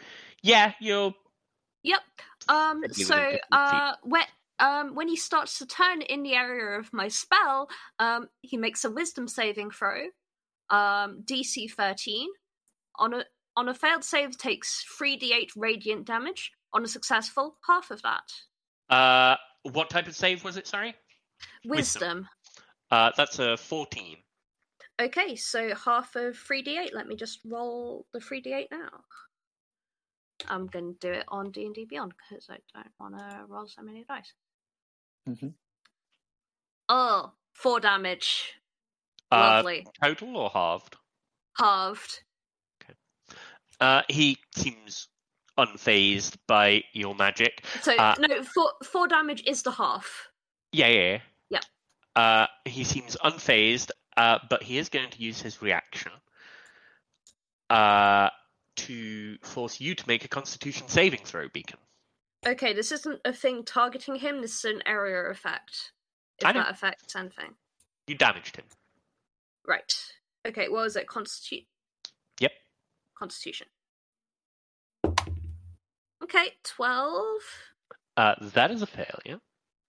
yeah, 0.41 0.73
you're 0.79 1.13
Yep. 1.83 1.99
Um, 2.47 2.83
so 2.91 3.03
within 3.03 3.05
15 3.05 3.29
feet. 3.31 3.41
uh, 3.51 3.93
when 4.03 4.23
um, 4.59 4.95
when 4.95 5.07
he 5.07 5.15
starts 5.15 5.57
to 5.59 5.65
turn 5.65 6.01
in 6.01 6.23
the 6.23 6.35
area 6.35 6.79
of 6.79 6.93
my 6.93 7.07
spell, 7.07 7.69
um, 7.99 8.29
he 8.41 8.55
makes 8.55 8.85
a 8.85 8.91
Wisdom 8.91 9.27
saving 9.27 9.71
throw, 9.71 10.05
um, 10.69 11.23
DC 11.25 11.71
13. 11.71 12.29
On 12.99 13.13
a 13.13 13.25
on 13.55 13.67
a 13.67 13.73
failed 13.73 14.03
save, 14.03 14.37
takes 14.37 14.85
3d8 14.99 15.51
radiant 15.55 16.05
damage. 16.05 16.51
On 16.73 16.83
a 16.83 16.87
successful, 16.87 17.57
half 17.67 17.91
of 17.91 18.01
that. 18.01 18.31
uh, 18.89 19.35
what 19.63 19.89
type 19.89 20.07
of 20.07 20.15
save 20.15 20.43
was 20.43 20.57
it? 20.57 20.67
Sorry. 20.67 20.95
Wisdom. 21.65 21.77
Wisdom. 22.19 22.29
Uh, 22.91 23.11
that's 23.17 23.39
a 23.39 23.57
14. 23.57 24.17
Okay, 25.01 25.35
so 25.35 25.73
half 25.75 26.15
of 26.15 26.35
3d8. 26.37 26.93
Let 26.93 27.07
me 27.07 27.15
just 27.15 27.39
roll 27.45 28.05
the 28.13 28.19
3d8 28.19 28.67
now. 28.71 28.89
I'm 30.47 30.67
going 30.67 30.93
to 30.93 30.99
do 30.99 31.13
it 31.13 31.23
on 31.29 31.51
D&D 31.51 31.85
Beyond 31.89 32.13
because 32.29 32.49
I 32.49 32.57
don't 32.73 32.91
want 32.99 33.17
to 33.17 33.45
roll 33.47 33.67
so 33.67 33.81
many 33.81 34.03
dice. 34.03 34.33
Mhm. 35.27 35.53
Oh, 36.89 37.31
four 37.53 37.79
damage. 37.79 38.53
Uh, 39.31 39.37
Lovely. 39.63 39.87
total 40.03 40.37
or 40.37 40.49
halved? 40.49 40.97
Halved. 41.57 42.23
Okay. 42.83 42.93
Uh, 43.79 44.01
he 44.09 44.37
seems 44.55 45.07
unfazed 45.57 46.37
by 46.47 46.83
your 46.93 47.15
magic. 47.15 47.63
So, 47.81 47.95
Uh, 47.95 48.15
no, 48.19 48.43
four, 48.43 48.71
four 48.83 49.07
damage 49.07 49.43
is 49.45 49.61
the 49.63 49.71
half. 49.71 50.29
Yeah, 50.71 50.87
yeah. 50.87 51.01
yeah. 51.01 51.19
Yep. 51.49 51.63
Uh, 52.15 52.47
he 52.65 52.83
seems 52.83 53.15
unfazed, 53.23 53.91
uh, 54.17 54.39
but 54.49 54.63
he 54.63 54.77
is 54.77 54.89
going 54.89 55.09
to 55.09 55.21
use 55.21 55.41
his 55.41 55.61
reaction 55.61 56.11
uh, 57.69 58.29
to 58.75 59.37
force 59.43 59.79
you 59.79 59.95
to 59.95 60.03
make 60.07 60.25
a 60.25 60.27
Constitution 60.27 60.87
saving 60.87 61.21
throw, 61.23 61.47
Beacon. 61.49 61.79
Okay, 62.45 62.73
this 62.73 62.91
isn't 62.91 63.21
a 63.23 63.31
thing 63.33 63.63
targeting 63.63 64.15
him, 64.15 64.41
this 64.41 64.57
is 64.57 64.65
an 64.65 64.81
area 64.85 65.29
effect. 65.29 65.93
If 66.39 66.53
that 66.53 66.71
affects 66.71 67.15
anything. 67.15 67.53
You 68.07 68.15
damaged 68.15 68.57
him. 68.57 68.65
Right. 69.65 69.93
Okay, 70.45 70.67
what 70.67 70.83
was 70.83 70.95
it? 70.95 71.07
Constitu- 71.07 71.65
Yep. 72.39 72.51
Constitution. 73.17 73.67
Okay, 76.23 76.51
12. 76.63 77.25
Uh, 78.15 78.35
that 78.53 78.71
is 78.71 78.81
a 78.81 78.87
failure. 78.87 79.39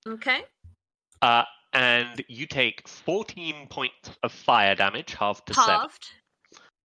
Okay. 0.07 0.40
Uh, 1.23 1.44
and 1.73 2.25
you 2.29 2.47
take 2.47 2.87
14 2.88 3.68
points 3.68 4.11
of 4.23 4.33
fire 4.33 4.75
damage, 4.75 5.14
half 5.14 5.44
to 5.47 5.55
halved 5.55 6.07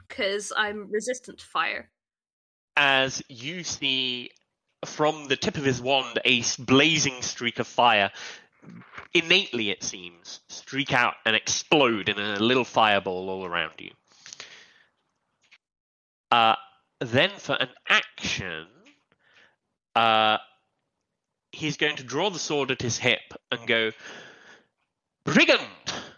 because 0.09 0.51
I'm 0.55 0.91
resistant 0.91 1.37
to 1.39 1.45
fire. 1.45 1.89
as 2.75 3.21
you 3.29 3.63
see 3.63 4.31
from 4.85 5.27
the 5.27 5.35
tip 5.35 5.57
of 5.57 5.63
his 5.63 5.81
wand 5.81 6.19
a 6.25 6.43
blazing 6.59 7.21
streak 7.21 7.59
of 7.59 7.67
fire, 7.67 8.11
innately 9.13 9.69
it 9.69 9.83
seems, 9.83 10.39
streak 10.49 10.93
out 10.93 11.15
and 11.25 11.35
explode 11.35 12.09
in 12.09 12.17
a 12.19 12.39
little 12.39 12.63
fireball 12.63 13.29
all 13.29 13.45
around 13.45 13.73
you. 13.79 13.91
Uh, 16.31 16.55
then 17.01 17.31
for 17.37 17.55
an 17.55 17.69
action, 17.87 18.67
uh, 19.99 20.37
he's 21.51 21.75
going 21.75 21.97
to 21.97 22.03
draw 22.03 22.29
the 22.29 22.39
sword 22.39 22.71
at 22.71 22.81
his 22.81 22.97
hip 22.97 23.19
and 23.51 23.67
go, 23.67 23.91
Brigand! 25.25 25.61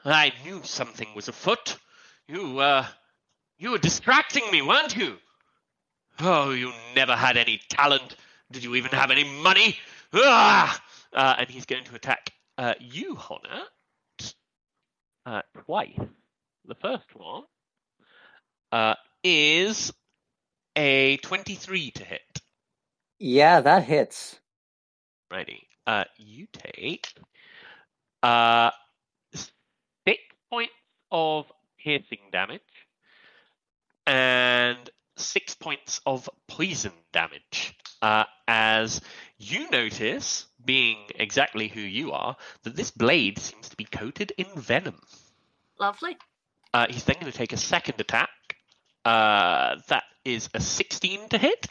I 0.06 0.34
knew 0.44 0.62
something 0.63 1.08
was 1.15 1.28
afoot. 1.28 1.78
You, 2.28 2.60
uh, 2.60 2.86
you 3.58 3.72
were 3.72 3.80
distracting 3.80 4.44
me, 4.52 4.62
weren't 4.62 4.96
you? 4.96 5.17
Oh, 6.20 6.52
you 6.52 6.72
never 6.96 7.15
had 7.15 7.38
any 7.38 7.60
talent. 7.70 8.15
Did 8.52 8.63
you 8.63 8.76
even 8.76 8.91
have 8.91 9.10
any 9.10 9.24
money? 9.24 9.76
Ah! 10.13 10.80
Uh, 11.12 11.36
and 11.39 11.50
he's 11.50 11.65
going 11.65 11.86
to 11.86 11.96
attack 11.96 12.32
uh, 12.60 12.76
you, 12.80 13.15
Honnet, 13.15 14.34
uh, 15.26 15.41
twice. 15.65 16.00
The 16.65 16.76
first 16.76 17.15
one 17.15 17.44
uh, 18.72 18.94
is 19.24 19.91
a 20.76 21.17
23 21.17 21.91
to 21.91 22.04
hit. 22.04 22.41
Yeah, 23.24 23.62
that 23.62 23.84
hits. 23.84 24.40
Righty. 25.30 25.68
Uh, 25.86 26.06
you 26.18 26.48
take 26.52 27.14
uh, 28.24 28.72
six 30.04 30.20
points 30.50 30.74
of 31.12 31.46
piercing 31.78 32.18
damage 32.32 32.62
and 34.08 34.90
six 35.18 35.54
points 35.54 36.02
of 36.08 36.28
poison 36.48 36.94
damage. 37.14 37.78
Uh, 38.02 38.24
as 38.48 39.02
you 39.38 39.70
notice, 39.70 40.48
being 40.66 40.98
exactly 41.14 41.68
who 41.68 41.80
you 41.80 42.14
are, 42.14 42.36
that 42.64 42.76
this 42.76 42.90
blade 42.90 43.38
seems 43.38 43.70
to 43.70 43.76
be 43.76 43.86
coated 43.86 44.34
in 44.40 44.48
venom. 44.56 45.00
Lovely. 45.80 46.18
Uh, 46.74 46.88
he's 46.90 47.04
then 47.04 47.18
going 47.20 47.32
to 47.32 47.38
take 47.38 47.54
a 47.54 47.58
second 47.58 48.02
attack. 48.02 48.30
Uh, 49.06 49.76
that 49.90 50.06
is 50.26 50.50
a 50.56 50.60
16 50.60 51.30
to 51.30 51.38
hit. 51.38 51.68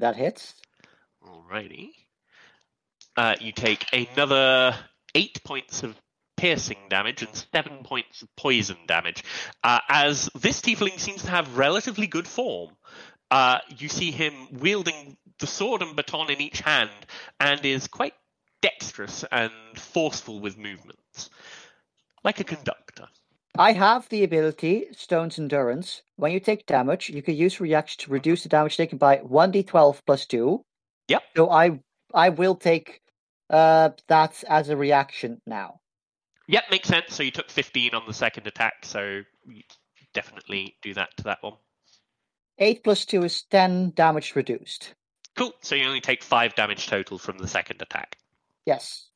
That 0.00 0.16
hits. 0.16 0.54
Alrighty. 1.22 1.90
Uh, 3.16 3.36
you 3.38 3.52
take 3.52 3.84
another 3.92 4.74
eight 5.14 5.44
points 5.44 5.82
of 5.82 5.94
piercing 6.38 6.78
damage 6.88 7.20
and 7.22 7.44
seven 7.52 7.82
points 7.84 8.22
of 8.22 8.34
poison 8.34 8.78
damage. 8.86 9.22
Uh, 9.62 9.80
as 9.90 10.30
this 10.34 10.62
tiefling 10.62 10.98
seems 10.98 11.22
to 11.24 11.30
have 11.30 11.58
relatively 11.58 12.06
good 12.06 12.26
form, 12.26 12.70
uh, 13.30 13.58
you 13.76 13.88
see 13.90 14.10
him 14.10 14.32
wielding 14.52 15.18
the 15.38 15.46
sword 15.46 15.82
and 15.82 15.96
baton 15.96 16.30
in 16.30 16.40
each 16.40 16.60
hand 16.60 16.90
and 17.38 17.62
is 17.66 17.86
quite 17.86 18.14
dexterous 18.62 19.24
and 19.30 19.52
forceful 19.76 20.40
with 20.40 20.56
movements, 20.56 21.28
like 22.24 22.40
a 22.40 22.44
conductor. 22.44 23.06
I 23.60 23.72
have 23.72 24.08
the 24.08 24.24
ability, 24.24 24.86
Stone's 24.92 25.38
Endurance. 25.38 26.00
When 26.16 26.32
you 26.32 26.40
take 26.40 26.64
damage, 26.64 27.10
you 27.10 27.20
can 27.20 27.34
use 27.34 27.60
reaction 27.60 28.02
to 28.02 28.10
reduce 28.10 28.42
the 28.42 28.48
damage 28.48 28.78
taken 28.78 28.96
by 28.96 29.18
1d12 29.18 30.00
plus 30.06 30.24
2. 30.24 30.64
Yep. 31.08 31.22
So 31.36 31.50
I 31.50 31.78
I 32.14 32.30
will 32.30 32.54
take 32.54 33.02
uh, 33.50 33.90
that 34.08 34.42
as 34.48 34.70
a 34.70 34.78
reaction 34.78 35.42
now. 35.46 35.80
Yep, 36.48 36.64
makes 36.70 36.88
sense. 36.88 37.14
So 37.14 37.22
you 37.22 37.30
took 37.30 37.50
15 37.50 37.94
on 37.94 38.04
the 38.06 38.14
second 38.14 38.46
attack, 38.46 38.86
so 38.86 39.20
you 39.46 39.62
definitely 40.14 40.78
do 40.80 40.94
that 40.94 41.14
to 41.18 41.24
that 41.24 41.42
one. 41.42 41.56
8 42.56 42.82
plus 42.82 43.04
2 43.04 43.24
is 43.24 43.42
10 43.42 43.90
damage 43.90 44.34
reduced. 44.36 44.94
Cool. 45.36 45.52
So 45.60 45.74
you 45.74 45.84
only 45.84 46.00
take 46.00 46.22
five 46.22 46.54
damage 46.54 46.86
total 46.86 47.18
from 47.18 47.36
the 47.36 47.46
second 47.46 47.82
attack. 47.82 48.16
Yes. 48.64 49.09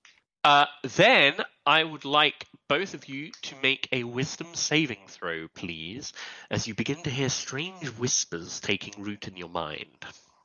Uh, 0.44 0.66
then 0.82 1.34
I 1.64 1.82
would 1.82 2.04
like 2.04 2.46
both 2.68 2.92
of 2.92 3.08
you 3.08 3.30
to 3.42 3.54
make 3.62 3.88
a 3.92 4.04
wisdom 4.04 4.48
saving 4.54 4.98
throw, 5.08 5.48
please, 5.48 6.12
as 6.50 6.66
you 6.68 6.74
begin 6.74 7.02
to 7.04 7.10
hear 7.10 7.30
strange 7.30 7.86
whispers 7.98 8.60
taking 8.60 9.02
root 9.02 9.26
in 9.26 9.36
your 9.38 9.48
mind. 9.48 9.86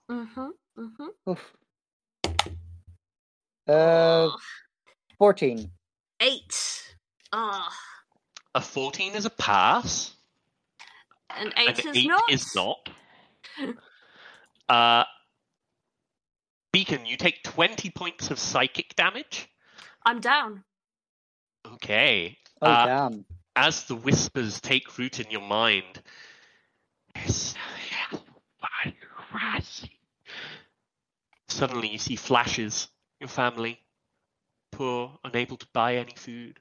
Mm-hmm. 0.09 0.47
Mm-hmm. 0.79 1.31
Oof. 1.31 1.53
Uh, 3.67 4.29
14. 5.17 5.69
Eight. 6.21 6.95
Ah. 7.33 7.69
A 8.55 8.61
14 8.61 9.15
is 9.15 9.25
a 9.25 9.29
pass, 9.29 10.13
And 11.37 11.53
eight 11.57 11.85
and 11.85 11.95
is 11.95 11.97
8 11.97 12.07
not. 12.07 12.31
is 12.31 12.55
not. 12.55 12.89
uh, 14.69 15.03
Beacon, 16.71 17.05
you 17.05 17.17
take 17.17 17.43
20 17.43 17.89
points 17.91 18.31
of 18.31 18.39
psychic 18.39 18.95
damage. 18.95 19.47
I'm 20.05 20.19
down. 20.19 20.63
Okay. 21.65 22.37
Oh, 22.61 22.67
Uh, 22.67 22.85
damn. 22.85 23.25
as 23.55 23.85
the 23.85 23.95
whispers 23.95 24.59
take 24.61 24.97
root 24.97 25.19
in 25.19 25.29
your 25.31 25.41
mind, 25.41 26.01
suddenly 31.47 31.89
you 31.89 31.97
see 31.97 32.15
flashes. 32.15 32.87
Your 33.19 33.27
family, 33.27 33.81
poor, 34.71 35.19
unable 35.25 35.57
to 35.57 35.67
buy 35.73 35.97
any 35.97 36.15
food, 36.15 36.57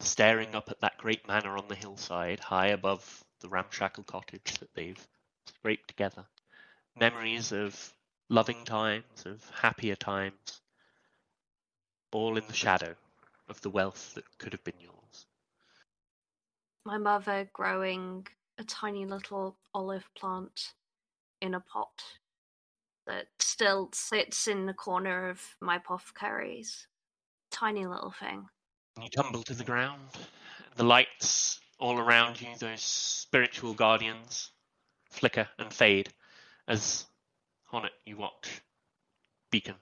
staring 0.00 0.54
up 0.54 0.70
at 0.70 0.80
that 0.80 0.96
great 0.96 1.28
manor 1.28 1.58
on 1.58 1.68
the 1.68 1.74
hillside, 1.74 2.40
high 2.40 2.68
above 2.68 3.22
the 3.40 3.48
ramshackle 3.48 4.04
cottage 4.04 4.58
that 4.58 4.72
they've 4.74 5.06
scraped 5.46 5.88
together. 5.88 6.24
Memories 6.98 7.52
of 7.52 7.92
loving 8.30 8.64
times, 8.64 9.26
of 9.26 9.44
happier 9.50 9.96
times, 9.96 10.62
all 12.12 12.36
in 12.36 12.44
the 12.46 12.52
shadow 12.54 12.94
of 13.48 13.60
the 13.62 13.70
wealth 13.70 14.14
that 14.14 14.24
could 14.38 14.52
have 14.52 14.64
been 14.64 14.80
yours. 14.80 15.26
My 16.84 16.98
mother 16.98 17.48
growing 17.52 18.26
a 18.58 18.64
tiny 18.64 19.06
little 19.06 19.56
olive 19.74 20.08
plant 20.16 20.74
in 21.40 21.54
a 21.54 21.60
pot 21.60 22.02
that 23.06 23.26
still 23.38 23.90
sits 23.92 24.46
in 24.46 24.66
the 24.66 24.74
corner 24.74 25.28
of 25.28 25.56
my 25.60 25.76
apothecaries. 25.76 26.86
Tiny 27.50 27.86
little 27.86 28.12
thing. 28.12 28.46
You 29.00 29.08
tumble 29.08 29.42
to 29.44 29.54
the 29.54 29.64
ground. 29.64 30.08
The 30.76 30.84
lights 30.84 31.60
all 31.78 31.98
around 31.98 32.40
you, 32.40 32.48
those 32.58 32.82
spiritual 32.82 33.74
guardians, 33.74 34.50
flicker 35.10 35.48
and 35.58 35.72
fade 35.72 36.08
as 36.68 37.06
on 37.72 37.84
it 37.84 37.92
you 38.04 38.16
watch 38.16 38.62
Beacon, 39.50 39.74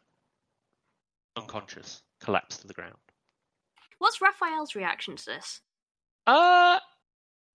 unconscious, 1.37 2.03
collapse 2.21 2.59
to 2.59 2.67
the 2.67 2.75
ground. 2.75 2.95
What's 3.99 4.21
Raphael's 4.21 4.75
reaction 4.75 5.17
to 5.17 5.25
this? 5.25 5.61
Uh, 6.27 6.79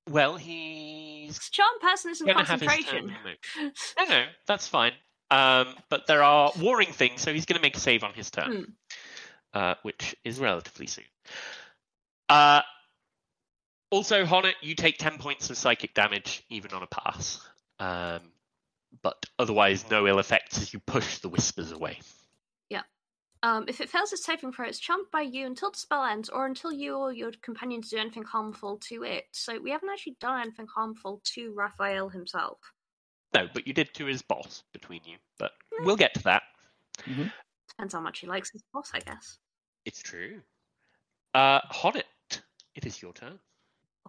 well, 0.09 0.35
he's 0.37 1.37
This 1.37 1.49
charm 1.49 1.79
person 1.81 2.11
is 2.11 2.21
in 2.21 2.27
gonna 2.27 2.43
have 2.45 2.59
his 2.61 2.69
turn 2.85 3.09
concentration. 3.09 3.73
No, 3.97 4.05
no, 4.05 4.25
that's 4.47 4.67
fine. 4.67 4.93
Um, 5.31 5.75
but 5.89 6.05
there 6.07 6.21
are 6.21 6.51
warring 6.59 6.91
things, 6.91 7.21
so 7.21 7.33
he's 7.33 7.45
going 7.45 7.55
to 7.57 7.61
make 7.61 7.75
a 7.75 7.79
save 7.79 8.03
on 8.03 8.13
his 8.13 8.29
turn, 8.29 8.51
Hmm. 8.51 8.63
uh, 9.57 9.75
which 9.81 10.15
is 10.23 10.39
relatively 10.39 10.85
soon. 10.85 11.05
Uh, 12.29 12.61
also, 13.89 14.23
Honnet, 14.25 14.53
you 14.61 14.75
take 14.75 14.99
10 14.99 15.17
points 15.17 15.49
of 15.49 15.57
psychic 15.57 15.95
damage, 15.95 16.43
even 16.49 16.71
on 16.73 16.83
a 16.83 16.87
pass. 16.87 17.39
Um, 17.79 18.31
but 19.01 19.25
otherwise, 19.39 19.89
no 19.89 20.05
ill 20.07 20.19
effects 20.19 20.59
as 20.59 20.73
you 20.73 20.79
push 20.79 21.17
the 21.17 21.29
whispers 21.29 21.71
away. 21.71 21.99
Um, 23.43 23.65
if 23.67 23.79
it 23.79 23.89
fails 23.89 24.11
its 24.11 24.25
saving 24.25 24.53
throw, 24.53 24.65
it's 24.65 24.79
charmed 24.79 25.05
by 25.11 25.21
you 25.21 25.45
until 25.45 25.71
the 25.71 25.77
spell 25.77 26.03
ends, 26.03 26.29
or 26.29 26.45
until 26.45 26.71
you 26.71 26.95
or 26.95 27.13
your 27.13 27.31
companions 27.41 27.89
do 27.89 27.97
anything 27.97 28.23
harmful 28.23 28.77
to 28.89 29.03
it. 29.03 29.25
So 29.31 29.59
we 29.59 29.71
haven't 29.71 29.89
actually 29.89 30.17
done 30.19 30.41
anything 30.41 30.67
harmful 30.67 31.21
to 31.35 31.53
Raphael 31.53 32.09
himself. 32.09 32.57
No, 33.33 33.47
but 33.53 33.67
you 33.67 33.73
did 33.73 33.93
to 33.95 34.05
his 34.05 34.21
boss 34.21 34.63
between 34.73 35.01
you. 35.05 35.17
But 35.37 35.51
we'll 35.81 35.97
get 35.97 36.13
to 36.15 36.23
that. 36.23 36.43
Depends 37.69 37.93
how 37.93 37.99
much 37.99 38.19
he 38.19 38.27
likes 38.27 38.49
his 38.51 38.63
boss, 38.73 38.91
I 38.93 38.99
guess. 38.99 39.37
It's 39.83 40.01
true. 40.01 40.41
Uh, 41.33 41.59
Honnet, 41.69 42.03
it 42.75 42.85
is 42.85 43.01
your 43.01 43.13
turn. 43.13 43.39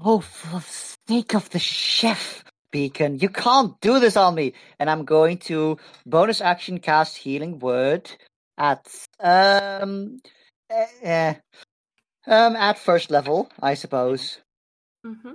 Oh, 0.02 0.20
for 0.20 0.60
the 0.60 0.64
sake 1.08 1.34
of 1.34 1.50
the 1.50 1.58
chef, 1.58 2.44
Beacon, 2.70 3.18
you 3.18 3.28
can't 3.28 3.78
do 3.80 3.98
this 3.98 4.16
on 4.16 4.34
me. 4.34 4.52
And 4.78 4.88
I'm 4.88 5.04
going 5.04 5.38
to 5.38 5.78
bonus 6.06 6.40
action 6.40 6.78
cast 6.78 7.16
Healing 7.16 7.58
Word 7.58 8.10
at 8.58 8.86
um 9.20 10.20
eh, 10.70 10.86
eh, 11.02 11.34
um 12.26 12.56
at 12.56 12.78
first 12.78 13.10
level, 13.10 13.50
I 13.62 13.74
suppose. 13.74 14.38
hmm 15.04 15.32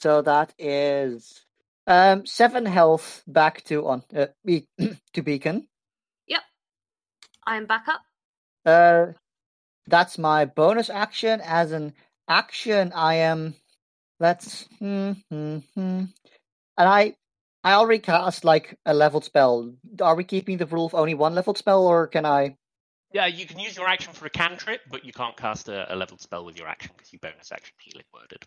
So 0.00 0.22
that 0.22 0.54
is 0.58 1.44
um 1.86 2.26
seven 2.26 2.66
health 2.66 3.22
back 3.26 3.62
to 3.64 3.86
on 3.86 4.04
uh, 4.14 4.26
Be- 4.44 4.68
to 5.14 5.22
Beacon. 5.22 5.68
Yep, 6.26 6.42
I 7.46 7.56
am 7.56 7.66
back 7.66 7.88
up. 7.88 8.02
Uh, 8.64 9.12
that's 9.86 10.18
my 10.18 10.44
bonus 10.44 10.90
action. 10.90 11.40
As 11.42 11.72
an 11.72 11.94
action, 12.28 12.92
I 12.94 13.14
am. 13.16 13.54
Let's. 14.20 14.66
Hmm, 14.78 15.12
hmm, 15.30 15.58
hmm. 15.74 16.04
And 16.78 16.88
I, 16.88 17.14
I 17.62 17.72
already 17.72 18.00
cast 18.00 18.44
like 18.44 18.78
a 18.86 18.94
leveled 18.94 19.24
spell. 19.24 19.74
Are 20.00 20.14
we 20.14 20.24
keeping 20.24 20.56
the 20.56 20.66
rule 20.66 20.86
of 20.86 20.94
only 20.94 21.14
one 21.14 21.34
leveled 21.34 21.58
spell, 21.58 21.86
or 21.86 22.06
can 22.06 22.24
I? 22.24 22.56
Yeah, 23.12 23.26
you 23.26 23.44
can 23.44 23.58
use 23.58 23.76
your 23.76 23.88
action 23.88 24.12
for 24.12 24.26
a 24.26 24.30
cantrip, 24.30 24.80
but 24.90 25.04
you 25.04 25.12
can't 25.12 25.36
cast 25.36 25.68
a, 25.68 25.92
a 25.92 25.96
leveled 25.96 26.20
spell 26.20 26.44
with 26.44 26.58
your 26.58 26.68
action 26.68 26.92
because 26.96 27.12
you 27.12 27.18
bonus 27.18 27.52
action 27.52 27.74
healing 27.80 28.06
worded. 28.14 28.46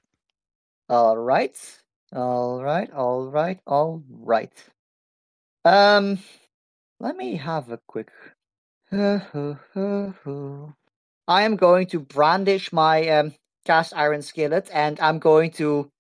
All 0.90 1.18
right, 1.18 1.58
all 2.12 2.64
right, 2.64 2.92
all 2.92 3.30
right, 3.30 3.60
all 3.68 4.04
right. 4.10 4.54
Um, 5.66 6.20
let 7.00 7.16
me 7.16 7.36
have 7.36 7.70
a 7.72 7.80
quick. 7.88 8.10
I 8.92 9.58
am 11.28 11.56
going 11.56 11.88
to 11.88 12.00
brandish 12.00 12.74
my 12.74 13.08
um, 13.10 13.34
cast 13.66 13.96
iron 13.96 14.22
skillet, 14.22 14.70
and 14.74 15.00
I'm 15.00 15.20
going 15.20 15.52
to 15.52 15.92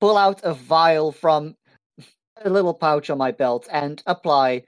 pull 0.00 0.16
out 0.16 0.40
a 0.42 0.54
vial 0.54 1.12
from 1.12 1.56
a 2.40 2.50
little 2.50 2.74
pouch 2.74 3.10
on 3.10 3.18
my 3.18 3.32
belt 3.32 3.68
and 3.72 4.02
apply 4.06 4.64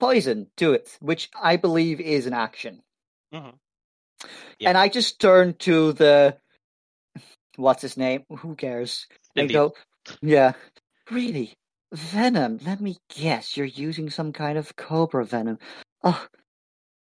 poison 0.00 0.48
to 0.58 0.72
it, 0.74 0.96
which 1.00 1.30
I 1.40 1.56
believe 1.56 2.00
is 2.00 2.26
an 2.26 2.34
action. 2.34 2.82
Mhm. 3.34 3.58
Yeah. 4.58 4.70
And 4.70 4.78
I 4.78 4.88
just 4.88 5.20
turn 5.20 5.54
to 5.60 5.92
the 5.94 6.38
what's 7.56 7.82
his 7.82 7.96
name? 7.98 8.24
Who 8.38 8.56
cares? 8.56 9.06
And 9.36 9.44
Indeed. 9.44 9.54
go, 9.54 9.74
yeah, 10.22 10.54
really, 11.10 11.54
venom. 11.92 12.60
Let 12.64 12.80
me 12.80 12.98
guess, 13.14 13.56
you're 13.56 13.66
using 13.66 14.10
some 14.10 14.32
kind 14.32 14.58
of 14.58 14.76
cobra 14.76 15.24
venom. 15.24 15.58
Oh, 16.04 16.26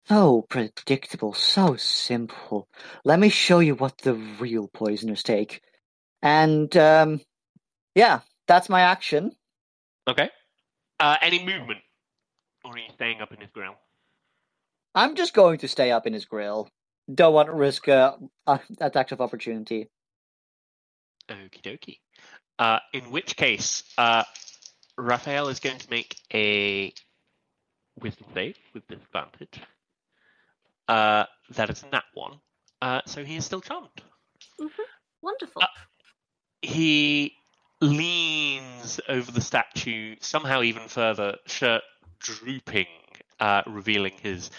so 0.07 0.47
predictable, 0.49 1.35
so 1.35 1.77
simple. 1.77 2.69
Let 3.05 3.21
me 3.21 3.31
show 3.31 3.61
you 3.61 3.75
what 3.77 3.99
the 3.99 4.15
real 4.15 4.69
poisoners 4.69 5.23
take. 5.23 5.63
And 6.23 6.77
um, 6.77 7.21
yeah, 7.95 8.21
that's 8.49 8.69
my 8.71 8.83
action. 8.83 9.33
Okay. 10.09 10.31
Uh, 10.99 11.17
any 11.21 11.45
movement? 11.45 11.81
Or 12.65 12.73
are 12.73 12.79
you 12.79 12.91
staying 12.95 13.21
up 13.21 13.33
in 13.33 13.41
his 13.41 13.51
grill? 13.53 13.75
I'm 14.95 15.15
just 15.17 15.35
going 15.35 15.59
to 15.59 15.69
stay 15.69 15.91
up 15.91 16.07
in 16.07 16.13
his 16.13 16.25
grill. 16.25 16.69
Don't 17.13 17.35
want 17.35 17.49
to 17.49 17.55
risk 17.55 17.89
uh, 17.89 18.17
uh, 18.47 18.59
attacks 18.81 19.13
of 19.13 19.21
opportunity. 19.21 19.89
Okie 21.29 21.63
dokie. 21.63 21.99
Uh, 22.59 22.79
in 22.93 23.11
which 23.11 23.37
case, 23.37 23.83
uh, 23.99 24.23
Raphael 24.97 25.49
is 25.49 25.59
going 25.59 25.79
to 25.79 25.91
make 25.91 26.17
a 26.33 26.93
wisdom 28.01 28.27
save 28.35 28.57
with 28.75 28.87
disadvantage. 28.87 29.61
Uh, 30.87 31.25
that 31.51 31.71
is 31.71 31.83
a 31.83 31.87
nat 31.91 32.05
one. 32.15 32.39
Uh, 32.81 33.01
so 33.07 33.25
he 33.25 33.37
is 33.37 33.45
still 33.45 33.61
charmed. 33.61 33.89
Wonderful. 35.23 35.63
Uh, 35.63 35.67
He 36.61 37.35
leans 37.83 39.01
over 39.09 39.31
the 39.31 39.41
statue, 39.41 40.17
somehow 40.21 40.63
even 40.63 40.89
further, 40.89 41.37
shirt 41.47 41.83
drooping, 42.21 42.87
uh, 43.41 43.63
revealing 43.67 44.13
his 44.23 44.51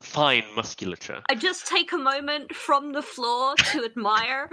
fine 0.00 0.44
musculature. 0.54 1.22
I 1.30 1.34
just 1.34 1.66
take 1.66 1.92
a 1.92 1.98
moment 1.98 2.54
from 2.54 2.92
the 2.92 3.02
floor 3.02 3.54
to 3.72 3.84
admire. 3.84 4.48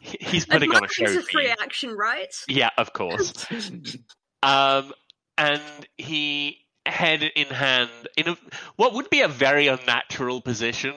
He- 0.00 0.18
He's 0.20 0.44
putting 0.46 0.70
on 0.74 0.84
a 0.84 0.88
show 0.88 1.04
Admiring's 1.04 1.24
a 1.28 1.30
free 1.30 1.48
action, 1.48 1.96
right? 1.96 2.34
Yeah, 2.48 2.70
of 2.76 2.92
course. 2.92 3.32
Um, 4.40 4.92
and 5.36 5.60
he, 5.96 6.58
head 6.86 7.24
in 7.24 7.48
hand, 7.48 7.90
in 8.16 8.28
a, 8.28 8.38
what 8.76 8.94
would 8.94 9.10
be 9.10 9.20
a 9.22 9.26
very 9.26 9.66
unnatural 9.66 10.40
position, 10.40 10.94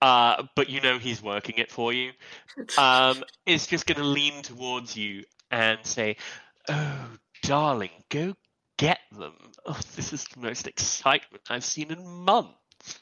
uh, 0.00 0.42
but 0.56 0.68
you 0.68 0.80
know 0.80 0.98
he's 0.98 1.22
working 1.22 1.56
it 1.58 1.70
for 1.70 1.92
you, 1.92 2.12
um, 2.78 3.22
is 3.46 3.66
just 3.66 3.86
going 3.86 3.98
to 3.98 4.04
lean 4.04 4.42
towards 4.42 4.96
you 4.96 5.24
and 5.50 5.78
say, 5.82 6.16
Oh, 6.68 7.06
darling, 7.42 7.90
go 8.08 8.34
get 8.78 8.98
them. 9.16 9.34
Oh, 9.66 9.78
this 9.96 10.12
is 10.12 10.24
the 10.24 10.40
most 10.40 10.66
excitement 10.66 11.42
I've 11.50 11.64
seen 11.64 11.90
in 11.90 12.06
months. 12.06 13.00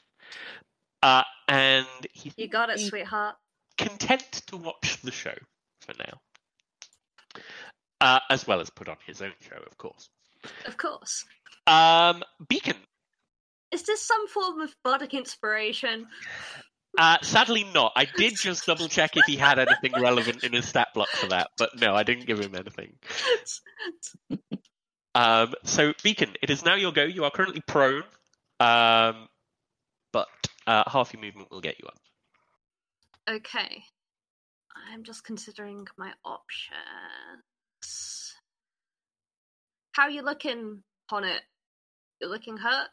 Uh, 1.01 1.23
and 1.47 1.87
he's 2.13 2.33
you 2.37 2.47
got 2.47 2.69
it, 2.69 2.79
sweetheart. 2.79 3.35
content 3.77 4.41
to 4.47 4.57
watch 4.57 5.01
the 5.01 5.11
show 5.11 5.33
for 5.81 5.93
now. 5.99 7.41
Uh, 7.99 8.19
as 8.29 8.45
well 8.47 8.59
as 8.59 8.69
put 8.69 8.89
on 8.89 8.97
his 9.05 9.21
own 9.21 9.33
show, 9.41 9.61
of 9.65 9.77
course. 9.77 10.09
Of 10.65 10.77
course. 10.77 11.25
Um, 11.67 12.23
Beacon. 12.49 12.75
Is 13.71 13.83
this 13.83 14.01
some 14.01 14.27
form 14.27 14.59
of 14.59 14.75
bardic 14.83 15.13
inspiration? 15.13 16.07
Uh, 16.97 17.17
sadly 17.21 17.65
not. 17.73 17.91
I 17.95 18.05
did 18.17 18.35
just 18.35 18.65
double 18.65 18.87
check 18.87 19.17
if 19.17 19.25
he 19.25 19.35
had 19.35 19.59
anything 19.59 19.93
relevant 19.99 20.43
in 20.43 20.53
his 20.53 20.67
stat 20.67 20.89
block 20.93 21.09
for 21.09 21.27
that, 21.27 21.49
but 21.57 21.79
no, 21.79 21.95
I 21.95 22.03
didn't 22.03 22.25
give 22.25 22.39
him 22.39 22.55
anything. 22.55 22.93
Um, 25.15 25.53
so 25.63 25.93
Beacon, 26.01 26.33
it 26.41 26.49
is 26.49 26.65
now 26.65 26.75
your 26.75 26.91
go. 26.91 27.03
You 27.03 27.23
are 27.25 27.31
currently 27.31 27.61
prone, 27.61 28.03
um, 28.59 29.27
but 30.11 30.27
uh, 30.65 30.83
half 30.87 31.13
your 31.13 31.21
movement 31.21 31.51
will 31.51 31.61
get 31.61 31.79
you 31.79 31.85
up. 31.87 31.99
Okay. 33.29 33.83
I'm 34.91 35.03
just 35.03 35.23
considering 35.23 35.85
my 35.97 36.11
options. 36.25 36.73
How 39.91 40.03
are 40.03 40.09
you 40.09 40.23
looking 40.23 40.81
on 41.11 41.23
it? 41.23 41.41
You're 42.19 42.31
looking 42.31 42.57
hurt? 42.57 42.87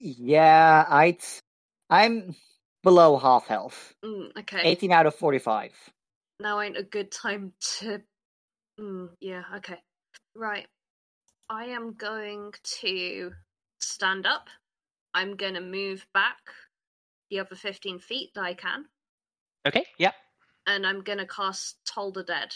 yeah, 0.00 0.84
I'd. 0.88 1.18
I'm 1.90 2.34
below 2.82 3.16
half 3.18 3.46
health. 3.46 3.94
Mm, 4.04 4.36
okay. 4.38 4.60
18 4.62 4.92
out 4.92 5.06
of 5.06 5.14
45. 5.14 5.72
Now 6.40 6.60
ain't 6.60 6.76
a 6.76 6.82
good 6.82 7.10
time 7.10 7.52
to. 7.78 8.00
Mm, 8.80 9.08
yeah, 9.20 9.42
okay. 9.56 9.78
Right. 10.36 10.66
I 11.50 11.64
am 11.66 11.94
going 11.94 12.52
to 12.80 13.32
stand 13.80 14.26
up. 14.26 14.48
I'm 15.14 15.36
going 15.36 15.54
to 15.54 15.60
move 15.60 16.06
back 16.14 16.36
the 17.30 17.40
other 17.40 17.56
15 17.56 17.98
feet 17.98 18.30
that 18.34 18.44
I 18.44 18.54
can. 18.54 18.84
Okay. 19.66 19.84
Yeah. 19.98 20.12
And 20.66 20.86
I'm 20.86 21.02
going 21.02 21.18
to 21.18 21.26
cast 21.26 21.76
Toll 21.92 22.12
the 22.12 22.22
Dead. 22.22 22.54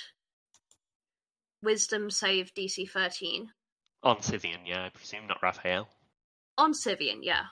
wisdom 1.63 2.11
save 2.11 2.53
DC 2.55 2.89
13. 2.91 3.49
On 4.03 4.21
Scythian, 4.21 4.61
yeah, 4.67 4.85
I 4.85 4.89
presume, 4.91 5.27
not 5.29 5.43
Raphael. 5.43 5.89
On 6.59 6.75
Scythian, 6.75 7.23
yeah. 7.23 7.45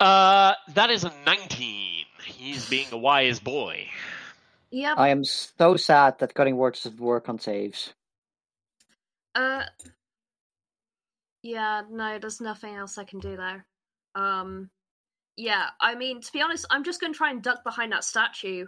Uh, 0.00 0.54
that 0.74 0.90
is 0.90 1.04
a 1.04 1.12
19. 1.26 2.06
He's 2.24 2.68
being 2.68 2.86
a 2.92 2.98
wise 2.98 3.38
boy. 3.38 3.86
Yep. 4.70 4.98
I 4.98 5.08
am 5.08 5.24
so 5.24 5.76
sad 5.76 6.18
that 6.18 6.34
cutting 6.34 6.56
words 6.56 6.82
doesn't 6.82 7.00
work 7.00 7.28
on 7.28 7.38
saves. 7.38 7.92
Uh, 9.34 9.64
yeah, 11.42 11.82
no, 11.90 12.18
there's 12.18 12.40
nothing 12.40 12.74
else 12.74 12.98
I 12.98 13.04
can 13.04 13.20
do 13.20 13.36
there. 13.36 13.66
Um, 14.14 14.70
yeah, 15.36 15.70
I 15.80 15.94
mean, 15.94 16.20
to 16.20 16.32
be 16.32 16.40
honest, 16.40 16.66
I'm 16.70 16.84
just 16.84 17.00
going 17.00 17.12
to 17.12 17.16
try 17.16 17.30
and 17.30 17.42
duck 17.42 17.62
behind 17.62 17.92
that 17.92 18.04
statue 18.04 18.66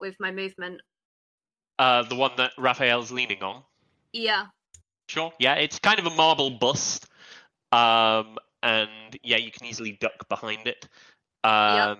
with 0.00 0.16
my 0.20 0.30
movement. 0.30 0.80
Uh, 1.78 2.02
the 2.04 2.14
one 2.14 2.32
that 2.36 2.52
Raphael's 2.56 3.10
leaning 3.10 3.42
on. 3.42 3.62
Yeah, 4.12 4.46
Sure. 5.08 5.32
Yeah, 5.38 5.54
it's 5.54 5.78
kind 5.78 5.98
of 5.98 6.06
a 6.06 6.10
marble 6.10 6.50
bust. 6.50 7.06
Um, 7.72 8.38
and 8.62 8.90
yeah, 9.22 9.36
you 9.36 9.50
can 9.50 9.66
easily 9.66 9.92
duck 10.00 10.28
behind 10.28 10.66
it. 10.66 10.88
Um, 11.44 11.98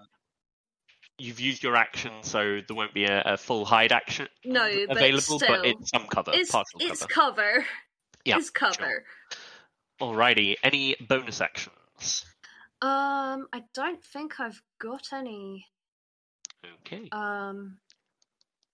You've 1.18 1.40
used 1.40 1.62
your 1.62 1.76
action, 1.76 2.12
so 2.20 2.60
there 2.66 2.76
won't 2.76 2.92
be 2.92 3.04
a, 3.04 3.22
a 3.22 3.36
full 3.38 3.64
hide 3.64 3.90
action 3.90 4.28
no, 4.44 4.68
but 4.86 4.98
available, 4.98 5.38
still, 5.38 5.48
but 5.48 5.64
it's 5.64 5.88
some 5.88 6.06
cover, 6.08 6.32
it's 6.34 6.50
partial 6.50 6.78
it's 6.80 7.06
cover. 7.06 7.32
cover. 7.32 7.66
Yeah, 8.26 8.36
it's 8.36 8.50
cover. 8.50 9.04
Alrighty, 9.98 10.56
any 10.62 10.94
bonus 11.08 11.40
actions? 11.40 12.26
Um, 12.82 13.46
I 13.50 13.62
don't 13.72 14.04
think 14.04 14.40
I've 14.40 14.60
got 14.78 15.06
any. 15.14 15.66
Okay. 16.84 17.08
Um, 17.12 17.78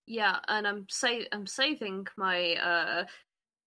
yeah, 0.07 0.39
and 0.49 0.67
I'm 0.67 0.87
sa- 0.91 1.29
I'm 1.31 1.47
saving 1.47 2.09
my 2.17 2.55
uh 2.57 3.05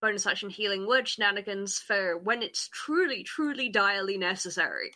bonus 0.05 0.27
action 0.27 0.51
healing 0.51 0.85
word 0.85 1.07
shenanigans 1.07 1.79
for 1.79 2.19
when 2.19 2.43
it's 2.43 2.69
truly, 2.71 3.23
truly 3.23 3.69
direly 3.69 4.19
necessary. 4.19 4.91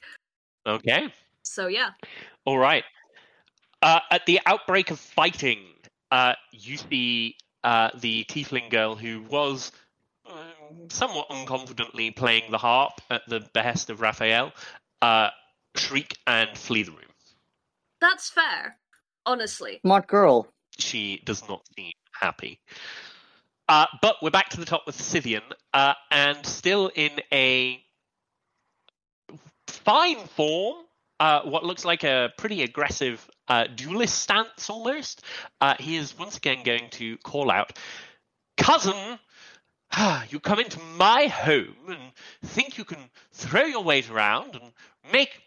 Okay. 0.67 1.11
So 1.41 1.65
yeah, 1.65 1.89
All 2.45 2.59
right. 2.59 2.83
Uh, 3.81 4.01
at 4.11 4.25
the 4.27 4.39
outbreak 4.45 4.91
of 4.91 4.99
fighting, 4.99 5.59
uh, 6.11 6.33
you 6.51 6.77
see 6.77 7.37
uh, 7.63 7.89
the 7.99 8.23
tiefling 8.25 8.69
girl 8.69 8.95
who 8.95 9.23
was 9.23 9.71
uh, 10.27 10.33
somewhat 10.89 11.27
unconfidently 11.29 12.15
playing 12.15 12.51
the 12.51 12.59
harp 12.59 13.01
at 13.09 13.23
the 13.27 13.39
behest 13.53 13.89
of 13.89 14.01
Raphael 14.01 14.51
uh, 15.01 15.29
shriek 15.75 16.15
and 16.27 16.55
flee 16.55 16.83
the 16.83 16.91
room. 16.91 17.01
that's 17.99 18.29
fair. 18.29 18.77
Honestly, 19.25 19.79
Smart 19.83 20.07
girl. 20.07 20.47
She 20.77 21.21
does 21.25 21.47
not 21.49 21.61
seem 21.75 21.93
happy. 22.13 22.59
Uh, 23.69 23.85
but 24.01 24.15
we're 24.23 24.31
back 24.31 24.49
to 24.49 24.59
the 24.59 24.65
top 24.65 24.87
with 24.87 24.99
Scythian, 24.99 25.43
uh, 25.75 25.93
and 26.09 26.43
still 26.43 26.89
in 26.95 27.11
a 27.31 27.79
fine 29.67 30.17
form, 30.25 30.77
uh, 31.19 31.41
what 31.43 31.63
looks 31.63 31.85
like 31.85 32.03
a 32.03 32.33
pretty 32.35 32.63
aggressive 32.63 33.29
uh, 33.47 33.65
duelist 33.75 34.17
stance 34.17 34.71
almost. 34.71 35.23
Uh, 35.61 35.75
he 35.79 35.97
is 35.97 36.17
once 36.17 36.35
again 36.35 36.63
going 36.63 36.89
to 36.89 37.15
call 37.19 37.51
out, 37.51 37.77
Cousin, 38.57 39.19
you 40.29 40.39
come 40.39 40.59
into 40.59 40.79
my 40.97 41.27
home 41.27 41.75
and 41.89 41.99
think 42.43 42.79
you 42.79 42.83
can 42.83 42.97
throw 43.33 43.65
your 43.65 43.83
weight 43.83 44.09
around 44.09 44.55
and 44.55 44.71
make 45.13 45.43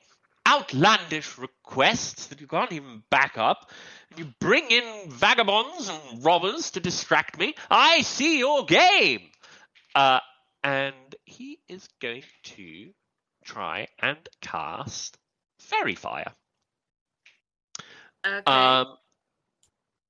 outlandish 0.47 1.39
requests 1.39 2.27
that 2.27 2.41
you 2.41 2.47
can't 2.47 2.71
even 2.71 3.03
back 3.11 3.37
up. 3.37 3.71
And 4.13 4.27
you 4.27 4.35
bring 4.41 4.71
in 4.71 4.85
vagabonds 5.09 5.89
and 5.89 6.23
robbers 6.23 6.73
to 6.73 6.81
distract 6.81 7.39
me. 7.39 7.55
I 7.71 8.03
see 8.03 8.39
your 8.39 8.67
game. 8.67 9.23
Uh, 9.95 10.21
and 10.63 10.95
he 11.25 11.61
is 11.67 11.89
going 12.01 12.25
to 12.45 12.91
try 13.43 13.89
and 13.99 14.19
cast 14.43 15.17
Faerie 15.61 15.95
Fire. 15.95 16.33
okay. 18.27 18.43
Um, 18.45 18.97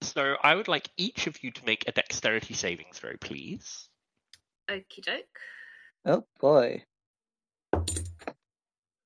so 0.01 0.35
I 0.43 0.57
would 0.57 0.67
like 0.67 0.89
each 0.97 1.29
of 1.29 1.45
you 1.45 1.53
to 1.53 1.65
make 1.65 1.85
a 1.87 1.93
dexterity 1.93 2.55
saving 2.55 2.87
throw, 2.93 3.13
please. 3.21 3.89
Okie 4.69 5.05
doke. 5.05 5.39
Oh 6.05 6.25
boy. 6.41 6.83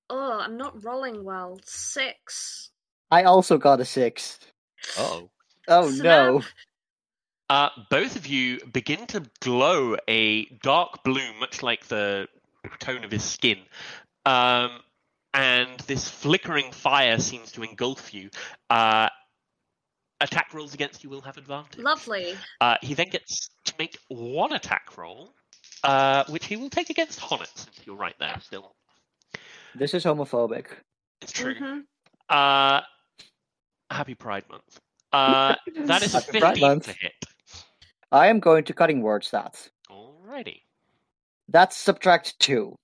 Oh, 0.09 0.39
I'm 0.41 0.57
not 0.57 0.83
rolling 0.83 1.23
well. 1.23 1.59
Six. 1.65 2.71
I 3.11 3.25
also 3.25 3.59
got 3.59 3.81
a 3.81 3.85
six. 3.85 4.39
Oh. 4.99 5.31
Oh 5.69 5.89
no. 5.91 6.41
Snap. 6.41 6.51
Uh, 7.49 7.69
both 7.91 8.17
of 8.17 8.27
you 8.27 8.59
begin 8.73 9.07
to 9.07 9.23
glow 9.41 9.97
a 10.09 10.47
dark 10.63 11.05
blue, 11.05 11.33
much 11.39 11.63
like 11.63 11.87
the 11.87 12.27
tone 12.81 13.05
of 13.05 13.11
his 13.11 13.23
skin. 13.23 13.59
Um, 14.25 14.81
and 15.33 15.79
this 15.81 16.09
flickering 16.09 16.73
fire 16.73 17.19
seems 17.21 17.53
to 17.53 17.63
engulf 17.63 18.13
you. 18.13 18.31
Uh, 18.69 19.09
attack 20.21 20.53
rolls 20.55 20.75
against 20.75 21.05
you 21.05 21.11
will 21.11 21.21
have 21.21 21.37
advantage. 21.37 21.81
Lovely. 21.81 22.35
Uh, 22.61 22.77
he 22.83 22.95
then 22.95 23.11
gets 23.11 23.51
to 23.67 23.75
make 23.79 23.97
one 24.09 24.53
attack 24.53 24.97
roll, 24.97 25.33
uh, 25.85 26.25
which 26.29 26.47
he 26.47 26.57
will 26.57 26.71
take 26.71 26.91
against 26.91 27.21
Honnet, 27.21 27.57
since 27.57 27.81
you're 27.85 27.97
right 27.97 28.17
there 28.19 28.37
still. 28.41 28.75
This 29.75 29.95
is 29.95 30.05
homophobic. 30.05 30.67
It's 31.21 31.33
true. 31.33 31.55
Mhm. 31.55 31.85
Happy 33.91 34.15
Pride 34.15 34.45
Month. 34.51 34.81
Uh, 35.13 35.55
that 35.85 36.03
is 36.03 36.15
a 36.15 36.21
Happy 36.21 36.41
15 36.41 36.81
to 36.81 36.93
hit. 36.93 37.13
I 38.13 38.27
am 38.27 38.39
going 38.39 38.65
to 38.65 38.75
cutting 38.75 39.01
words 39.01 39.31
that. 39.31 39.71
Alrighty. 39.89 40.61
That's 41.49 41.75
subtract 41.75 42.39
two. 42.39 42.77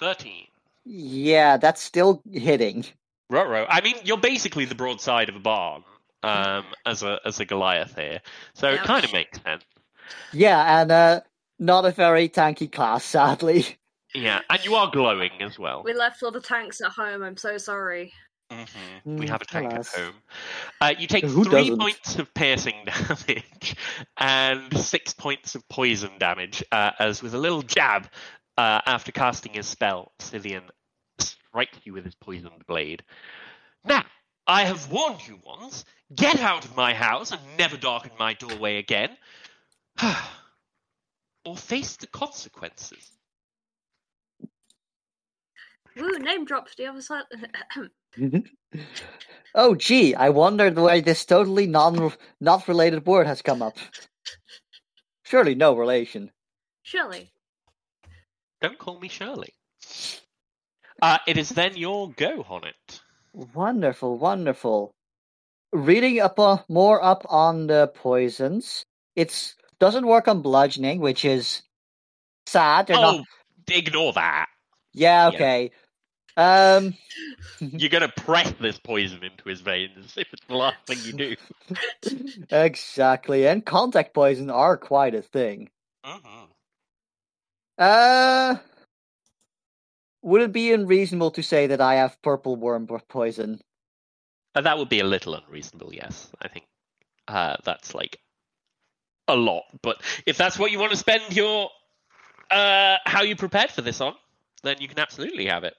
13. 0.00 0.46
Yeah, 0.84 1.56
that's 1.58 1.80
still 1.80 2.22
hitting. 2.32 2.84
Ruh-roh. 3.30 3.66
I 3.68 3.80
mean, 3.82 3.94
you're 4.02 4.16
basically 4.16 4.64
the 4.64 4.74
broadside 4.74 5.28
of 5.28 5.36
a 5.36 5.40
barn 5.40 5.84
um, 6.22 6.64
as 6.86 7.02
a 7.02 7.20
as 7.24 7.38
a 7.38 7.44
Goliath 7.44 7.94
here, 7.94 8.20
so 8.54 8.70
it 8.70 8.80
kind 8.80 9.04
of 9.04 9.12
makes 9.12 9.40
sense. 9.42 9.64
Yeah, 10.32 10.80
and 10.80 10.90
uh 10.90 11.20
not 11.58 11.84
a 11.84 11.90
very 11.90 12.28
tanky 12.28 12.70
class, 12.70 13.04
sadly. 13.04 13.66
Yeah, 14.14 14.40
and 14.48 14.64
you 14.64 14.74
are 14.74 14.90
glowing 14.90 15.30
as 15.40 15.58
well. 15.58 15.82
We 15.84 15.92
left 15.92 16.22
all 16.22 16.30
the 16.30 16.40
tanks 16.40 16.80
at 16.80 16.92
home. 16.92 17.22
I'm 17.22 17.36
so 17.36 17.58
sorry. 17.58 18.12
Hmm 18.50 18.98
We 19.18 19.26
Mm, 19.26 19.28
have 19.28 19.42
a 19.42 19.46
tank 19.46 19.74
alas. 19.74 19.94
at 19.94 20.00
home. 20.00 20.14
Uh, 20.80 20.94
you 20.98 21.06
take 21.06 21.28
Who 21.28 21.44
three 21.44 21.70
doesn't? 21.70 21.78
points 21.78 22.18
of 22.18 22.32
piercing 22.34 22.84
damage 22.86 23.76
and 24.18 24.76
six 24.78 25.12
points 25.14 25.54
of 25.54 25.68
poison 25.68 26.18
damage, 26.18 26.62
uh, 26.72 26.92
as 26.98 27.22
with 27.22 27.34
a 27.34 27.38
little 27.38 27.62
jab 27.62 28.08
uh, 28.56 28.80
after 28.86 29.12
casting 29.12 29.54
his 29.54 29.66
spell, 29.66 30.12
Scythian 30.20 30.64
strikes 31.18 31.78
you 31.84 31.92
with 31.92 32.04
his 32.04 32.14
poisoned 32.14 32.66
blade. 32.66 33.04
Now, 33.84 34.04
I 34.46 34.64
have 34.64 34.90
warned 34.90 35.26
you 35.26 35.40
once. 35.44 35.84
Get 36.14 36.40
out 36.40 36.64
of 36.64 36.76
my 36.76 36.94
house 36.94 37.32
and 37.32 37.40
never 37.58 37.76
darken 37.76 38.12
my 38.18 38.34
doorway 38.34 38.78
again, 38.78 39.16
or 41.44 41.56
face 41.56 41.96
the 41.96 42.06
consequences. 42.06 43.10
Woo, 45.96 46.18
name 46.18 46.44
drops 46.44 46.74
the 46.76 46.86
other 46.86 47.02
side. 47.02 47.24
oh 49.54 49.74
gee, 49.74 50.14
I 50.14 50.30
wondered 50.30 50.76
why 50.76 51.00
this 51.00 51.24
totally 51.24 51.66
non 51.66 52.12
not 52.40 52.68
related 52.68 53.06
word 53.06 53.26
has 53.26 53.42
come 53.42 53.62
up. 53.62 53.76
Surely 55.24 55.54
no 55.54 55.76
relation. 55.76 56.30
Surely. 56.82 57.30
Don't 58.60 58.78
call 58.78 58.98
me 58.98 59.08
Shirley. 59.08 59.52
Uh, 61.00 61.18
it 61.26 61.36
is 61.36 61.50
then 61.50 61.76
your 61.76 62.10
go, 62.10 62.42
Honnet. 62.42 63.00
Wonderful, 63.32 64.18
wonderful. 64.18 64.94
Reading 65.72 66.18
up 66.20 66.38
on, 66.38 66.60
more 66.68 67.02
up 67.04 67.24
on 67.28 67.66
the 67.66 67.92
poisons, 67.94 68.84
it's 69.14 69.54
doesn't 69.78 70.06
work 70.06 70.26
on 70.26 70.42
bludgeoning, 70.42 71.00
which 71.00 71.24
is 71.24 71.62
sad. 72.46 72.86
They're 72.86 72.96
oh, 72.96 73.18
not. 73.18 73.26
ignore 73.70 74.12
that. 74.14 74.46
Yeah, 74.92 75.30
yeah. 75.32 75.38
Um, 76.38 76.94
You're 77.60 77.90
going 77.90 78.08
to 78.08 78.22
press 78.22 78.52
this 78.60 78.78
poison 78.78 79.24
into 79.24 79.48
his 79.48 79.60
veins 79.60 80.14
if 80.16 80.28
it's 80.32 80.46
the 80.46 80.54
last 80.54 80.76
thing 80.86 80.98
you 81.04 81.12
do. 81.12 81.36
exactly. 82.50 83.46
And 83.48 83.66
contact 83.66 84.14
poison 84.14 84.48
are 84.48 84.76
quite 84.76 85.16
a 85.16 85.22
thing. 85.22 85.68
hmm 86.04 86.44
Uh, 87.76 88.56
would 90.22 90.42
it 90.42 90.52
be 90.52 90.72
unreasonable 90.72 91.32
to 91.32 91.42
say 91.42 91.66
that 91.66 91.80
I 91.80 91.96
have 91.96 92.22
purple 92.22 92.54
worm 92.54 92.86
poison? 93.08 93.60
Uh, 94.54 94.60
that 94.60 94.78
would 94.78 94.88
be 94.88 95.00
a 95.00 95.04
little 95.04 95.34
unreasonable, 95.34 95.92
yes. 95.92 96.30
I 96.40 96.48
think 96.48 96.66
uh, 97.26 97.56
that's 97.64 97.94
like 97.94 98.18
a 99.26 99.34
lot. 99.34 99.64
But 99.82 100.00
if 100.24 100.36
that's 100.36 100.58
what 100.58 100.70
you 100.70 100.78
want 100.78 100.92
to 100.92 100.98
spend 100.98 101.36
your. 101.36 101.70
Uh, 102.50 102.96
how 103.04 103.22
you 103.22 103.36
prepared 103.36 103.70
for 103.70 103.82
this 103.82 104.00
on, 104.00 104.14
then 104.62 104.76
you 104.80 104.88
can 104.88 104.98
absolutely 104.98 105.46
have 105.46 105.64
it. 105.64 105.74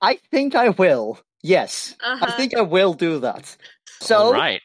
I 0.00 0.16
think 0.30 0.54
I 0.54 0.70
will. 0.70 1.18
Yes, 1.42 1.94
Uh-huh. 2.02 2.26
I 2.26 2.30
think 2.32 2.56
I 2.56 2.62
will 2.62 2.94
do 2.94 3.20
that. 3.20 3.56
So 4.00 4.16
All 4.16 4.32
right. 4.32 4.62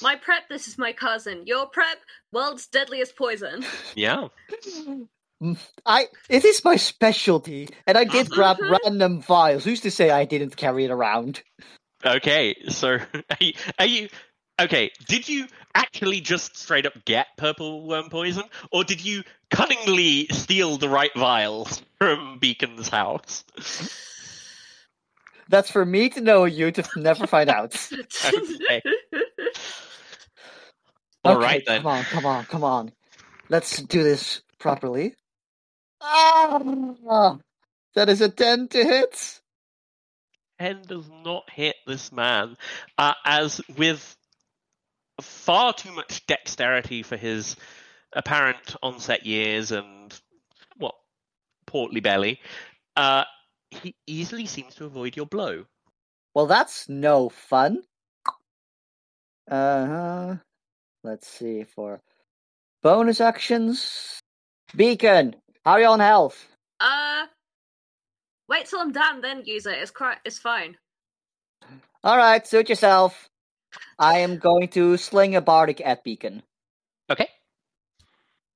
My 0.00 0.16
prep, 0.16 0.48
this 0.48 0.66
is 0.66 0.78
my 0.78 0.92
cousin. 0.92 1.42
Your 1.46 1.66
prep, 1.66 1.98
world's 2.32 2.66
deadliest 2.66 3.16
poison. 3.16 3.64
Yeah. 3.94 4.28
I 5.84 6.06
it 6.28 6.44
is 6.44 6.64
my 6.64 6.76
specialty, 6.76 7.68
and 7.86 7.98
I 7.98 8.04
did 8.04 8.30
grab 8.30 8.58
random 8.60 9.20
vials. 9.20 9.64
Who's 9.64 9.80
to 9.80 9.90
say 9.90 10.10
I 10.10 10.24
didn't 10.24 10.56
carry 10.56 10.84
it 10.84 10.90
around? 10.90 11.42
Okay, 12.04 12.54
so 12.68 12.98
are 13.14 13.36
you, 13.40 13.52
are 13.78 13.86
you 13.86 14.08
okay? 14.60 14.90
Did 15.06 15.28
you 15.28 15.46
actually 15.74 16.20
just 16.20 16.56
straight 16.56 16.86
up 16.86 17.04
get 17.04 17.26
purple 17.36 17.86
worm 17.86 18.08
poison, 18.08 18.44
or 18.70 18.84
did 18.84 19.04
you 19.04 19.24
cunningly 19.50 20.28
steal 20.28 20.78
the 20.78 20.88
right 20.88 21.12
vials 21.16 21.82
from 21.98 22.38
Beacon's 22.38 22.88
house? 22.88 23.44
That's 25.52 25.70
for 25.70 25.86
me 25.86 26.10
to 26.10 26.22
know. 26.22 26.46
You 26.46 26.72
to 26.72 26.84
never 26.96 27.28
find 27.28 27.50
out. 27.50 27.76
Okay. 28.24 28.82
All 31.24 31.36
Okay, 31.36 31.38
right 31.38 31.64
then. 31.66 31.82
Come 31.82 31.86
on, 31.86 32.04
come 32.06 32.26
on, 32.26 32.44
come 32.46 32.64
on. 32.64 32.92
Let's 33.50 33.82
do 33.82 34.02
this 34.04 34.42
properly. 34.58 35.14
Ah, 36.02 37.38
that 37.94 38.08
is 38.10 38.20
a 38.22 38.28
ten 38.30 38.68
to 38.68 38.84
hit. 38.84 39.40
Ten 40.60 40.82
does 40.86 41.10
not 41.24 41.50
hit 41.50 41.76
this 41.86 42.12
man, 42.12 42.56
uh, 42.98 43.14
as 43.26 43.60
with 43.76 44.16
far 45.22 45.74
too 45.74 45.92
much 45.92 46.26
dexterity 46.26 47.02
for 47.02 47.16
his 47.16 47.56
apparent 48.14 48.76
onset 48.82 49.26
years 49.26 49.72
and 49.72 50.18
what 50.78 50.94
portly 51.66 52.00
belly, 52.00 52.40
uh, 52.96 53.24
he 53.82 53.94
easily 54.06 54.46
seems 54.46 54.74
to 54.76 54.84
avoid 54.84 55.16
your 55.16 55.26
blow. 55.26 55.64
Well, 56.34 56.46
that's 56.46 56.88
no 56.88 57.28
fun. 57.28 57.82
Uh 59.50 59.86
huh. 59.86 60.36
Let's 61.04 61.26
see 61.28 61.64
for 61.64 62.00
bonus 62.82 63.20
actions. 63.20 64.20
Beacon, 64.74 65.36
how 65.64 65.72
are 65.72 65.80
you 65.80 65.86
on 65.86 66.00
health? 66.00 66.46
uh, 66.80 67.26
wait 68.48 68.66
till 68.66 68.80
I'm 68.80 68.92
done, 68.92 69.20
then 69.20 69.42
use 69.44 69.66
it. 69.66 69.78
It's 69.78 69.90
cri- 69.90 70.20
It's 70.24 70.38
fine. 70.38 70.76
All 72.04 72.16
right, 72.16 72.46
suit 72.46 72.68
yourself. 72.68 73.28
I 73.98 74.18
am 74.18 74.38
going 74.38 74.68
to 74.68 74.96
sling 74.96 75.36
a 75.36 75.40
bardic 75.40 75.80
at 75.84 76.02
Beacon. 76.04 76.42
Okay. 77.10 77.28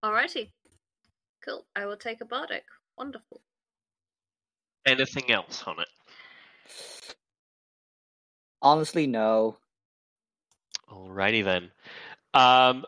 Alrighty. 0.05 0.51
Cool. 1.45 1.65
I 1.77 1.87
will 1.87 1.97
take 1.97 2.21
a 2.21 2.25
bardic. 2.25 2.65
Wonderful. 2.99 3.41
Anything 4.87 5.31
else 5.31 5.63
on 5.67 5.81
it? 5.81 5.89
Honestly, 8.63 9.07
no. 9.07 9.57
Alrighty 10.91 11.45
then. 11.45 11.71
Um, 12.33 12.85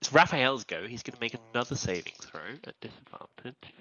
it's 0.00 0.12
Raphael's 0.12 0.64
go. 0.64 0.86
He's 0.86 1.02
going 1.02 1.14
to 1.14 1.20
make 1.20 1.36
another 1.52 1.76
saving 1.76 2.14
throw 2.20 2.40
at 2.64 2.74
disadvantage. 2.80 3.74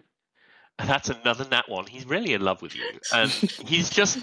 That's 0.78 1.10
another 1.10 1.45
nat 1.50 1.68
one. 1.68 1.88
He's 1.88 2.06
really 2.06 2.34
in 2.34 2.41
love 2.41 2.62
with 2.62 2.76
you, 2.76 2.84
and 3.14 3.30
he's 3.66 3.89
just 3.89 4.20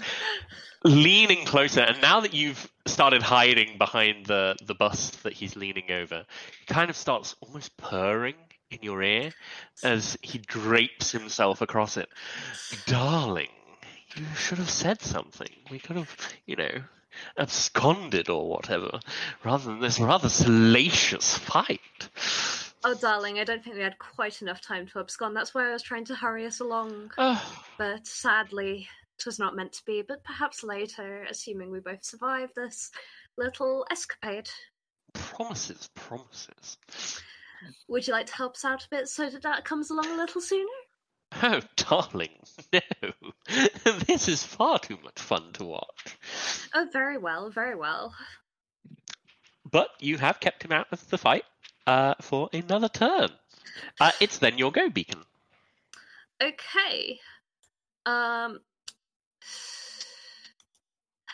leaning 0.83 1.45
closer. 1.45 1.81
And 1.81 2.01
now 2.01 2.19
that 2.21 2.33
you've 2.33 2.71
started 2.85 3.21
hiding 3.21 3.77
behind 3.77 4.25
the 4.25 4.55
the 4.65 4.73
bus 4.73 5.11
that 5.23 5.33
he's 5.33 5.55
leaning 5.55 5.91
over, 5.91 6.25
he 6.59 6.65
kind 6.65 6.89
of 6.89 6.95
starts 6.95 7.35
almost 7.41 7.77
purring 7.77 8.35
in 8.71 8.79
your 8.81 9.01
ear 9.01 9.31
as 9.83 10.17
he 10.21 10.37
drapes 10.39 11.11
himself 11.11 11.61
across 11.61 11.97
it. 11.97 12.09
Darling, 12.85 13.49
you 14.15 14.25
should 14.35 14.57
have 14.57 14.69
said 14.69 15.01
something. 15.01 15.49
We 15.69 15.79
could 15.79 15.95
have, 15.95 16.15
you 16.45 16.55
know, 16.55 16.81
absconded 17.37 18.29
or 18.29 18.47
whatever, 18.49 18.99
rather 19.43 19.65
than 19.65 19.79
this 19.79 19.99
rather 19.99 20.29
salacious 20.29 21.37
fight. 21.37 21.79
Oh, 22.83 22.93
darling, 22.93 23.39
I 23.39 23.43
don't 23.43 23.63
think 23.63 23.75
we 23.75 23.81
had 23.81 23.97
quite 23.97 24.41
enough 24.41 24.61
time 24.61 24.87
to 24.87 24.99
abscond. 24.99 25.35
That's 25.35 25.53
why 25.53 25.67
I 25.67 25.73
was 25.73 25.81
trying 25.81 26.05
to 26.05 26.15
hurry 26.15 26.45
us 26.45 26.59
along. 26.59 27.11
Oh, 27.17 27.63
But 27.77 28.05
sadly, 28.05 28.87
it 29.19 29.25
was 29.25 29.39
not 29.39 29.55
meant 29.55 29.73
to 29.73 29.85
be. 29.85 30.03
But 30.07 30.23
perhaps 30.23 30.63
later, 30.63 31.25
assuming 31.29 31.71
we 31.71 31.79
both 31.79 32.03
survive 32.03 32.51
this 32.55 32.91
little 33.37 33.85
escapade. 33.91 34.49
promises, 35.13 35.89
promises. 35.95 36.77
Would 37.87 38.07
you 38.07 38.13
like 38.13 38.27
to 38.27 38.35
help 38.35 38.55
us 38.55 38.65
out 38.65 38.83
a 38.85 38.89
bit 38.89 39.07
so 39.07 39.29
that 39.29 39.41
that 39.43 39.65
comes 39.65 39.89
along 39.89 40.07
a 40.07 40.17
little 40.17 40.41
sooner? 40.41 40.69
Oh, 41.43 41.61
darling, 41.75 42.39
no. 42.73 42.79
this 44.07 44.27
is 44.27 44.43
far 44.43 44.79
too 44.79 44.97
much 45.03 45.19
fun 45.19 45.51
to 45.53 45.65
watch. 45.65 46.17
Oh, 46.73 46.87
very 46.91 47.17
well, 47.17 47.49
very 47.49 47.75
well. 47.75 48.13
But 49.69 49.89
you 49.99 50.17
have 50.17 50.39
kept 50.39 50.63
him 50.63 50.71
out 50.71 50.87
of 50.91 51.07
the 51.09 51.17
fight 51.17 51.43
uh, 51.85 52.15
for 52.21 52.49
another 52.53 52.89
turn. 52.89 53.29
Uh, 53.99 54.11
it's 54.21 54.37
then 54.37 54.57
your 54.57 54.71
go, 54.71 54.89
Beacon. 54.89 55.23
Okay. 56.41 57.19
Um. 58.05 58.59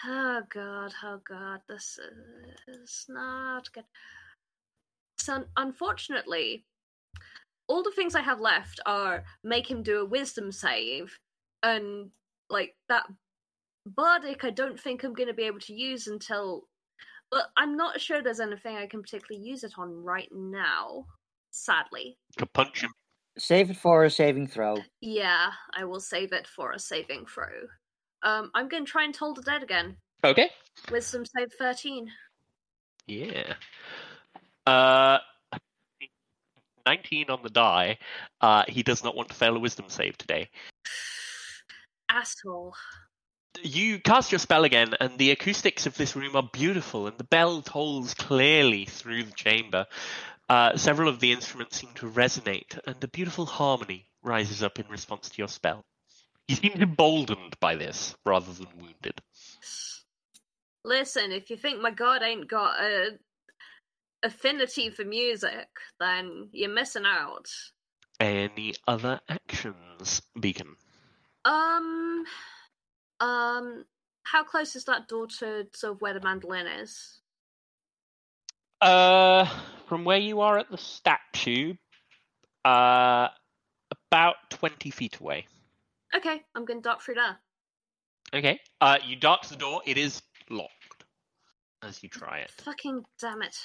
Oh 0.06 0.42
god, 0.50 0.94
oh 1.02 1.22
god, 1.26 1.62
this 1.70 1.98
is 2.68 3.06
not 3.08 3.72
good. 3.72 3.86
So, 5.24 5.46
unfortunately, 5.56 6.66
all 7.68 7.82
the 7.82 7.94
things 7.96 8.14
I 8.14 8.22
have 8.22 8.42
left 8.42 8.82
are 8.86 9.24
make 9.42 9.72
him 9.72 9.82
do 9.82 10.02
a 10.02 10.06
wisdom 10.06 10.52
save, 10.52 11.18
and 11.64 12.10
like 12.50 12.76
that 12.90 13.06
bardic, 13.86 14.44
I 14.44 14.50
don't 14.50 14.78
think 14.78 15.04
I'm 15.04 15.14
going 15.14 15.30
to 15.30 15.34
be 15.34 15.44
able 15.44 15.62
to 15.62 15.74
use 15.74 16.08
until. 16.08 16.64
But 17.32 17.46
I'm 17.56 17.78
not 17.78 18.02
sure 18.02 18.22
there's 18.22 18.42
anything 18.42 18.76
I 18.76 18.86
can 18.86 19.02
particularly 19.02 19.48
use 19.48 19.64
it 19.64 19.74
on 19.78 20.04
right 20.04 20.28
now. 20.34 21.06
Sadly. 21.52 22.18
Could 22.38 22.52
punch 22.52 22.84
him. 22.84 22.92
Save 23.38 23.72
it 23.72 23.78
for 23.78 24.04
a 24.04 24.10
saving 24.10 24.48
throw. 24.48 24.78
Yeah, 25.00 25.52
I 25.74 25.86
will 25.86 26.02
save 26.02 26.34
it 26.34 26.48
for 26.48 26.74
a 26.74 26.80
saving 26.80 27.26
throw. 27.28 27.48
Um, 28.24 28.52
I'm 28.54 28.68
going 28.68 28.86
to 28.86 28.92
try 28.92 29.06
and 29.06 29.14
toll 29.14 29.34
the 29.34 29.42
dead 29.42 29.64
again. 29.64 29.96
Okay. 30.24 30.50
Wisdom 30.92 31.24
save 31.26 31.50
13. 31.58 32.12
Yeah. 33.08 33.54
Uh, 34.66 35.20
19 36.86 37.30
on 37.30 37.43
the 37.43 37.49
die. 37.49 37.97
Uh, 38.41 38.64
he 38.68 38.84
does 38.84 39.03
not 39.03 39.16
want 39.16 39.30
to 39.30 39.36
fail 39.36 39.55
a 39.55 39.59
wisdom 39.59 39.86
save 39.88 40.18
today. 40.18 40.49
Asshole. 42.09 42.76
You 43.61 43.99
cast 43.99 44.32
your 44.32 44.39
spell 44.39 44.64
again, 44.64 44.93
and 44.99 45.18
the 45.18 45.32
acoustics 45.32 45.86
of 45.86 45.95
this 45.95 46.16
room 46.16 46.36
are 46.36 46.49
beautiful, 46.51 47.07
and 47.07 47.18
the 47.18 47.24
bell 47.24 47.61
tolls 47.61 48.14
clearly 48.14 48.86
through 48.86 49.24
the 49.24 49.32
chamber. 49.32 49.86
Uh, 50.49 50.76
several 50.76 51.07
of 51.07 51.20
the 51.20 51.32
instruments 51.32 51.78
seem 51.78 51.91
to 51.95 52.09
resonate, 52.09 52.78
and 52.86 53.01
a 53.03 53.07
beautiful 53.07 53.45
harmony 53.45 54.07
rises 54.22 54.64
up 54.64 54.80
in 54.80 54.88
response 54.88 55.30
to 55.30 55.38
your 55.38 55.47
spell. 55.47 55.86
He 56.47 56.55
seems 56.55 56.82
emboldened 56.82 57.57
by 57.59 57.76
this 57.76 58.16
rather 58.26 58.51
than 58.51 58.68
wounded. 58.78 59.22
Listen, 60.84 61.32
if 61.32 61.49
you 61.49 61.55
think 61.55 61.82
my 61.82 61.91
god 61.91 62.22
ain't 62.22 62.49
got 62.49 62.82
a 62.82 63.18
affinity 64.24 64.90
for 64.90 65.04
music, 65.04 65.68
then 66.00 66.50
you're 66.52 66.74
missing 66.74 67.06
out. 67.06 67.48
Any 68.20 68.74
other 68.88 69.20
actions, 69.28 70.22
Beacon? 70.40 70.76
Um, 71.46 72.24
um, 73.20 73.86
how 74.24 74.44
close 74.44 74.76
is 74.76 74.86
that 74.86 75.08
door 75.08 75.28
to 75.40 75.68
sort 75.74 75.94
of 75.94 76.02
where 76.02 76.14
the 76.14 76.22
mandolin 76.22 76.68
is? 76.68 77.20
Uh, 78.82 79.48
from 79.88 80.06
where 80.06 80.18
you 80.18 80.42
are 80.42 80.58
at 80.58 80.70
the 80.70 80.78
statue, 80.78 81.74
uh, 82.66 83.28
about 83.92 84.36
20 84.50 84.90
feet 84.90 85.20
away. 85.20 85.48
Okay, 86.16 86.42
I'm 86.56 86.66
to 86.66 86.80
dart 86.82 87.02
through 87.02 87.16
there. 87.16 87.38
Okay. 88.34 88.60
Uh, 88.82 88.98
you 89.06 89.16
dart 89.16 89.44
to 89.44 89.50
the 89.50 89.56
door. 89.58 89.82
It 89.86 89.98
is 89.98 90.22
locked 90.50 91.06
as 91.84 92.02
you 92.02 92.10
try 92.10 92.40
it. 92.40 92.52
Fucking 92.64 93.04
damn 93.20 93.42
it. 93.42 93.56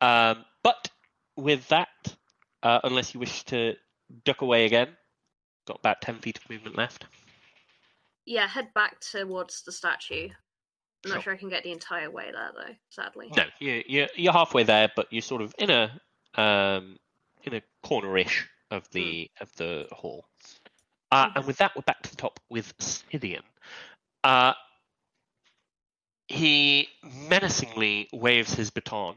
Um, 0.00 0.44
but 0.62 0.90
with 1.36 1.68
that, 1.68 1.88
uh, 2.62 2.80
unless 2.84 3.14
you 3.14 3.20
wish 3.20 3.44
to 3.44 3.74
duck 4.24 4.42
away 4.42 4.64
again, 4.64 4.88
got 5.66 5.78
about 5.78 6.00
10 6.02 6.18
feet 6.18 6.38
of 6.38 6.48
movement 6.50 6.76
left. 6.76 7.06
Yeah, 8.26 8.46
head 8.46 8.72
back 8.74 9.00
towards 9.00 9.62
the 9.62 9.72
statue. 9.72 10.28
I'm 11.04 11.10
not 11.10 11.14
Sure. 11.16 11.22
sure 11.22 11.32
I 11.34 11.36
can 11.36 11.50
get 11.50 11.62
the 11.62 11.72
entire 11.72 12.10
way 12.10 12.30
there, 12.32 12.52
though, 12.54 12.74
sadly. 12.88 13.30
No, 13.36 13.44
you, 13.58 13.82
you, 13.86 14.06
you're 14.14 14.32
halfway 14.32 14.62
there, 14.62 14.90
but 14.96 15.12
you're 15.12 15.20
sort 15.22 15.42
of 15.42 15.54
in 15.58 15.70
a 15.70 16.00
um, 16.36 16.98
in 17.44 17.54
a 17.54 17.62
cornerish 17.84 18.44
of 18.70 18.88
the 18.90 19.30
of 19.40 19.54
the 19.56 19.86
hall. 19.92 20.26
Uh, 21.12 21.30
and 21.36 21.46
with 21.46 21.58
that, 21.58 21.72
we're 21.76 21.82
back 21.82 22.02
to 22.02 22.10
the 22.10 22.16
top 22.16 22.40
with 22.48 22.72
Scythian. 22.78 23.42
Uh, 24.24 24.54
he 26.26 26.88
menacingly 27.28 28.08
waves 28.12 28.54
his 28.54 28.70
baton. 28.70 29.16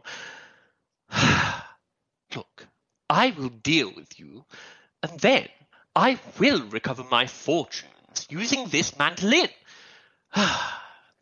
Look, 2.35 2.67
I 3.09 3.31
will 3.31 3.49
deal 3.49 3.91
with 3.95 4.19
you, 4.19 4.45
and 5.03 5.19
then 5.19 5.47
I 5.95 6.19
will 6.39 6.63
recover 6.67 7.03
my 7.03 7.27
fortunes 7.27 8.27
using 8.29 8.67
this 8.67 8.97
mandolin. 8.97 9.49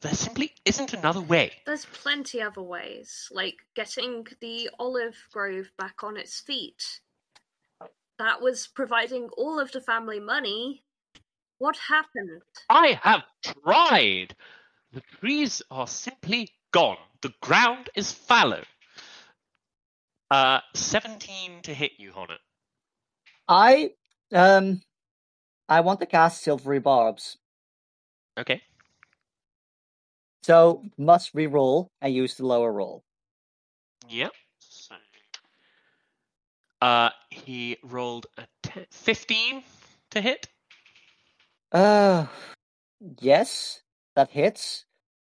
There 0.02 0.14
simply 0.14 0.54
isn't 0.66 0.94
another 0.94 1.22
way. 1.22 1.54
There's 1.66 1.86
plenty 1.86 2.40
other 2.40 2.62
ways, 2.62 3.28
like 3.32 3.56
getting 3.76 4.28
the 4.40 4.70
olive 4.78 5.16
grove 5.32 5.72
back 5.80 6.04
on 6.04 6.16
its 6.16 6.40
feet. 6.42 7.00
That 8.20 8.40
was 8.40 8.68
providing 8.68 9.30
all 9.36 9.60
of 9.60 9.72
the 9.72 9.82
family 9.82 10.20
money. 10.20 10.84
What 11.58 11.78
happened? 11.78 12.44
I 12.70 13.00
have 13.02 13.24
tried. 13.44 14.36
The 14.94 15.02
trees 15.20 15.64
are 15.72 15.88
simply 15.88 16.52
gone. 16.72 16.98
The 17.22 17.34
ground 17.42 17.90
is 17.96 18.12
fallow. 18.12 18.64
Uh, 20.36 20.60
17 20.74 21.62
to 21.64 21.74
hit 21.74 21.94
you, 21.98 22.12
Honnet. 22.12 22.40
I 23.48 23.92
um 24.34 24.82
I 25.70 25.80
want 25.80 26.02
to 26.02 26.06
cast 26.06 26.44
silvery 26.44 26.80
barbs. 26.80 27.38
Okay. 28.38 28.62
So 30.44 30.84
must 30.98 31.34
re-roll 31.34 31.90
and 32.02 32.14
use 32.14 32.36
the 32.36 32.46
lower 32.46 32.74
roll. 32.74 33.06
Yep. 34.10 34.34
So, 34.60 34.96
uh, 36.82 37.12
he 37.30 37.78
rolled 37.82 38.26
a 38.38 38.46
15 38.92 39.64
to 40.12 40.22
hit. 40.22 40.50
Uh 41.72 42.26
yes, 43.22 43.84
that 44.18 44.32
hits. 44.32 44.84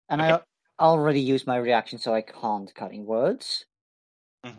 And 0.08 0.22
Okay. 0.22 0.32
I 0.32 0.40
already 0.82 1.20
used 1.20 1.46
my 1.46 1.58
reaction 1.58 2.00
so 2.00 2.14
I 2.14 2.22
can't 2.22 2.74
cut 2.74 2.76
cutting 2.76 3.06
words. 3.06 3.66
Hmm 4.44 4.52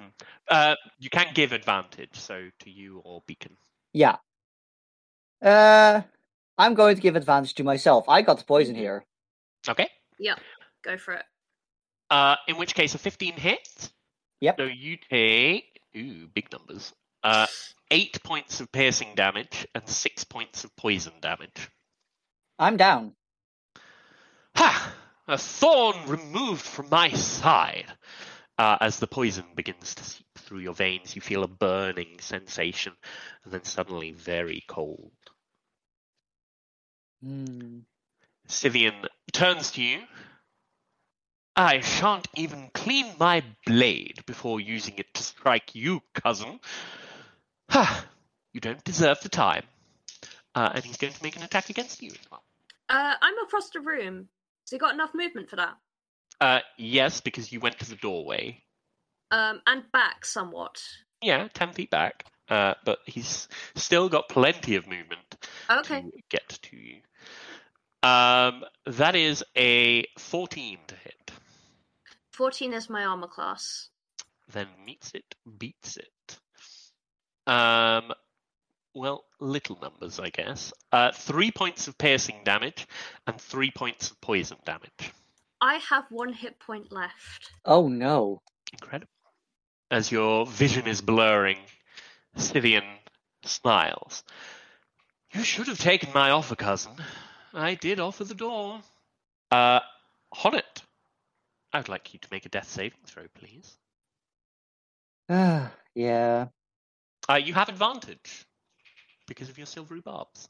Uh, 0.50 0.74
you 0.98 1.10
can 1.10 1.26
give 1.34 1.52
advantage, 1.52 2.14
so 2.14 2.48
to 2.60 2.70
you 2.70 3.00
or 3.04 3.22
Beacon. 3.26 3.56
Yeah. 3.92 4.16
Uh 5.42 6.02
I'm 6.56 6.74
going 6.74 6.94
to 6.96 7.02
give 7.02 7.16
advantage 7.16 7.54
to 7.54 7.64
myself. 7.64 8.08
I 8.08 8.22
got 8.22 8.38
the 8.38 8.44
poison 8.44 8.74
here. 8.76 9.04
Okay. 9.68 9.88
Yep, 10.18 10.38
go 10.84 10.96
for 10.96 11.14
it. 11.14 11.24
Uh, 12.10 12.36
in 12.46 12.56
which 12.56 12.74
case, 12.74 12.94
a 12.94 12.98
15 12.98 13.32
hits. 13.32 13.90
Yep. 14.40 14.56
So 14.58 14.64
you 14.64 14.96
take 15.10 15.80
ooh 15.96 16.28
big 16.32 16.52
numbers. 16.52 16.92
Uh, 17.24 17.46
eight 17.90 18.22
points 18.22 18.60
of 18.60 18.70
piercing 18.70 19.14
damage 19.16 19.66
and 19.74 19.88
six 19.88 20.22
points 20.24 20.64
of 20.64 20.76
poison 20.76 21.14
damage. 21.20 21.70
I'm 22.58 22.76
down. 22.76 23.14
Ha! 24.56 24.94
A 25.26 25.38
thorn 25.38 25.96
removed 26.06 26.60
from 26.62 26.88
my 26.90 27.08
side. 27.10 27.86
Uh, 28.56 28.78
as 28.80 28.98
the 28.98 29.06
poison 29.06 29.44
begins 29.56 29.94
to 29.96 30.04
seep 30.04 30.26
through 30.38 30.60
your 30.60 30.74
veins, 30.74 31.16
you 31.16 31.20
feel 31.20 31.42
a 31.42 31.48
burning 31.48 32.16
sensation, 32.20 32.92
and 33.44 33.52
then 33.52 33.64
suddenly 33.64 34.12
very 34.12 34.62
cold. 34.68 35.10
Hmm. 37.22 37.80
Scythian 38.46 38.94
turns 39.32 39.72
to 39.72 39.82
you. 39.82 40.00
I 41.56 41.80
shan't 41.80 42.28
even 42.34 42.70
clean 42.74 43.14
my 43.18 43.42
blade 43.64 44.22
before 44.26 44.60
using 44.60 44.94
it 44.98 45.12
to 45.14 45.22
strike 45.22 45.74
you, 45.74 46.02
cousin. 46.14 46.60
Ha! 47.70 48.06
You 48.52 48.60
don't 48.60 48.82
deserve 48.84 49.20
the 49.20 49.28
time. 49.28 49.64
Uh, 50.54 50.70
and 50.74 50.84
he's 50.84 50.96
going 50.96 51.12
to 51.12 51.22
make 51.22 51.36
an 51.36 51.42
attack 51.42 51.70
against 51.70 52.02
you 52.02 52.10
as 52.10 52.30
well. 52.30 52.42
Uh, 52.88 53.14
I'm 53.20 53.38
across 53.44 53.70
the 53.70 53.80
room. 53.80 54.28
So 54.64 54.76
you 54.76 54.80
got 54.80 54.94
enough 54.94 55.14
movement 55.14 55.50
for 55.50 55.56
that? 55.56 55.76
Uh, 56.40 56.60
yes, 56.76 57.20
because 57.20 57.52
you 57.52 57.60
went 57.60 57.78
to 57.78 57.88
the 57.88 57.96
doorway. 57.96 58.62
Um, 59.30 59.60
and 59.66 59.84
back 59.92 60.24
somewhat. 60.24 60.82
Yeah, 61.22 61.48
10 61.54 61.72
feet 61.72 61.90
back. 61.90 62.24
Uh, 62.48 62.74
but 62.84 62.98
he's 63.06 63.48
still 63.74 64.08
got 64.08 64.28
plenty 64.28 64.76
of 64.76 64.86
movement 64.86 65.36
Okay. 65.70 66.02
to 66.02 66.10
get 66.30 66.48
to 66.48 66.76
you. 66.76 66.96
Um, 68.02 68.64
that 68.86 69.16
is 69.16 69.42
a 69.56 70.04
14 70.18 70.78
to 70.88 70.94
hit. 70.96 71.30
14 72.32 72.74
is 72.74 72.90
my 72.90 73.04
armor 73.04 73.28
class. 73.28 73.88
then 74.52 74.66
meets 74.84 75.12
it, 75.14 75.34
beats 75.58 75.96
it. 75.96 76.38
Um, 77.46 78.12
well, 78.94 79.24
little 79.40 79.78
numbers, 79.80 80.20
I 80.20 80.28
guess. 80.28 80.72
Uh, 80.92 81.12
three 81.12 81.50
points 81.50 81.88
of 81.88 81.96
piercing 81.96 82.42
damage 82.44 82.86
and 83.26 83.40
three 83.40 83.70
points 83.70 84.10
of 84.10 84.20
poison 84.20 84.58
damage. 84.66 85.12
I 85.64 85.76
have 85.88 86.04
one 86.10 86.34
hit 86.34 86.60
point 86.60 86.92
left. 86.92 87.50
Oh 87.64 87.88
no. 87.88 88.42
Incredible. 88.70 89.08
As 89.90 90.12
your 90.12 90.44
vision 90.44 90.86
is 90.86 91.00
blurring, 91.00 91.56
Scythian 92.36 92.84
smiles. 93.44 94.24
You 95.32 95.42
should 95.42 95.68
have 95.68 95.78
taken 95.78 96.12
my 96.12 96.32
offer, 96.32 96.54
cousin. 96.54 96.92
I 97.54 97.76
did 97.76 97.98
offer 97.98 98.24
the 98.24 98.34
door. 98.34 98.82
Uh, 99.50 99.80
Honnet, 100.34 100.82
I'd 101.72 101.88
like 101.88 102.12
you 102.12 102.20
to 102.20 102.28
make 102.30 102.44
a 102.44 102.50
death 102.50 102.68
saving 102.68 102.98
throw, 103.06 103.24
please. 103.34 103.78
Ah, 105.30 105.72
yeah. 105.94 106.48
Uh, 107.26 107.36
you 107.36 107.54
have 107.54 107.70
advantage 107.70 108.44
because 109.26 109.48
of 109.48 109.56
your 109.56 109.66
silvery 109.66 110.00
barbs. 110.00 110.46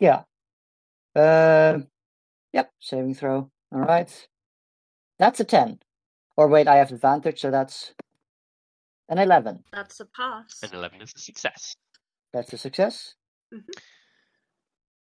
Yeah. 0.00 0.22
Uh, 1.14 1.80
yep, 2.52 2.70
saving 2.80 3.14
throw. 3.14 3.50
All 3.72 3.80
right. 3.80 4.28
That's 5.18 5.40
a 5.40 5.44
10. 5.44 5.78
Or 6.36 6.48
wait, 6.48 6.68
I 6.68 6.76
have 6.76 6.92
advantage, 6.92 7.40
so 7.40 7.50
that's 7.50 7.92
an 9.08 9.18
11. 9.18 9.64
That's 9.72 10.00
a 10.00 10.06
pass. 10.06 10.62
An 10.62 10.70
11 10.72 11.02
is 11.02 11.12
a 11.14 11.18
success. 11.18 11.76
That's 12.32 12.52
a 12.52 12.58
success. 12.58 13.14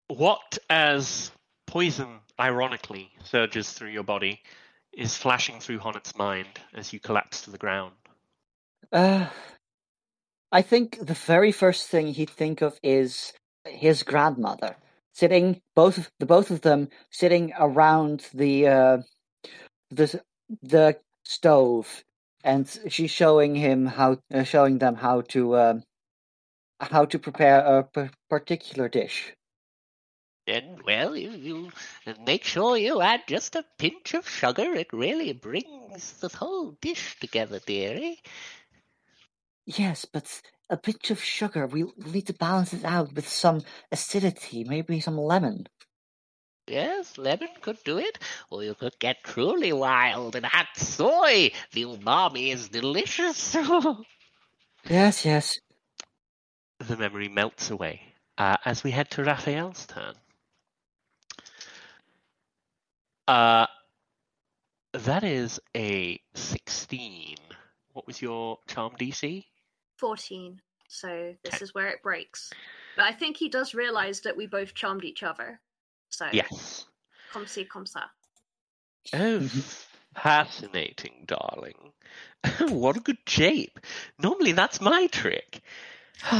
What, 0.08 0.58
as 0.70 1.30
poison 1.66 2.20
ironically 2.40 3.10
surges 3.24 3.72
through 3.72 3.90
your 3.90 4.04
body, 4.04 4.40
is 4.92 5.16
flashing 5.16 5.60
through 5.60 5.78
Honnet's 5.78 6.16
mind 6.16 6.48
as 6.74 6.92
you 6.92 7.00
collapse 7.00 7.42
to 7.42 7.50
the 7.50 7.58
ground? 7.58 7.92
Uh, 8.92 9.26
I 10.50 10.62
think 10.62 10.98
the 11.04 11.14
very 11.14 11.52
first 11.52 11.88
thing 11.88 12.08
he'd 12.14 12.30
think 12.30 12.62
of 12.62 12.78
is 12.82 13.32
his 13.66 14.02
grandmother 14.02 14.76
sitting, 15.18 15.60
both 15.74 15.98
of, 15.98 16.10
the 16.20 16.26
both 16.26 16.50
of 16.52 16.60
them 16.62 16.88
sitting 17.10 17.52
around 17.58 18.26
the 18.34 18.68
uh, 18.68 18.98
the 19.90 20.22
the 20.62 20.98
stove, 21.24 22.04
and 22.44 22.64
she's 22.88 23.10
showing 23.10 23.54
him 23.56 23.86
how, 23.86 24.18
uh, 24.32 24.44
showing 24.44 24.78
them 24.78 24.96
how 24.96 25.22
to 25.34 25.58
um, 25.58 25.82
how 26.80 27.04
to 27.06 27.18
prepare 27.18 27.60
a 27.60 27.84
p- 27.84 28.10
particular 28.30 28.88
dish. 28.88 29.34
And, 30.46 30.82
well, 30.82 31.16
you, 31.16 31.30
you 31.32 31.72
make 32.26 32.44
sure 32.44 32.76
you 32.78 33.02
add 33.02 33.22
just 33.28 33.56
a 33.56 33.64
pinch 33.78 34.14
of 34.14 34.28
sugar. 34.28 34.74
It 34.74 34.92
really 34.92 35.32
brings 35.34 36.14
the 36.20 36.28
whole 36.28 36.72
dish 36.80 37.18
together, 37.20 37.60
dearie. 37.66 38.18
Yes, 39.66 40.06
but 40.06 40.42
a 40.70 40.76
pinch 40.76 41.10
of 41.10 41.22
sugar. 41.22 41.66
We 41.66 41.84
we 41.84 42.10
need 42.12 42.26
to 42.28 42.34
balance 42.34 42.72
it 42.72 42.84
out 42.84 43.12
with 43.14 43.28
some 43.28 43.62
acidity, 43.92 44.64
maybe 44.64 45.00
some 45.00 45.18
lemon. 45.18 45.68
Yes, 46.68 47.18
lemon 47.18 47.48
could 47.62 47.82
do 47.84 47.98
it, 47.98 48.18
or 48.50 48.62
you 48.62 48.74
could 48.74 48.98
get 49.00 49.24
truly 49.24 49.72
wild 49.72 50.36
and 50.36 50.46
add 50.52 50.68
soy. 50.76 51.50
The 51.72 51.82
umami 51.84 52.52
is 52.52 52.68
delicious. 52.68 53.56
Yes, 54.88 55.24
yes. 55.24 55.58
the 56.80 56.96
memory 56.96 57.28
melts 57.28 57.70
away 57.70 58.00
uh, 58.36 58.56
as 58.64 58.82
we 58.82 58.90
head 58.90 59.10
to 59.12 59.22
Raphael's 59.24 59.86
turn. 59.86 60.14
Uh, 63.26 63.66
that 64.94 65.24
is 65.24 65.60
a 65.76 66.20
16. 66.34 67.36
What 67.92 68.06
was 68.06 68.22
your 68.22 68.58
charm 68.66 68.92
DC? 68.98 69.44
14. 69.98 70.60
So 70.88 71.34
this 71.44 71.54
Okay. 71.54 71.64
is 71.64 71.74
where 71.74 71.88
it 71.88 72.02
breaks. 72.02 72.50
But 72.96 73.04
I 73.04 73.12
think 73.12 73.36
he 73.36 73.48
does 73.48 73.74
realize 73.74 74.20
that 74.22 74.36
we 74.36 74.46
both 74.46 74.74
charmed 74.74 75.04
each 75.04 75.22
other. 75.22 75.60
So, 76.10 76.26
Yes. 76.32 76.86
comme 77.32 77.46
ci, 77.46 77.64
comme 77.64 77.84
ça. 77.86 78.04
Oh, 79.14 79.48
fascinating, 80.14 81.24
darling. 81.26 81.92
what 82.68 82.96
a 82.96 83.00
good 83.00 83.18
shape. 83.26 83.78
Normally 84.18 84.52
that's 84.52 84.80
my 84.80 85.06
trick. 85.08 85.62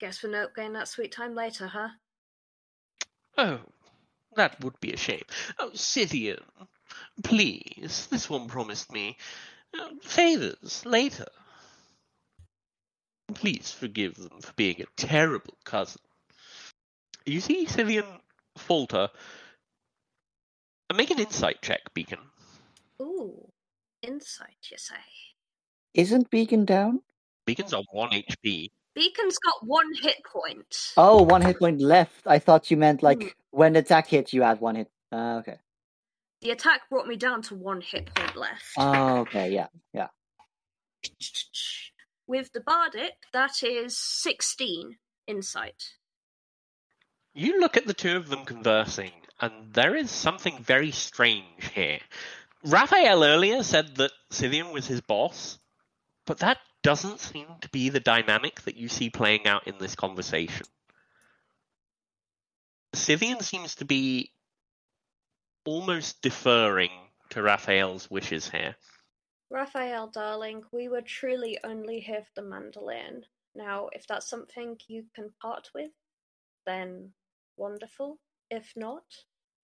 Guess 0.00 0.22
we're 0.22 0.30
not 0.30 0.54
getting 0.54 0.72
that 0.74 0.88
sweet 0.88 1.12
time 1.12 1.34
later, 1.34 1.66
huh? 1.66 1.88
oh, 3.38 3.60
that 4.36 4.60
would 4.62 4.78
be 4.80 4.92
a 4.92 4.96
shame. 4.96 5.24
Oh, 5.58 5.70
Scythian, 5.74 6.42
please, 7.22 8.06
this 8.10 8.28
one 8.28 8.48
promised 8.48 8.92
me 8.92 9.16
uh, 9.78 9.88
favors 10.02 10.84
later. 10.86 11.26
Please 13.32 13.72
forgive 13.72 14.16
them 14.16 14.40
for 14.40 14.52
being 14.54 14.80
a 14.82 14.86
terrible 14.96 15.56
cousin. 15.64 16.00
You 17.24 17.40
see 17.40 17.64
Scythian 17.64 18.04
falter. 18.56 19.08
Make 20.94 21.10
an 21.10 21.18
insight 21.18 21.62
check, 21.62 21.80
Beacon. 21.94 22.18
Ooh. 23.00 23.48
Insight, 24.02 24.56
you 24.70 24.76
say? 24.76 24.94
Isn't 25.94 26.30
Beacon 26.30 26.64
down? 26.66 27.00
Beacon's 27.46 27.72
on 27.72 27.84
1 27.90 28.10
HP. 28.10 28.70
Beacon's 28.94 29.38
got 29.38 29.66
one 29.66 29.92
hit 30.00 30.18
point. 30.24 30.92
Oh, 30.96 31.22
one 31.22 31.42
hit 31.42 31.58
point 31.58 31.80
left. 31.80 32.26
I 32.26 32.38
thought 32.38 32.70
you 32.70 32.76
meant 32.76 33.02
like 33.02 33.22
Hmm. 33.22 33.28
When 33.50 33.72
the 33.72 33.80
attack 33.80 34.08
hits, 34.08 34.32
you 34.32 34.42
add 34.42 34.60
one 34.60 34.76
hit. 34.76 34.90
Uh, 35.12 35.38
okay. 35.40 35.58
The 36.42 36.50
attack 36.50 36.88
brought 36.90 37.06
me 37.06 37.16
down 37.16 37.42
to 37.42 37.54
one 37.54 37.80
hit 37.80 38.12
point 38.14 38.36
left. 38.36 38.64
Oh, 38.76 39.18
okay. 39.20 39.50
Yeah. 39.52 39.68
Yeah. 39.92 40.08
With 42.26 42.52
the 42.52 42.60
bardic, 42.60 43.14
that 43.32 43.62
is 43.62 43.96
16 43.98 44.96
insight. 45.26 45.94
You 47.34 47.60
look 47.60 47.76
at 47.76 47.86
the 47.86 47.94
two 47.94 48.16
of 48.16 48.28
them 48.28 48.44
conversing, 48.44 49.12
and 49.40 49.74
there 49.74 49.94
is 49.94 50.10
something 50.10 50.62
very 50.62 50.90
strange 50.90 51.70
here. 51.74 52.00
Raphael 52.64 53.24
earlier 53.24 53.62
said 53.62 53.96
that 53.96 54.12
Scythian 54.30 54.70
was 54.72 54.86
his 54.86 55.02
boss, 55.02 55.58
but 56.24 56.38
that 56.38 56.58
doesn't 56.82 57.20
seem 57.20 57.46
to 57.60 57.68
be 57.70 57.88
the 57.90 58.00
dynamic 58.00 58.62
that 58.62 58.76
you 58.76 58.88
see 58.88 59.10
playing 59.10 59.46
out 59.46 59.66
in 59.66 59.76
this 59.78 59.94
conversation. 59.94 60.66
Scythian 62.94 63.40
seems 63.40 63.74
to 63.76 63.84
be 63.84 64.30
almost 65.64 66.22
deferring 66.22 66.92
to 67.30 67.42
Raphael's 67.42 68.10
wishes 68.10 68.48
here. 68.48 68.76
Raphael, 69.54 70.08
darling, 70.08 70.64
we 70.72 70.88
were 70.88 71.00
truly 71.00 71.60
only 71.62 72.00
here 72.00 72.22
for 72.22 72.42
the 72.42 72.48
mandolin. 72.48 73.22
Now, 73.54 73.88
if 73.92 74.04
that's 74.04 74.28
something 74.28 74.76
you 74.88 75.04
can 75.14 75.30
part 75.40 75.70
with, 75.72 75.92
then 76.66 77.12
wonderful. 77.56 78.18
If 78.50 78.72
not, 78.74 79.04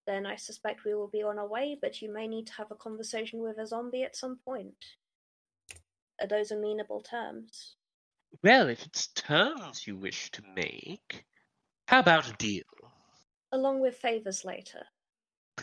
then 0.07 0.27
I 0.27 0.37
suspect 0.37 0.85
we 0.85 0.95
will 0.95 1.09
be 1.09 1.25
on 1.25 1.41
our 1.41 1.49
way, 1.49 1.77
but 1.83 2.01
you 2.01 2.13
may 2.13 2.29
need 2.29 2.47
to 2.47 2.53
have 2.53 2.71
a 2.71 2.77
conversation 2.77 3.43
with 3.43 3.59
a 3.59 3.67
zombie 3.67 4.05
at 4.05 4.15
some 4.15 4.39
point. 4.45 4.77
Are 6.21 6.29
those 6.29 6.53
amenable 6.53 7.01
terms? 7.01 7.75
Well, 8.45 8.69
if 8.69 8.87
it's 8.87 9.09
terms 9.09 9.89
you 9.89 9.97
wish 9.97 10.31
to 10.31 10.43
make, 10.55 11.25
how 11.89 11.99
about 11.99 12.31
a 12.31 12.35
deal? 12.35 12.63
Along 13.51 13.81
with 13.81 13.97
favours 13.97 14.45
later. 14.45 14.87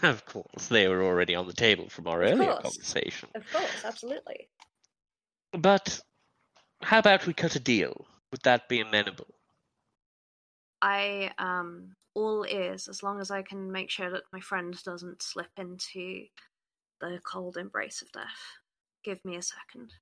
Of 0.03 0.25
course, 0.25 0.67
they 0.67 0.87
were 0.87 1.03
already 1.03 1.35
on 1.35 1.47
the 1.47 1.53
table 1.53 1.89
from 1.89 2.07
our 2.07 2.21
Of 2.23 2.33
earlier 2.33 2.51
course. 2.53 2.63
conversation. 2.63 3.29
Of 3.35 3.51
course, 3.51 3.85
absolutely. 3.85 4.49
But 5.53 5.99
how 6.81 6.99
about 6.99 7.25
we 7.25 7.33
cut 7.33 7.55
a 7.55 7.59
deal? 7.59 8.05
Would 8.31 8.41
that 8.43 8.67
be 8.69 8.81
amenable? 8.81 9.33
I 10.81 11.31
am 11.39 11.95
all 12.13 12.45
ears 12.47 12.87
as 12.87 13.01
long 13.01 13.19
as 13.19 13.31
I 13.31 13.41
can 13.41 13.71
make 13.71 13.89
sure 13.89 14.09
that 14.11 14.23
my 14.31 14.39
friend 14.39 14.75
doesn't 14.83 15.21
slip 15.23 15.49
into 15.57 16.25
the 17.01 17.19
cold 17.23 17.57
embrace 17.57 18.01
of 18.01 18.11
death. 18.11 18.25
Give 19.03 19.23
me 19.23 19.37
a 19.37 19.41
second. 19.41 19.93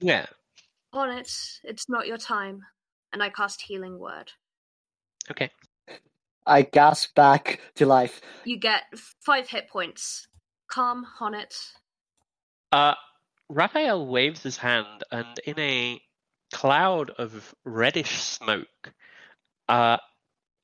Yeah. 0.00 0.26
Honnet, 0.94 1.60
it's 1.64 1.88
not 1.88 2.06
your 2.06 2.18
time, 2.18 2.60
and 3.12 3.22
I 3.22 3.30
cast 3.30 3.62
Healing 3.62 3.98
Word. 3.98 4.30
Okay. 5.30 5.50
I 6.46 6.62
gasp 6.62 7.14
back 7.14 7.60
to 7.76 7.86
life. 7.86 8.20
You 8.44 8.58
get 8.58 8.82
five 9.20 9.48
hit 9.48 9.68
points. 9.68 10.28
Calm, 10.68 11.06
on 11.20 11.34
it. 11.34 11.54
Uh, 12.72 12.94
Raphael 13.48 14.06
waves 14.06 14.42
his 14.42 14.56
hand, 14.56 15.04
and 15.10 15.38
in 15.44 15.58
a 15.58 16.00
cloud 16.52 17.10
of 17.10 17.54
reddish 17.64 18.22
smoke, 18.22 18.92
uh, 19.68 19.98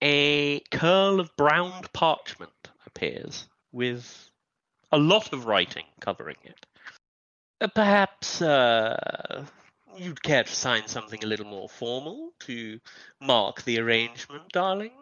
a 0.02 0.60
curl 0.70 1.20
of 1.20 1.36
browned 1.36 1.92
parchment 1.92 2.70
appears 2.86 3.48
with 3.72 4.30
a 4.92 4.98
lot 4.98 5.32
of 5.32 5.46
writing 5.46 5.84
covering 6.00 6.36
it. 6.44 6.66
Uh, 7.60 7.68
perhaps 7.74 8.40
uh, 8.40 9.44
you'd 9.96 10.22
care 10.22 10.44
to 10.44 10.52
sign 10.52 10.86
something 10.86 11.22
a 11.22 11.26
little 11.26 11.46
more 11.46 11.68
formal 11.68 12.32
to 12.40 12.80
mark 13.20 13.62
the 13.62 13.78
arrangement, 13.78 14.48
darling? 14.52 14.92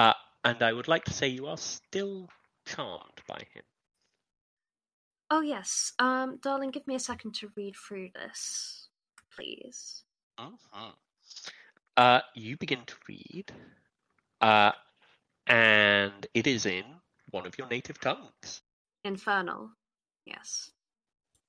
Uh, 0.00 0.14
and 0.44 0.62
I 0.62 0.72
would 0.72 0.88
like 0.88 1.04
to 1.04 1.12
say 1.12 1.28
you 1.28 1.46
are 1.46 1.58
still 1.58 2.30
charmed 2.64 3.20
by 3.28 3.42
him. 3.52 3.64
Oh, 5.28 5.42
yes. 5.42 5.92
Um, 5.98 6.38
darling, 6.42 6.70
give 6.70 6.86
me 6.86 6.94
a 6.94 6.98
second 6.98 7.34
to 7.34 7.52
read 7.54 7.74
through 7.76 8.08
this, 8.14 8.88
please. 9.36 10.04
Mhm. 10.38 10.94
Uh, 11.98 12.20
you 12.34 12.56
begin 12.56 12.86
to 12.86 12.96
read, 13.06 13.52
uh, 14.40 14.72
and 15.46 16.26
it 16.32 16.46
is 16.46 16.64
in 16.64 17.02
one 17.30 17.46
of 17.46 17.58
your 17.58 17.68
native 17.68 18.00
tongues. 18.00 18.62
Infernal. 19.04 19.70
Yes. 20.24 20.70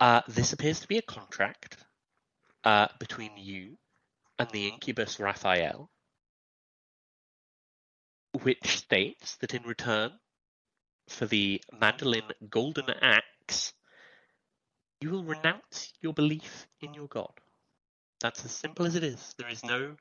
Uh, 0.02 0.22
this 0.28 0.52
appears 0.52 0.82
to 0.82 0.90
be 0.90 0.98
a 0.98 1.02
contract 1.04 1.78
uh, 2.66 2.90
between 3.00 3.38
you 3.38 3.78
and 4.40 4.50
the 4.50 4.68
incubus 4.68 5.20
Raphael, 5.22 5.90
which 8.34 8.78
states 8.78 9.36
that 9.38 9.54
in 9.54 9.64
return 9.64 10.12
for 11.08 11.26
the 11.26 11.62
mandolin 11.80 12.24
golden 12.50 12.90
axe, 12.90 13.74
you 15.02 15.10
will 15.10 15.24
renounce 15.24 15.94
your 16.02 16.14
belief 16.14 16.68
in 16.82 16.94
your 16.94 17.08
god. 17.08 17.34
That's 18.22 18.46
as 18.46 18.52
simple 18.52 18.86
as 18.86 18.96
it 18.96 19.04
is. 19.04 19.34
There 19.38 19.50
is 19.50 19.64
no 19.64 19.96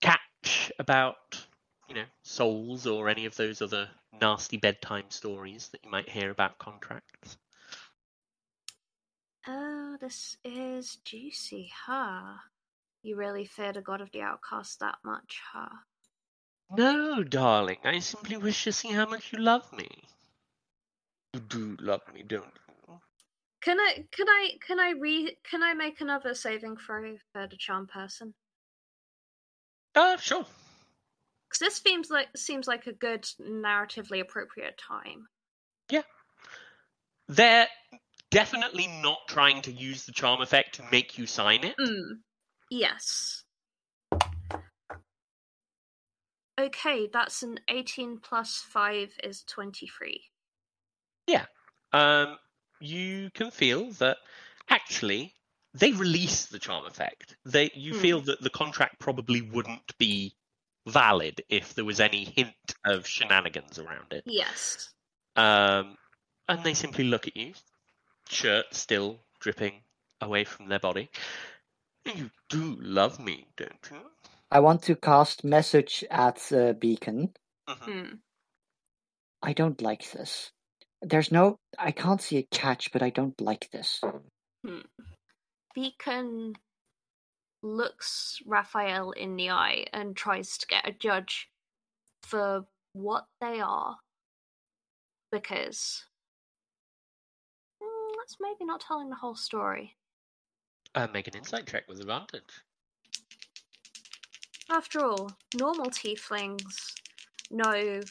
catch 0.00 0.70
about, 0.78 1.46
you 1.88 1.94
know, 1.94 2.04
souls 2.22 2.86
or 2.86 3.08
any 3.08 3.24
of 3.24 3.36
those 3.36 3.62
other 3.62 3.88
nasty 4.20 4.58
bedtime 4.58 5.10
stories 5.10 5.68
that 5.68 5.82
you 5.84 5.90
might 5.90 6.08
hear 6.08 6.30
about 6.30 6.58
contracts. 6.58 7.38
Oh, 9.46 9.96
this 10.00 10.36
is 10.44 10.96
juicy, 11.04 11.72
huh? 11.86 12.36
You 13.02 13.16
really 13.16 13.46
fear 13.46 13.72
the 13.72 13.80
god 13.80 14.00
of 14.02 14.10
the 14.12 14.20
outcast 14.20 14.80
that 14.80 14.98
much, 15.04 15.40
huh? 15.52 15.68
No, 16.70 17.24
darling, 17.24 17.78
I 17.84 17.98
simply 18.00 18.36
wish 18.36 18.64
to 18.64 18.72
see 18.72 18.88
how 18.88 19.06
much 19.06 19.32
you 19.32 19.38
love 19.38 19.72
me. 19.72 19.88
You 21.34 21.40
do 21.40 21.76
love 21.80 22.02
me, 22.12 22.22
don't 22.22 22.44
you? 22.44 23.00
Can 23.60 23.80
I 23.80 24.06
can 24.10 24.28
I 24.28 24.50
can 24.66 24.78
I 24.78 24.90
re 24.90 25.36
can 25.48 25.62
I 25.62 25.74
make 25.74 26.00
another 26.00 26.34
saving 26.34 26.76
throw 26.76 27.16
for 27.32 27.46
the 27.46 27.56
charm 27.56 27.86
person? 27.86 28.34
Uh, 29.94 30.16
sure. 30.16 30.46
Because 31.48 31.58
this 31.60 31.76
seems 31.76 32.10
like 32.10 32.28
seems 32.36 32.66
like 32.66 32.86
a 32.86 32.92
good 32.92 33.24
narratively 33.40 34.20
appropriate 34.20 34.78
time. 34.78 35.26
Yeah. 35.90 36.02
They're 37.28 37.68
definitely 38.30 38.86
not 39.02 39.18
trying 39.28 39.62
to 39.62 39.72
use 39.72 40.04
the 40.04 40.12
charm 40.12 40.40
effect 40.40 40.76
to 40.76 40.84
make 40.92 41.18
you 41.18 41.26
sign 41.26 41.64
it. 41.64 41.76
Mm. 41.80 42.20
Yes. 42.70 43.44
Okay, 46.58 47.08
that's 47.12 47.42
an 47.42 47.60
eighteen 47.68 48.18
plus 48.18 48.56
five 48.56 49.12
is 49.22 49.42
twenty 49.44 49.86
three. 49.86 50.24
Um, 51.92 52.36
you 52.80 53.30
can 53.32 53.50
feel 53.50 53.90
that 53.92 54.18
actually 54.68 55.34
they 55.74 55.92
release 55.92 56.46
the 56.46 56.58
charm 56.58 56.86
effect. 56.86 57.36
They 57.44 57.70
you 57.74 57.94
Hmm. 57.94 58.00
feel 58.00 58.20
that 58.22 58.40
the 58.40 58.50
contract 58.50 58.98
probably 58.98 59.40
wouldn't 59.40 59.96
be 59.98 60.34
valid 60.86 61.42
if 61.48 61.74
there 61.74 61.84
was 61.84 62.00
any 62.00 62.24
hint 62.24 62.54
of 62.84 63.06
shenanigans 63.06 63.78
around 63.78 64.12
it. 64.12 64.24
Yes. 64.26 64.90
Um, 65.36 65.96
and 66.48 66.64
they 66.64 66.74
simply 66.74 67.04
look 67.04 67.26
at 67.26 67.36
you, 67.36 67.54
shirt 68.28 68.74
still 68.74 69.20
dripping 69.40 69.82
away 70.20 70.44
from 70.44 70.68
their 70.68 70.78
body. 70.78 71.10
You 72.04 72.30
do 72.48 72.76
love 72.80 73.18
me, 73.20 73.46
don't 73.56 73.90
you? 73.90 74.10
I 74.50 74.60
want 74.60 74.82
to 74.84 74.96
cast 74.96 75.44
message 75.44 76.04
at 76.10 76.52
uh, 76.52 76.72
Beacon. 76.72 77.34
Mhm. 77.68 77.84
Hmm. 77.84 78.14
I 79.42 79.52
don't 79.52 79.80
like 79.80 80.10
this. 80.10 80.52
There's 81.02 81.30
no. 81.30 81.58
I 81.78 81.92
can't 81.92 82.20
see 82.20 82.38
a 82.38 82.42
catch, 82.42 82.92
but 82.92 83.02
I 83.02 83.10
don't 83.10 83.40
like 83.40 83.70
this. 83.70 84.00
Beacon 85.74 86.54
looks 87.62 88.40
Raphael 88.46 89.12
in 89.12 89.36
the 89.36 89.50
eye 89.50 89.86
and 89.92 90.16
tries 90.16 90.58
to 90.58 90.66
get 90.66 90.88
a 90.88 90.92
judge 90.92 91.50
for 92.22 92.66
what 92.94 93.26
they 93.40 93.60
are. 93.60 93.98
Because 95.30 96.04
mm, 97.82 98.12
that's 98.18 98.36
maybe 98.40 98.64
not 98.64 98.80
telling 98.80 99.10
the 99.10 99.16
whole 99.16 99.36
story. 99.36 99.96
Uh, 100.94 101.06
make 101.12 101.28
an 101.28 101.36
insight 101.36 101.66
check 101.66 101.84
with 101.86 102.00
advantage. 102.00 102.64
After 104.70 105.04
all, 105.04 105.32
normal 105.54 105.86
tieflings 105.86 106.94
know 107.50 108.02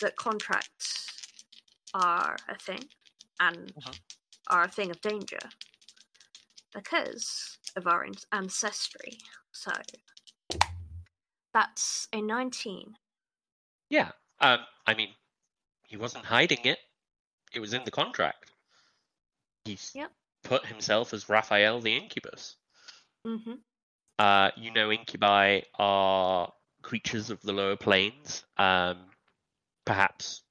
that 0.00 0.16
contracts 0.16 1.06
are 1.94 2.36
a 2.48 2.58
thing 2.58 2.88
and 3.38 3.72
Mhm. 3.74 4.00
are 4.48 4.64
a 4.64 4.68
thing 4.68 4.90
of 4.90 5.00
danger 5.00 5.38
because 6.72 7.58
of 7.76 7.86
our 7.86 8.06
ancestry. 8.32 9.18
So 9.52 9.70
that's 11.52 12.08
a 12.12 12.20
19. 12.20 12.98
Yeah. 13.88 14.12
Um, 14.40 14.66
I 14.86 14.94
mean, 14.94 15.14
he 15.86 15.96
wasn't 15.96 16.24
hiding 16.24 16.64
it. 16.64 16.80
It 17.52 17.60
was 17.60 17.74
in 17.74 17.84
the 17.84 17.90
contract. 17.90 18.50
He's 19.64 19.94
Yep. 19.94 20.12
put 20.42 20.66
himself 20.66 21.12
as 21.14 21.28
Raphael 21.28 21.80
the 21.80 21.96
Incubus. 21.96 22.56
hmm 23.24 23.54
Uh, 24.18 24.50
you 24.56 24.70
know, 24.70 24.90
incubi 24.90 25.60
are 25.78 26.52
creatures 26.82 27.30
of 27.30 27.40
the 27.42 27.52
lower 27.52 27.76
planes. 27.76 28.44
Um, 28.56 28.98
perhaps 29.84 30.42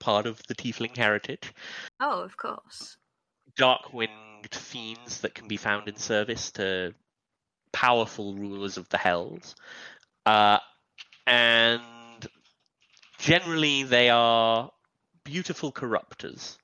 part 0.00 0.26
of 0.26 0.40
the 0.48 0.54
tiefling 0.54 0.96
heritage. 0.96 1.52
Oh, 2.00 2.22
of 2.22 2.36
course. 2.36 2.96
Dark 3.56 3.92
winged 3.92 4.52
fiends 4.52 5.20
that 5.20 5.34
can 5.34 5.48
be 5.48 5.56
found 5.56 5.88
in 5.88 5.96
service 5.96 6.52
to 6.52 6.94
powerful 7.72 8.34
rulers 8.34 8.76
of 8.76 8.88
the 8.88 8.98
hells. 8.98 9.54
Uh, 10.24 10.58
and 11.26 11.82
generally, 13.18 13.82
they 13.82 14.10
are 14.10 14.70
beautiful 15.24 15.72
corruptors. 15.72 16.56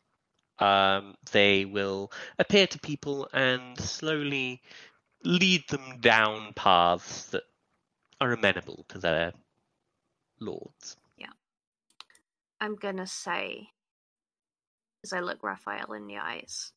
Um, 0.59 1.17
they 1.33 1.65
will 1.65 2.13
appear 2.39 2.67
to 2.69 2.79
people 2.79 3.29
and 3.33 3.79
slowly 3.79 4.63
lead 5.25 5.65
them 5.69 6.01
down 6.01 6.53
paths 6.55 7.27
that 7.27 7.43
are 8.21 8.33
amenable 8.33 8.85
to 8.89 8.99
their 8.99 9.33
lords. 10.41 10.97
Yeah. 11.17 11.33
I'm 12.61 12.77
gonna 12.77 13.07
say, 13.07 13.69
as 15.03 15.13
I 15.13 15.21
look 15.21 15.43
Raphael 15.43 15.93
in 15.93 16.07
the 16.07 16.19
eyes, 16.19 16.73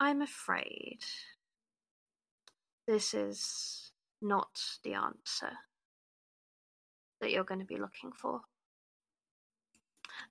I'm 0.00 0.22
afraid 0.22 1.00
this 2.86 3.14
is 3.14 3.90
not 4.22 4.60
the 4.84 4.94
answer 4.94 5.50
that 7.20 7.32
you're 7.32 7.44
going 7.44 7.60
to 7.60 7.66
be 7.66 7.76
looking 7.76 8.12
for. 8.12 8.40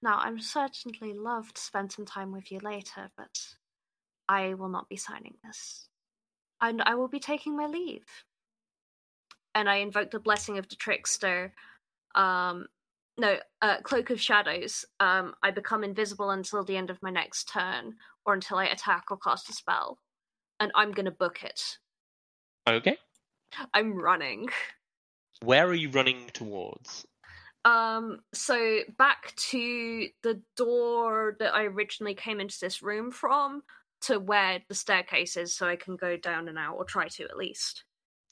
Now, 0.02 0.20
I'm 0.20 0.40
certainly 0.40 1.14
loved 1.14 1.56
to 1.56 1.62
spend 1.62 1.92
some 1.92 2.06
time 2.06 2.32
with 2.32 2.52
you 2.52 2.60
later, 2.60 3.10
but 3.18 3.56
I 4.30 4.54
will 4.54 4.70
not 4.70 4.90
be 4.90 4.98
signing 4.98 5.36
this. 5.44 5.88
And 6.60 6.82
I 6.82 6.96
will 6.96 7.08
be 7.08 7.20
taking 7.20 7.56
my 7.56 7.68
leave 7.68 8.06
and 9.58 9.68
I 9.68 9.78
invoke 9.78 10.12
the 10.12 10.20
blessing 10.20 10.60
of 10.60 10.70
the 10.70 10.76
trickster. 10.76 11.52
Um, 12.14 12.68
no, 13.18 13.38
uh, 13.64 13.82
cloak 13.82 14.12
of 14.12 14.22
shadows. 14.22 14.86
Um, 15.00 15.34
I 15.42 15.50
become 15.50 15.84
invisible 15.84 16.30
until 16.30 16.64
the 16.64 16.78
end 16.78 16.92
of 16.92 17.02
my 17.02 17.10
next 17.10 17.50
turn, 17.50 17.96
or 18.24 18.36
until 18.36 18.60
I 18.60 18.66
attack 18.66 19.06
or 19.10 19.18
cast 19.18 19.50
a 19.50 19.54
spell, 19.54 19.98
and 20.60 20.72
I'm 20.76 20.92
gonna 20.92 21.12
book 21.12 21.44
it. 21.44 21.80
Okay. 22.70 22.98
I'm 23.74 23.98
running. 23.98 24.50
Where 25.42 25.66
are 25.66 25.74
you 25.74 25.90
running 25.90 26.30
towards? 26.34 27.08
Um, 27.66 28.20
so 28.34 28.82
back 28.98 29.34
to 29.50 30.08
the 30.22 30.42
door 30.56 31.36
that 31.40 31.56
I 31.56 31.64
originally 31.64 32.14
came 32.14 32.40
into 32.40 32.58
this 32.62 32.84
room 32.84 33.10
from, 33.10 33.64
to 34.02 34.20
where 34.20 34.62
the 34.68 34.76
staircase 34.76 35.38
is, 35.38 35.54
so 35.54 35.68
I 35.68 35.76
can 35.76 35.96
go 35.96 36.18
down 36.18 36.48
and 36.48 36.58
out, 36.58 36.76
or 36.76 36.86
try 36.86 37.08
to 37.08 37.24
at 37.24 37.38
least. 37.38 37.84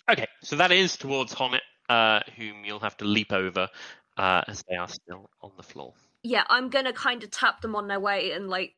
Okay, 0.10 0.28
so 0.42 0.56
that 0.56 0.72
is 0.72 0.98
towards 0.98 1.34
Honnet, 1.34 1.62
uh, 1.90 2.20
whom 2.38 2.64
you'll 2.64 2.80
have 2.80 2.98
to 2.98 3.06
leap 3.06 3.32
over 3.32 3.70
uh, 4.18 4.42
as 4.48 4.64
they 4.70 4.76
are 4.76 4.88
still 4.88 5.30
on 5.42 5.52
the 5.58 5.64
floor. 5.64 5.94
Yeah, 6.24 6.44
I'm 6.50 6.70
gonna 6.70 6.94
kind 6.94 7.24
of 7.24 7.32
tap 7.32 7.62
them 7.62 7.76
on 7.76 7.88
their 7.88 8.00
way 8.00 8.32
and 8.32 8.50
like 8.50 8.76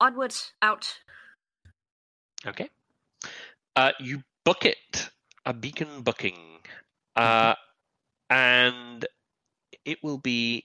onward, 0.00 0.34
out. 0.60 0.98
Okay. 2.46 2.68
Uh, 3.76 3.92
you 4.00 4.22
book 4.44 4.64
it, 4.64 5.10
a 5.46 5.54
beacon 5.54 6.02
booking, 6.02 6.58
uh, 7.16 7.54
and 8.28 9.06
it 9.84 9.98
will 10.02 10.18
be 10.18 10.64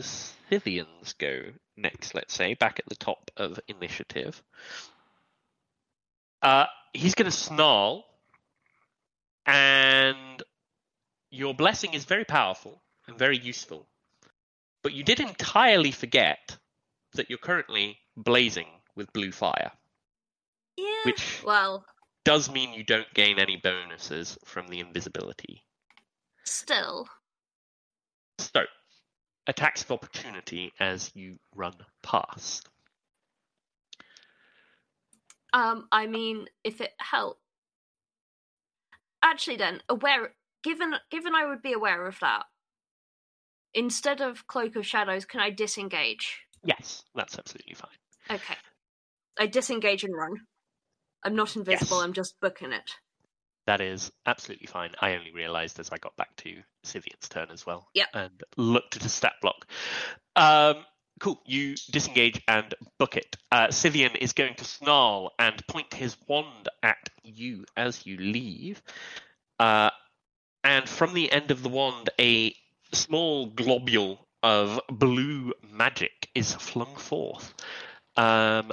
Scythian's 0.00 1.12
go 1.14 1.40
next, 1.78 2.14
let's 2.14 2.34
say, 2.34 2.54
back 2.54 2.78
at 2.78 2.88
the 2.88 2.94
top 2.96 3.30
of 3.36 3.58
initiative. 3.68 4.42
Uh, 6.42 6.66
he's 6.92 7.14
going 7.14 7.30
to 7.30 7.36
snarl, 7.36 8.04
and 9.46 10.42
your 11.30 11.54
blessing 11.54 11.94
is 11.94 12.04
very 12.04 12.24
powerful 12.24 12.80
and 13.06 13.18
very 13.18 13.38
useful. 13.38 13.86
But 14.82 14.92
you 14.92 15.02
did 15.02 15.20
entirely 15.20 15.90
forget 15.90 16.56
that 17.14 17.28
you're 17.28 17.38
currently 17.38 17.98
blazing 18.16 18.68
with 18.94 19.12
blue 19.12 19.32
fire, 19.32 19.72
Yeah. 20.76 21.02
which 21.04 21.42
Well, 21.42 21.84
does 22.24 22.50
mean 22.50 22.72
you 22.74 22.84
don't 22.84 23.12
gain 23.14 23.38
any 23.38 23.56
bonuses 23.56 24.38
from 24.44 24.68
the 24.68 24.80
invisibility. 24.80 25.64
still. 26.44 27.08
Attacks 29.48 29.82
of 29.82 29.90
opportunity 29.90 30.72
as 30.78 31.10
you 31.14 31.38
run 31.56 31.74
past. 32.02 32.68
Um, 35.52 35.88
I 35.90 36.06
mean, 36.06 36.46
if 36.62 36.80
it 36.80 36.92
helped. 36.98 37.40
Actually, 39.22 39.56
then 39.56 39.80
aware. 39.88 40.34
Given 40.62 40.92
given 41.10 41.34
I 41.34 41.46
would 41.46 41.62
be 41.62 41.72
aware 41.72 42.06
of 42.06 42.20
that. 42.20 42.44
Instead 43.74 44.20
of 44.20 44.46
cloak 44.46 44.76
of 44.76 44.86
shadows, 44.86 45.24
can 45.24 45.40
I 45.40 45.50
disengage? 45.50 46.40
Yes, 46.64 47.02
that's 47.14 47.38
absolutely 47.38 47.74
fine. 47.74 48.36
Okay. 48.36 48.56
I 49.38 49.46
disengage 49.46 50.04
and 50.04 50.14
run. 50.14 50.34
I'm 51.24 51.34
not 51.34 51.56
invisible. 51.56 51.98
Yes. 51.98 52.04
I'm 52.04 52.12
just 52.12 52.40
booking 52.40 52.72
it. 52.72 52.90
That 53.68 53.82
is 53.82 54.10
absolutely 54.24 54.66
fine. 54.66 54.92
I 54.98 55.14
only 55.14 55.30
realised 55.30 55.78
as 55.78 55.90
I 55.90 55.98
got 55.98 56.16
back 56.16 56.34
to 56.36 56.54
Scythian's 56.84 57.28
turn 57.28 57.48
as 57.52 57.66
well. 57.66 57.86
Yep. 57.92 58.06
And 58.14 58.42
looked 58.56 58.96
at 58.96 59.04
a 59.04 59.10
stat 59.10 59.34
block. 59.42 59.66
Um, 60.36 60.86
cool. 61.20 61.42
You 61.44 61.74
disengage 61.90 62.40
and 62.48 62.74
book 62.98 63.18
it. 63.18 63.36
Uh, 63.52 63.70
Scythian 63.70 64.16
is 64.16 64.32
going 64.32 64.54
to 64.54 64.64
snarl 64.64 65.34
and 65.38 65.62
point 65.66 65.92
his 65.92 66.16
wand 66.26 66.70
at 66.82 67.10
you 67.22 67.66
as 67.76 68.06
you 68.06 68.16
leave. 68.16 68.80
Uh, 69.60 69.90
and 70.64 70.88
from 70.88 71.12
the 71.12 71.30
end 71.30 71.50
of 71.50 71.62
the 71.62 71.68
wand, 71.68 72.08
a 72.18 72.54
small 72.94 73.48
globule 73.48 74.26
of 74.42 74.80
blue 74.88 75.52
magic 75.70 76.30
is 76.34 76.54
flung 76.54 76.96
forth. 76.96 77.52
Um, 78.16 78.72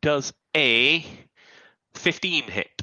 does 0.00 0.32
a 0.56 1.06
15 1.94 2.44
hit? 2.50 2.81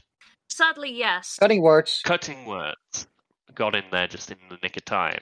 Sadly, 0.59 0.91
yes. 0.91 1.37
Cutting 1.39 1.61
words. 1.61 2.01
Cutting 2.03 2.45
words. 2.45 3.07
Got 3.55 3.75
in 3.75 3.85
there 3.93 4.07
just 4.07 4.29
in 4.29 4.37
the 4.49 4.57
nick 4.61 4.75
of 4.75 4.83
time. 4.83 5.21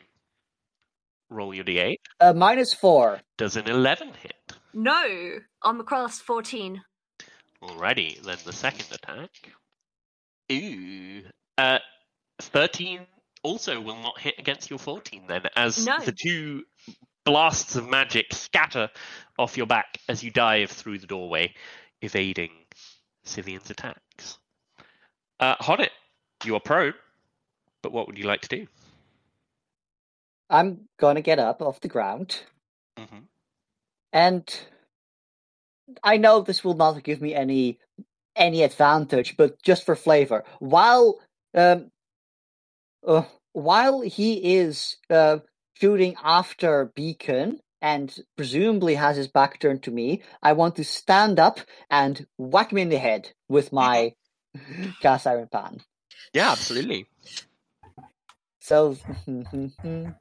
Roll 1.29 1.53
your 1.53 1.63
d8. 1.63 1.97
Uh, 2.19 2.33
minus 2.33 2.73
four. 2.73 3.19
Does 3.37 3.55
an 3.55 3.69
11 3.69 4.13
hit? 4.23 4.33
No, 4.73 5.35
I'm 5.61 5.79
across 5.79 6.19
14. 6.19 6.81
Alrighty, 7.61 8.19
then 8.23 8.37
the 8.45 8.51
second 8.51 8.87
attack. 8.91 9.29
Ooh. 10.51 11.21
Uh, 11.55 11.77
13 12.41 13.01
also 13.43 13.79
will 13.79 14.01
not 14.01 14.19
hit 14.19 14.33
against 14.39 14.71
your 14.71 14.79
14 14.79 15.25
then, 15.27 15.43
as 15.55 15.85
No. 15.85 15.99
the 15.99 16.13
two 16.19 16.63
blasts 17.25 17.75
of 17.75 17.87
magic 17.87 18.33
scatter 18.33 18.89
off 19.37 19.55
your 19.55 19.67
back 19.67 19.99
as 20.09 20.23
you 20.23 20.31
dive 20.31 20.71
through 20.71 20.97
the 20.97 21.05
doorway, 21.05 21.53
evading 22.01 22.49
Scythian's 23.23 23.69
attacks. 23.69 24.01
Uh, 25.39 25.55
Honnet, 25.57 25.91
you 26.45 26.55
are 26.55 26.59
prone, 26.59 26.93
but 27.83 27.91
what 27.91 28.07
would 28.07 28.17
you 28.17 28.25
like 28.25 28.41
to 28.41 28.49
do? 28.49 28.67
I'm 30.49 30.87
gonna 30.99 31.21
get 31.21 31.39
up 31.39 31.61
off 31.61 31.81
the 31.81 31.87
ground, 31.89 32.41
hmm 32.97 33.19
and 34.13 34.61
I 36.03 36.17
know 36.17 36.41
this 36.41 36.63
will 36.63 36.75
not 36.75 37.03
give 37.03 37.21
me 37.21 37.35
any 37.35 37.79
any 38.35 38.63
advantage, 38.63 39.35
but 39.37 39.61
just 39.63 39.85
for 39.85 39.95
flavor, 39.95 40.43
while 40.59 41.19
um, 41.53 41.91
uh, 43.05 43.23
while 43.53 44.01
he 44.01 44.55
is 44.57 44.97
uh, 45.09 45.39
shooting 45.75 46.15
after 46.23 46.91
Beacon 46.95 47.59
and 47.81 48.15
presumably 48.35 48.95
has 48.95 49.17
his 49.17 49.27
back 49.27 49.59
turned 49.59 49.83
to 49.83 49.91
me, 49.91 50.23
I 50.41 50.53
want 50.53 50.75
to 50.77 50.83
stand 50.83 51.39
up 51.39 51.59
and 51.89 52.25
whack 52.37 52.71
him 52.71 52.79
in 52.79 52.89
the 52.89 52.97
head 52.97 53.31
with 53.49 53.73
my 53.73 54.13
cast 55.01 55.27
iron 55.27 55.47
pan. 55.51 55.79
Yeah, 56.33 56.51
absolutely. 56.51 57.07
So, 58.59 58.97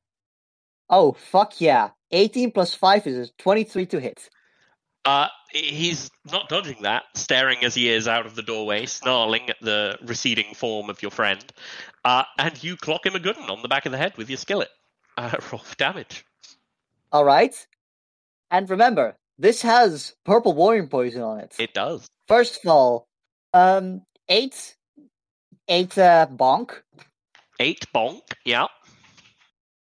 oh 0.91 1.12
fuck 1.12 1.61
yeah! 1.61 1.91
Eighteen 2.11 2.51
plus 2.53 2.74
five 2.74 3.07
is 3.07 3.32
twenty-three 3.39 3.87
to 3.87 4.01
hit. 4.01 4.30
Uh, 5.05 5.28
he's 5.53 6.11
not 6.32 6.49
dodging 6.49 6.82
that, 6.82 7.05
staring 7.14 7.64
as 7.64 7.74
he 7.74 7.89
is 7.89 8.09
out 8.09 8.26
of 8.26 8.34
the 8.34 8.43
doorway, 8.43 8.87
snarling 8.87 9.49
at 9.49 9.57
the 9.61 9.97
receding 10.05 10.53
form 10.55 10.91
of 10.91 11.01
your 11.01 11.12
friend. 11.12 11.45
Uh, 12.05 12.24
and 12.39 12.62
you 12.62 12.76
clock 12.76 13.07
him 13.07 13.14
a 13.14 13.20
good 13.20 13.37
one 13.37 13.49
on 13.49 13.62
the 13.62 13.68
back 13.68 13.87
of 13.87 13.93
the 13.93 13.99
head 13.99 14.16
with 14.16 14.28
your 14.28 14.39
skillet. 14.39 14.68
Uh, 15.18 15.34
roll 15.51 15.62
damage. 15.78 16.26
All 17.11 17.24
right, 17.24 17.66
and 18.51 18.68
remember, 18.68 19.16
this 19.39 19.62
has 19.62 20.14
purple 20.26 20.53
worm 20.55 20.89
poison 20.89 21.22
on 21.22 21.41
it. 21.41 21.55
It 21.59 21.72
does. 21.72 22.07
First 22.28 22.62
of 22.62 22.70
all, 22.70 23.09
um, 23.55 24.03
eight, 24.29 24.77
eight 25.68 25.97
uh, 25.99 26.27
bonk, 26.31 26.83
Eight 27.61 27.87
bonk. 27.95 28.20
Yeah. 28.45 28.66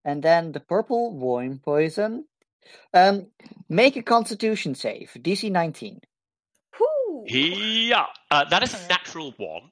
and 0.05 0.23
then 0.23 0.53
the 0.53 0.61
purple 0.61 1.13
worm 1.15 1.59
poison. 1.65 2.27
Um, 2.93 3.27
make 3.69 3.97
a 3.97 4.03
Constitution 4.03 4.75
save, 4.75 5.13
DC 5.19 5.51
nineteen. 5.51 6.01
Whoo! 6.79 7.25
Yeah. 7.27 8.07
Uh, 8.31 8.45
that 8.51 8.63
is 8.63 8.75
a 8.75 8.89
natural 8.89 9.33
one. 9.37 9.71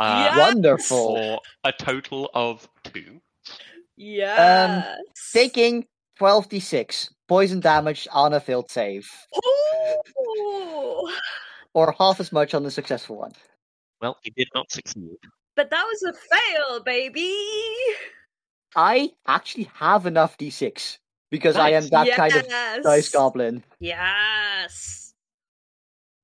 Uh, 0.00 0.28
Yes! 0.34 0.38
Wonderful. 0.38 1.14
For 1.16 1.38
a 1.64 1.72
total 1.72 2.30
of 2.34 2.68
two. 2.84 3.20
Yes. 3.96 4.86
Taking 5.32 5.86
12d6 6.20 7.10
poison 7.28 7.60
damage 7.60 8.08
on 8.12 8.32
a 8.32 8.40
failed 8.40 8.70
save, 8.70 9.08
Ooh. 9.36 11.08
or 11.74 11.94
half 11.98 12.18
as 12.20 12.32
much 12.32 12.54
on 12.54 12.62
the 12.64 12.70
successful 12.70 13.16
one. 13.16 13.32
Well, 14.04 14.18
he 14.22 14.30
did 14.36 14.48
not 14.54 14.70
succeed. 14.70 15.16
But 15.56 15.70
that 15.70 15.82
was 15.82 16.02
a 16.02 16.12
fail, 16.12 16.82
baby. 16.82 17.34
I 18.76 19.12
actually 19.26 19.70
have 19.76 20.04
enough 20.04 20.36
d6 20.36 20.98
because 21.30 21.56
I 21.56 21.70
am 21.70 21.88
that 21.88 22.08
yes. 22.08 22.16
kind 22.18 22.36
of 22.36 22.82
dice 22.82 23.08
goblin. 23.08 23.64
Yes. 23.80 25.14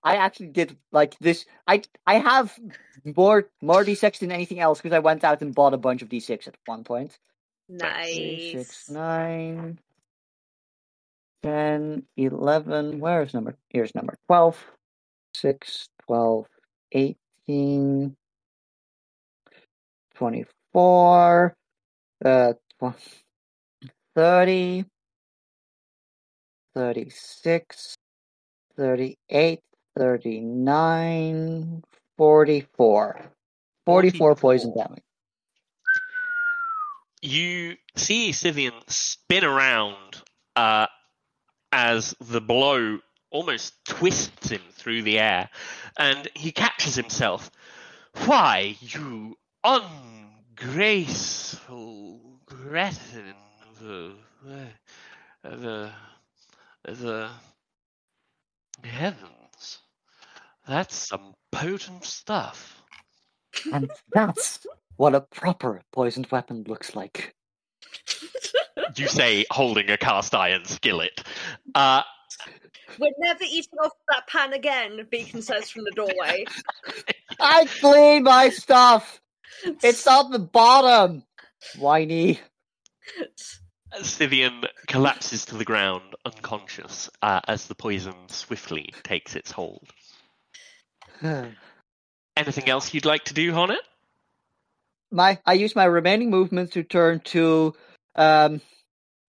I 0.02 0.16
actually 0.16 0.48
did 0.48 0.76
like 0.92 1.18
this. 1.20 1.46
I 1.66 1.80
I 2.06 2.18
have 2.18 2.58
more 3.16 3.48
more 3.62 3.82
d6 3.82 4.18
than 4.18 4.30
anything 4.30 4.60
else 4.60 4.82
because 4.82 4.94
I 4.94 4.98
went 4.98 5.24
out 5.24 5.40
and 5.40 5.54
bought 5.54 5.72
a 5.72 5.78
bunch 5.78 6.02
of 6.02 6.10
d6 6.10 6.48
at 6.48 6.56
one 6.66 6.84
point. 6.84 7.18
Three, 7.70 8.52
six, 8.56 8.90
Nice. 8.90 8.90
nine, 8.90 9.78
10, 11.44 12.02
11. 12.18 13.00
Where's 13.00 13.32
number? 13.32 13.56
Here's 13.70 13.94
number 13.94 14.18
12. 14.26 14.62
6, 15.32 15.88
12, 16.06 16.46
18, 16.92 17.16
24, 20.14 21.56
uh, 22.24 22.52
tw- 22.82 22.94
30, 24.14 24.84
36, 26.74 27.96
38, 28.76 29.60
39, 29.96 31.82
44. 32.16 33.20
44 33.86 34.34
poison 34.36 34.72
44. 34.72 34.84
damage. 34.84 35.02
You 37.22 37.76
see 37.96 38.32
Scythian 38.32 38.74
spin 38.88 39.44
around 39.44 40.22
uh, 40.56 40.86
as 41.72 42.14
the 42.20 42.40
blow 42.40 42.98
almost 43.30 43.84
twists 43.84 44.50
him 44.50 44.62
through 44.72 45.02
the 45.02 45.18
air, 45.18 45.48
and 45.98 46.28
he 46.34 46.52
catches 46.52 46.94
himself. 46.94 47.50
Why, 48.26 48.76
you 48.80 49.36
ungraceful 49.64 52.20
Grettin, 52.46 53.34
the, 53.80 54.14
the, 55.42 55.90
the 56.84 57.28
heavens, 58.82 59.78
that's 60.66 60.96
some 60.96 61.34
potent 61.52 62.04
stuff. 62.04 62.82
And 63.72 63.90
that's 64.12 64.66
what 64.96 65.14
a 65.14 65.20
proper 65.20 65.82
poisoned 65.92 66.28
weapon 66.30 66.64
looks 66.66 66.94
like. 66.94 67.34
You 68.96 69.08
say, 69.08 69.44
holding 69.50 69.90
a 69.90 69.96
cast 69.96 70.34
iron 70.34 70.64
skillet. 70.64 71.22
Uh, 71.74 72.02
We're 72.98 73.10
never 73.18 73.44
eating 73.44 73.78
off 73.82 73.92
that 74.08 74.26
pan 74.26 74.52
again, 74.52 75.06
Beacon 75.10 75.42
says 75.42 75.70
from 75.70 75.84
the 75.84 75.92
doorway. 75.92 76.44
I 77.40 77.66
clean 77.80 78.24
my 78.24 78.50
stuff! 78.50 79.20
It's 79.64 80.06
on 80.06 80.30
the 80.30 80.38
bottom! 80.38 81.24
Whiny. 81.78 82.40
Scythian 84.02 84.64
collapses 84.86 85.44
to 85.46 85.56
the 85.56 85.64
ground, 85.64 86.14
unconscious, 86.24 87.10
uh, 87.22 87.40
as 87.46 87.66
the 87.66 87.74
poison 87.74 88.14
swiftly 88.28 88.92
takes 89.02 89.34
its 89.34 89.50
hold. 89.50 89.88
Anything 91.22 92.68
else 92.68 92.94
you'd 92.94 93.04
like 93.04 93.24
to 93.24 93.34
do, 93.34 93.52
Honnet? 93.52 93.80
my 95.10 95.38
I 95.44 95.54
use 95.54 95.74
my 95.74 95.84
remaining 95.84 96.30
movement 96.30 96.72
to 96.72 96.82
turn 96.82 97.20
to 97.20 97.74
um 98.14 98.60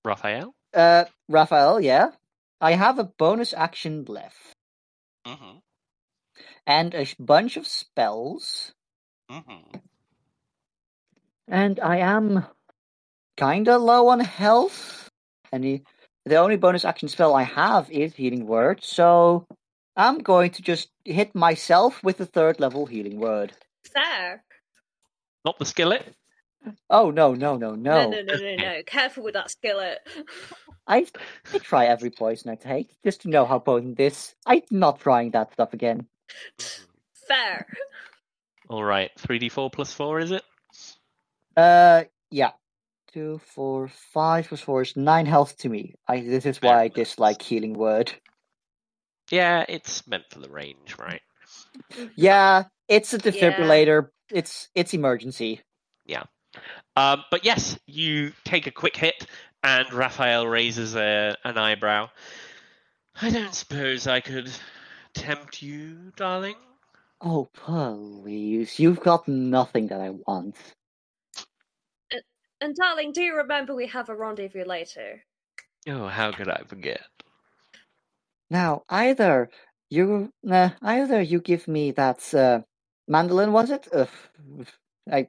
Raphael? 0.06 0.54
uh 0.74 1.06
Raphael, 1.28 1.82
yeah. 1.82 2.12
I 2.62 2.74
have 2.74 3.00
a 3.00 3.04
bonus 3.04 3.54
action 3.54 4.06
left. 4.08 4.56
Mm-hmm. 5.26 5.58
And 6.68 6.94
a 6.94 7.08
bunch 7.20 7.58
of 7.58 7.66
spells. 7.66 8.74
Mm-hmm. 9.30 9.78
And 11.48 11.80
I 11.80 11.98
am 11.98 12.46
kinda 13.36 13.78
low 13.78 14.08
on 14.10 14.20
health. 14.20 15.10
And 15.52 15.64
the, 15.64 15.82
the 16.26 16.38
only 16.38 16.56
bonus 16.56 16.86
action 16.86 17.10
spell 17.10 17.34
I 17.34 17.44
have 17.44 17.90
is 17.90 18.16
Healing 18.16 18.46
Word, 18.46 18.84
so 18.84 19.46
I'm 19.98 20.20
going 20.20 20.52
to 20.52 20.62
just 20.62 20.90
hit 21.04 21.34
myself 21.36 22.02
with 22.04 22.18
the 22.18 22.26
third 22.26 22.60
level 22.60 22.86
Healing 22.86 23.20
Word. 23.20 23.54
Fair. 23.84 24.44
Not 25.44 25.58
the 25.58 25.66
skillet? 25.66 26.06
Oh 26.90 27.12
no, 27.12 27.34
no, 27.34 27.58
no, 27.58 27.76
No, 27.76 27.76
no. 27.76 28.10
no, 28.10 28.22
no, 28.22 28.38
no, 28.38 28.56
no. 28.56 28.82
Careful 28.86 29.24
with 29.24 29.34
that 29.34 29.50
skillet. 29.52 30.00
I, 30.88 31.06
I 31.54 31.58
try 31.60 31.86
every 31.86 32.10
poison 32.10 32.52
I 32.52 32.56
take, 32.56 32.96
just 33.04 33.22
to 33.22 33.30
know 33.30 33.46
how 33.46 33.60
potent 33.60 33.98
this. 33.98 34.36
I'm 34.46 34.62
not 34.72 35.00
trying 35.00 35.32
that 35.32 35.54
stuff 35.54 35.74
again. 35.74 36.08
Fair. 37.28 37.66
All 38.70 38.84
right, 38.84 39.12
3d4 39.20 39.72
plus 39.72 39.94
4, 39.94 40.20
is 40.20 40.32
it? 40.32 40.44
Uh, 41.56 42.04
yeah. 42.30 42.52
Two, 43.14 43.42
four, 43.44 43.90
five 43.90 44.48
plus 44.48 44.62
four 44.62 44.82
is 44.84 44.96
nine 44.96 45.26
health 45.26 45.58
to 45.58 45.70
me. 45.70 45.96
I 46.08 46.22
this 46.22 46.46
is 46.46 46.62
why 46.62 46.84
I 46.84 46.88
dislike 46.88 47.42
healing 47.42 47.74
word. 47.74 48.14
Yeah, 49.30 49.66
it's 49.68 50.08
meant 50.08 50.24
for 50.30 50.40
the 50.40 50.50
range, 50.50 50.96
right? 50.98 51.22
Yeah, 52.16 52.64
it's 52.88 53.14
a 53.14 53.18
defibrillator. 53.18 54.08
It's 54.32 54.70
it's 54.76 54.94
emergency. 54.94 55.60
Um, 56.96 57.24
but 57.32 57.46
yes, 57.46 57.78
you 57.86 58.34
take 58.44 58.68
a 58.68 58.72
quick 58.72 58.96
hit, 58.96 59.26
and 59.64 59.92
Raphael 59.94 60.48
raises 60.48 60.96
a, 60.96 61.36
an 61.44 61.58
eyebrow. 61.58 62.10
I 63.22 63.30
don't 63.30 63.54
suppose 63.54 64.08
I 64.08 64.20
could 64.20 64.52
tempt 65.14 65.62
you, 65.62 66.12
darling? 66.16 66.56
Oh 67.22 67.48
please, 67.54 68.80
you've 68.80 69.00
got 69.00 69.28
nothing 69.28 69.88
that 69.88 70.02
I 70.02 70.10
want. 70.10 70.56
And 72.60 72.76
darling, 72.76 73.12
do 73.12 73.22
you 73.22 73.38
remember 73.38 73.76
we 73.76 73.88
have 73.88 74.10
a 74.10 74.16
rendezvous 74.16 74.66
later? 74.66 75.24
Oh, 75.88 76.08
how 76.08 76.32
could 76.32 76.50
I 76.50 76.62
forget? 76.68 77.02
Now 78.50 78.84
either 78.90 79.50
you 79.90 80.32
uh, 80.50 80.70
either 80.82 81.22
you 81.22 81.40
give 81.40 81.68
me 81.68 81.92
that 81.92 82.34
uh, 82.34 82.62
mandolin 83.08 83.52
was 83.52 83.72
it? 83.72 83.88
Ugh, 83.94 84.10
I 85.12 85.28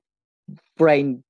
brain. 0.76 1.24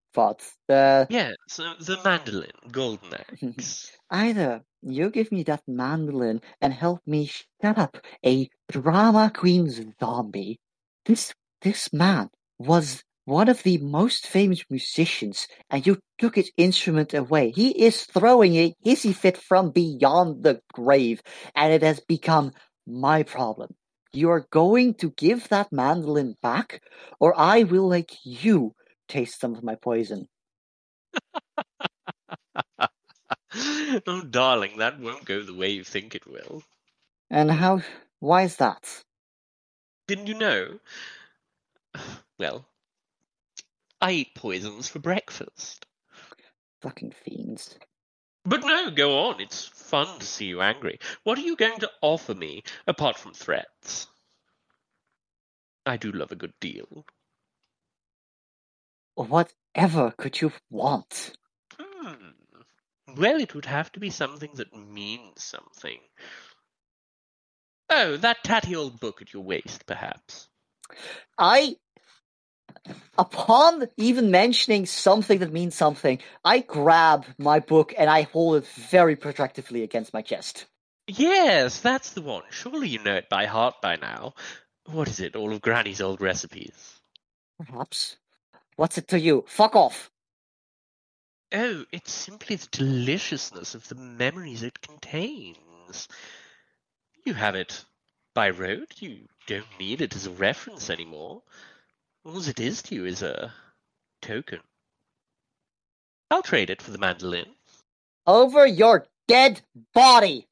Uh, 0.68 1.06
Yeah, 1.08 1.32
so 1.48 1.72
the 1.80 1.98
mandolin, 2.04 2.50
golden 2.70 3.14
axe. 3.14 3.90
Either 4.10 4.62
you 4.82 5.08
give 5.08 5.32
me 5.32 5.42
that 5.44 5.62
mandolin 5.66 6.42
and 6.60 6.72
help 6.72 7.00
me 7.06 7.30
shut 7.62 7.78
up 7.78 7.96
a 8.24 8.48
drama 8.70 9.32
queen's 9.34 9.80
zombie. 9.98 10.58
This 11.06 11.32
this 11.62 11.92
man 11.94 12.28
was 12.58 13.02
one 13.24 13.48
of 13.48 13.62
the 13.62 13.78
most 13.78 14.26
famous 14.26 14.64
musicians, 14.68 15.46
and 15.70 15.86
you 15.86 15.98
took 16.18 16.34
his 16.34 16.50
instrument 16.56 17.14
away. 17.14 17.52
He 17.52 17.70
is 17.70 18.04
throwing 18.04 18.56
a 18.56 18.74
hissy 18.84 19.14
fit 19.14 19.38
from 19.38 19.70
beyond 19.70 20.42
the 20.42 20.60
grave, 20.72 21.22
and 21.54 21.72
it 21.72 21.82
has 21.82 22.00
become 22.00 22.52
my 22.86 23.22
problem. 23.22 23.74
You 24.12 24.30
are 24.30 24.46
going 24.50 24.94
to 24.94 25.10
give 25.10 25.48
that 25.48 25.72
mandolin 25.72 26.36
back, 26.42 26.82
or 27.20 27.32
I 27.38 27.62
will 27.62 27.88
make 27.88 28.18
you 28.24 28.74
taste 29.12 29.38
some 29.38 29.54
of 29.54 29.62
my 29.62 29.74
poison. 29.74 30.26
oh, 34.06 34.22
darling, 34.30 34.78
that 34.78 34.98
won't 34.98 35.26
go 35.26 35.42
the 35.42 35.54
way 35.54 35.68
you 35.68 35.84
think 35.84 36.14
it 36.14 36.26
will. 36.26 36.62
And 37.30 37.50
how? 37.50 37.82
Why 38.20 38.42
is 38.42 38.56
that? 38.56 39.04
Didn't 40.06 40.28
you 40.28 40.34
know? 40.34 40.78
Well, 42.38 42.66
I 44.00 44.10
eat 44.12 44.34
poisons 44.34 44.88
for 44.88 44.98
breakfast. 44.98 45.86
Fucking 46.80 47.12
fiends. 47.12 47.78
But 48.44 48.64
no, 48.64 48.90
go 48.90 49.26
on. 49.26 49.40
It's 49.40 49.68
fun 49.68 50.18
to 50.18 50.26
see 50.26 50.46
you 50.46 50.60
angry. 50.60 50.98
What 51.22 51.38
are 51.38 51.42
you 51.42 51.54
going 51.54 51.78
to 51.78 51.90
offer 52.00 52.34
me 52.34 52.64
apart 52.88 53.16
from 53.16 53.32
threats? 53.32 54.08
I 55.86 55.96
do 55.96 56.10
love 56.10 56.32
a 56.32 56.36
good 56.36 56.54
deal. 56.58 57.06
Whatever 59.14 60.12
could 60.16 60.40
you 60.40 60.52
want? 60.70 61.32
Hmm. 61.78 62.14
Well, 63.16 63.40
it 63.40 63.54
would 63.54 63.66
have 63.66 63.92
to 63.92 64.00
be 64.00 64.10
something 64.10 64.50
that 64.54 64.74
means 64.74 65.42
something. 65.44 65.98
Oh, 67.90 68.16
that 68.16 68.42
tatty 68.42 68.74
old 68.74 69.00
book 69.00 69.20
at 69.20 69.34
your 69.34 69.42
waist, 69.42 69.84
perhaps. 69.86 70.48
I, 71.36 71.76
upon 73.18 73.88
even 73.98 74.30
mentioning 74.30 74.86
something 74.86 75.40
that 75.40 75.52
means 75.52 75.74
something, 75.74 76.18
I 76.44 76.60
grab 76.60 77.26
my 77.38 77.60
book 77.60 77.92
and 77.98 78.08
I 78.08 78.22
hold 78.22 78.56
it 78.56 78.66
very 78.66 79.16
protectively 79.16 79.82
against 79.82 80.14
my 80.14 80.22
chest. 80.22 80.66
Yes, 81.06 81.80
that's 81.80 82.12
the 82.12 82.22
one. 82.22 82.44
Surely 82.50 82.88
you 82.88 83.02
know 83.02 83.16
it 83.16 83.28
by 83.28 83.44
heart 83.46 83.74
by 83.82 83.96
now. 83.96 84.34
What 84.86 85.08
is 85.08 85.20
it? 85.20 85.36
All 85.36 85.52
of 85.52 85.60
Granny's 85.60 86.00
old 86.00 86.20
recipes. 86.20 87.00
perhaps. 87.58 88.16
What's 88.76 88.98
it 88.98 89.08
to 89.08 89.20
you? 89.20 89.44
Fuck 89.48 89.76
off. 89.76 90.10
Oh, 91.52 91.84
it's 91.92 92.12
simply 92.12 92.56
the 92.56 92.68
deliciousness 92.70 93.74
of 93.74 93.86
the 93.88 93.94
memories 93.94 94.62
it 94.62 94.80
contains. 94.80 96.08
You 97.24 97.34
have 97.34 97.54
it 97.54 97.84
by 98.34 98.50
road. 98.50 98.88
You 98.96 99.28
don't 99.46 99.66
need 99.78 100.00
it 100.00 100.16
as 100.16 100.26
a 100.26 100.30
reference 100.30 100.88
anymore. 100.88 101.42
All 102.24 102.48
it 102.48 102.60
is 102.60 102.82
to 102.84 102.94
you 102.94 103.04
is 103.04 103.22
a 103.22 103.52
token. 104.22 104.60
I'll 106.30 106.42
trade 106.42 106.70
it 106.70 106.80
for 106.80 106.90
the 106.90 106.98
mandolin. 106.98 107.46
Over 108.26 108.66
your 108.66 109.06
dead 109.28 109.60
body. 109.92 110.48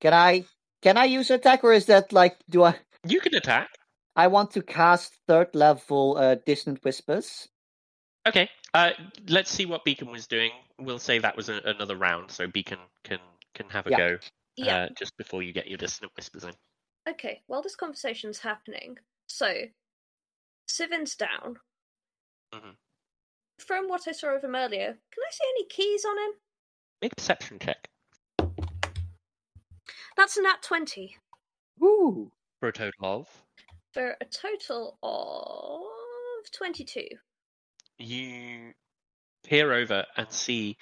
Can 0.00 0.14
I 0.14 0.44
can 0.80 0.96
I 0.96 1.04
use 1.04 1.30
attack 1.30 1.64
or 1.64 1.72
is 1.72 1.86
that 1.86 2.12
like 2.12 2.38
do 2.48 2.64
I 2.64 2.76
You 3.06 3.20
can 3.20 3.34
attack. 3.34 3.77
I 4.18 4.26
want 4.26 4.50
to 4.50 4.62
cast 4.62 5.14
third 5.28 5.54
level 5.54 6.16
uh, 6.18 6.34
dissonant 6.44 6.82
whispers. 6.84 7.48
Okay. 8.26 8.50
Uh, 8.74 8.90
let's 9.28 9.48
see 9.48 9.64
what 9.64 9.84
Beacon 9.84 10.10
was 10.10 10.26
doing. 10.26 10.50
We'll 10.80 10.98
say 10.98 11.20
that 11.20 11.36
was 11.36 11.48
a, 11.48 11.60
another 11.64 11.94
round, 11.96 12.32
so 12.32 12.48
Beacon 12.48 12.78
can 13.04 13.20
can 13.54 13.68
have 13.70 13.86
a 13.86 13.90
Yeah. 13.90 13.96
go 13.96 14.18
Yeah. 14.56 14.76
uh, 14.76 14.88
just 14.98 15.16
before 15.16 15.44
you 15.44 15.52
get 15.52 15.68
your 15.68 15.78
dissonant 15.78 16.12
whispers 16.16 16.42
in. 16.42 16.52
Okay, 17.08 17.42
while 17.46 17.62
this 17.62 17.76
conversation's 17.76 18.40
happening, 18.40 18.98
so 19.28 19.54
Scythian's 20.66 21.14
down. 21.14 21.60
Mhm. 22.52 22.76
From 23.60 23.88
what 23.88 24.08
I 24.08 24.12
saw 24.12 24.34
of 24.34 24.42
him 24.42 24.56
earlier, 24.56 24.98
can 25.12 25.22
I 25.26 25.30
see 25.30 25.44
any 25.50 25.64
keys 25.66 26.04
on 26.04 26.18
him? 26.18 26.32
Make 27.00 27.12
a 27.12 27.16
perception 27.16 27.58
check 27.60 27.88
That's 30.16 30.36
a 30.36 30.42
nat 30.42 30.60
20 30.62 31.16
Ooh. 31.80 32.32
for 32.58 32.68
a 32.68 32.72
total 32.72 33.04
of. 33.06 33.44
For 33.92 34.16
a 34.20 34.24
total 34.24 34.98
of 35.02 36.50
22. 36.52 37.06
You 37.98 38.72
peer 39.44 39.72
over 39.72 40.04
and 40.16 40.30
see 40.30 40.76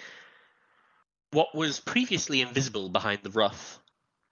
what 1.33 1.55
was 1.55 1.81
previously 1.81 2.41
invisible 2.41 2.89
behind 2.89 3.21
the 3.23 3.31
rough, 3.31 3.79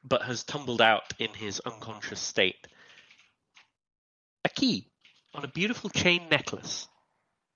but 0.03 0.23
has 0.23 0.45
tumbled 0.45 0.81
out 0.81 1.13
in 1.19 1.31
his 1.31 1.61
unconscious 1.61 2.21
state. 2.21 2.67
A 4.45 4.49
key 4.49 4.91
on 5.35 5.45
a 5.45 5.49
beautiful 5.49 5.91
chain 5.91 6.29
necklace 6.31 6.89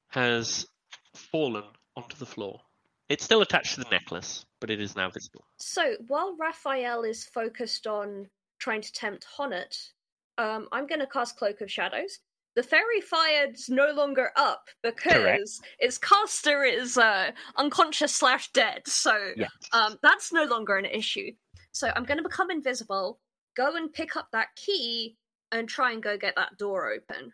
has 0.09 0.67
fallen 1.15 1.65
onto 1.97 2.17
the 2.17 2.27
floor. 2.27 2.61
It's 3.09 3.25
still 3.25 3.43
attached 3.43 3.75
to 3.75 3.81
the 3.81 3.91
necklace, 3.91 4.45
but 4.61 4.71
it 4.71 4.81
is 4.81 4.97
now 4.97 5.11
visible. 5.11 5.45
So 5.59 5.95
while 6.09 6.37
Raphael 6.37 7.03
is 7.03 7.25
focused 7.25 7.87
on 7.87 8.29
trying 8.59 8.83
to 8.83 8.93
tempt 8.93 9.27
Honnet, 9.37 9.93
um, 10.39 10.69
I'm 10.73 10.87
going 10.87 11.01
to 11.01 11.07
cast 11.07 11.37
Cloak 11.37 11.61
of 11.61 11.71
Shadows. 11.71 12.21
The 12.57 12.63
Faerie 12.63 13.01
Fire's 13.03 13.69
no 13.69 13.93
longer 13.93 14.31
up 14.37 14.65
because 14.83 15.61
its 15.79 15.99
caster 15.99 16.65
is 16.65 16.97
uh, 16.99 17.31
unconscious 17.57 18.15
slash 18.15 18.51
dead. 18.53 18.83
So 18.87 19.33
Yes. 19.37 19.51
um, 19.73 19.97
that's 20.03 20.33
no 20.33 20.45
longer 20.45 20.77
an 20.77 20.85
issue. 20.87 21.31
So 21.73 21.93
I'm 21.95 22.05
going 22.05 22.17
to 22.17 22.23
become 22.25 22.51
invisible, 22.51 23.21
go 23.57 23.77
and 23.77 23.93
pick 23.93 24.17
up 24.17 24.29
that 24.33 24.49
key, 24.57 25.17
and 25.53 25.69
try 25.69 25.93
and 25.93 26.03
go 26.03 26.17
get 26.19 26.35
that 26.37 26.57
door 26.59 26.93
open. 26.93 27.33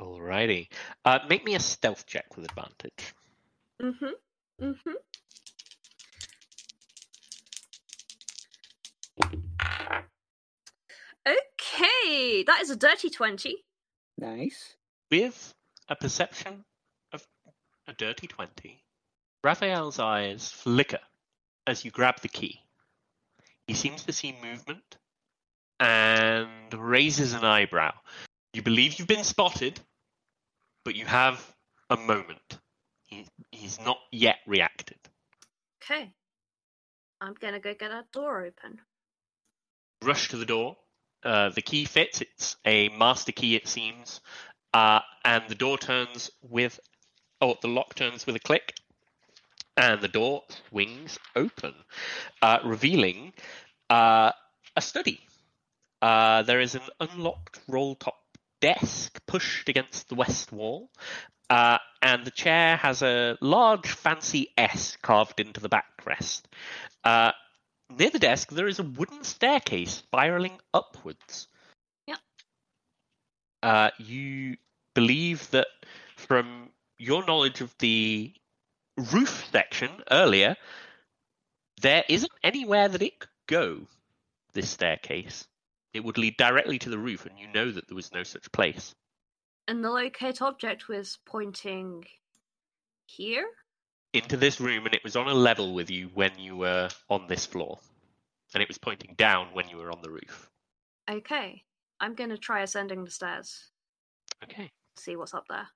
Alrighty. 0.00 0.68
Uh, 1.04 1.20
make 1.28 1.44
me 1.44 1.54
a 1.54 1.60
stealth 1.60 2.06
check 2.06 2.36
with 2.36 2.44
advantage. 2.44 3.14
Mm-hmm. 3.82 4.64
Mm-hmm. 4.64 4.90
Okay, 11.78 12.42
that 12.44 12.60
is 12.62 12.70
a 12.70 12.76
dirty 12.76 13.10
twenty. 13.10 13.64
Nice. 14.18 14.74
With 15.10 15.54
a 15.88 15.94
perception 15.96 16.64
of 17.12 17.24
a 17.86 17.92
dirty 17.92 18.26
20, 18.26 18.82
Raphael's 19.44 19.98
eyes 19.98 20.50
flicker 20.50 20.98
as 21.66 21.84
you 21.84 21.90
grab 21.90 22.20
the 22.20 22.28
key. 22.28 22.60
He 23.66 23.74
seems 23.74 24.02
to 24.04 24.12
see 24.12 24.36
movement 24.42 24.96
and 25.78 26.74
raises 26.74 27.32
an 27.32 27.44
eyebrow. 27.44 27.92
You 28.52 28.62
believe 28.62 28.98
you've 28.98 29.08
been 29.08 29.24
spotted, 29.24 29.78
but 30.84 30.96
you 30.96 31.06
have 31.06 31.54
a 31.88 31.96
moment. 31.96 32.58
He, 33.06 33.24
he's 33.52 33.78
not 33.80 33.98
yet 34.10 34.38
reacted. 34.46 34.98
Okay, 35.82 36.12
I'm 37.20 37.34
gonna 37.34 37.60
go 37.60 37.72
get 37.72 37.90
that 37.90 38.10
door 38.12 38.44
open. 38.44 38.80
rush 40.02 40.28
to 40.30 40.36
the 40.36 40.44
door. 40.46 40.76
Uh, 41.24 41.50
the 41.50 41.62
key 41.62 41.84
fits. 41.84 42.20
It's 42.20 42.56
a 42.64 42.88
master 42.90 43.32
key, 43.32 43.56
it 43.56 43.68
seems. 43.68 44.20
Uh, 44.72 45.00
and 45.24 45.44
the 45.48 45.54
door 45.54 45.78
turns 45.78 46.30
with. 46.42 46.78
Oh, 47.40 47.56
the 47.60 47.68
lock 47.68 47.94
turns 47.94 48.26
with 48.26 48.36
a 48.36 48.40
click. 48.40 48.74
And 49.76 50.00
the 50.00 50.08
door 50.08 50.42
swings 50.68 51.20
open, 51.36 51.72
uh, 52.42 52.58
revealing 52.64 53.32
uh, 53.88 54.32
a 54.74 54.80
study. 54.80 55.20
Uh, 56.02 56.42
there 56.42 56.60
is 56.60 56.74
an 56.74 56.82
unlocked 56.98 57.60
roll 57.68 57.94
top 57.94 58.16
desk 58.60 59.20
pushed 59.26 59.68
against 59.68 60.08
the 60.08 60.16
west 60.16 60.52
wall. 60.52 60.90
Uh, 61.50 61.78
and 62.02 62.24
the 62.24 62.30
chair 62.30 62.76
has 62.76 63.02
a 63.02 63.38
large 63.40 63.88
fancy 63.88 64.48
S 64.58 64.96
carved 65.00 65.40
into 65.40 65.60
the 65.60 65.68
backrest. 65.68 66.42
Uh, 67.04 67.32
Near 67.90 68.10
the 68.10 68.18
desk, 68.18 68.50
there 68.50 68.68
is 68.68 68.78
a 68.78 68.84
wooden 68.84 69.24
staircase 69.24 69.94
spiraling 69.94 70.58
upwards. 70.74 71.48
Yep. 72.06 72.18
Uh, 73.62 73.90
you 73.98 74.56
believe 74.94 75.50
that 75.50 75.68
from 76.16 76.70
your 76.98 77.24
knowledge 77.24 77.60
of 77.60 77.74
the 77.78 78.32
roof 79.12 79.48
section 79.50 79.90
earlier, 80.10 80.56
there 81.80 82.04
isn't 82.08 82.32
anywhere 82.42 82.88
that 82.88 83.02
it 83.02 83.20
could 83.20 83.30
go, 83.46 83.80
this 84.52 84.68
staircase. 84.68 85.46
It 85.94 86.04
would 86.04 86.18
lead 86.18 86.36
directly 86.36 86.78
to 86.80 86.90
the 86.90 86.98
roof, 86.98 87.24
and 87.24 87.38
you 87.38 87.48
know 87.48 87.70
that 87.70 87.88
there 87.88 87.96
was 87.96 88.12
no 88.12 88.22
such 88.22 88.52
place. 88.52 88.94
And 89.66 89.84
the 89.84 89.90
locate 89.90 90.42
object 90.42 90.88
was 90.88 91.18
pointing 91.24 92.04
here. 93.06 93.46
Into 94.12 94.36
this 94.36 94.60
room, 94.60 94.86
and 94.86 94.94
it 94.94 95.04
was 95.04 95.16
on 95.16 95.28
a 95.28 95.34
level 95.34 95.74
with 95.74 95.90
you 95.90 96.08
when 96.14 96.38
you 96.38 96.56
were 96.56 96.88
on 97.10 97.26
this 97.26 97.44
floor. 97.44 97.78
And 98.54 98.62
it 98.62 98.68
was 98.68 98.78
pointing 98.78 99.14
down 99.16 99.48
when 99.52 99.68
you 99.68 99.76
were 99.76 99.90
on 99.90 100.00
the 100.02 100.10
roof. 100.10 100.50
Okay, 101.10 101.62
I'm 102.00 102.14
gonna 102.14 102.38
try 102.38 102.62
ascending 102.62 103.04
the 103.04 103.10
stairs. 103.10 103.70
Okay. 104.44 104.70
See 104.96 105.16
what's 105.16 105.34
up 105.34 105.44
there. 105.48 105.68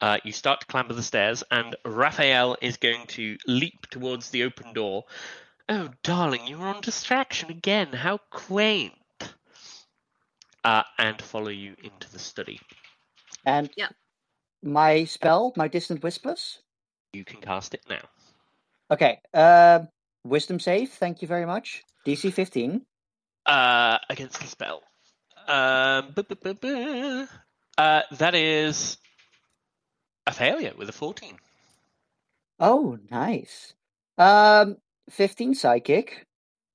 Uh, 0.00 0.18
you 0.24 0.32
start 0.32 0.60
to 0.60 0.66
clamber 0.66 0.94
the 0.94 1.02
stairs, 1.02 1.44
and 1.50 1.76
Raphael 1.84 2.56
is 2.62 2.78
going 2.78 3.06
to 3.08 3.36
leap 3.46 3.86
towards 3.90 4.30
the 4.30 4.44
open 4.44 4.72
door. 4.72 5.04
Oh, 5.68 5.90
darling, 6.02 6.46
you 6.46 6.60
are 6.62 6.74
on 6.74 6.80
distraction 6.80 7.50
again. 7.50 7.92
How 7.92 8.18
quaint. 8.30 8.94
Uh, 10.64 10.82
and 10.98 11.20
follow 11.20 11.50
you 11.50 11.76
into 11.82 12.10
the 12.10 12.18
study. 12.18 12.60
And 13.44 13.70
Yeah. 13.76 13.90
my 14.62 15.04
spell, 15.04 15.52
my 15.56 15.68
dissonant 15.68 16.02
whispers. 16.02 16.60
You 17.12 17.24
can 17.24 17.40
cast 17.40 17.74
it 17.74 17.82
now. 17.88 18.02
Okay. 18.90 19.20
Uh, 19.34 19.80
wisdom 20.24 20.60
save. 20.60 20.90
Thank 20.90 21.22
you 21.22 21.28
very 21.28 21.46
much. 21.46 21.82
DC 22.06 22.32
15. 22.32 22.82
Uh, 23.46 23.98
against 24.08 24.40
the 24.40 24.46
spell. 24.46 24.82
Um, 25.48 26.12
bu- 26.14 26.22
bu- 26.22 26.34
bu- 26.36 26.54
bu- 26.54 27.26
Uh, 27.78 28.02
that 28.12 28.34
is 28.34 28.98
a 30.26 30.32
failure 30.32 30.74
with 30.76 30.88
a 30.88 30.92
14. 30.92 31.38
Oh, 32.60 32.98
nice. 33.10 33.74
Um, 34.18 34.76
15 35.08 35.54
psychic. 35.54 36.26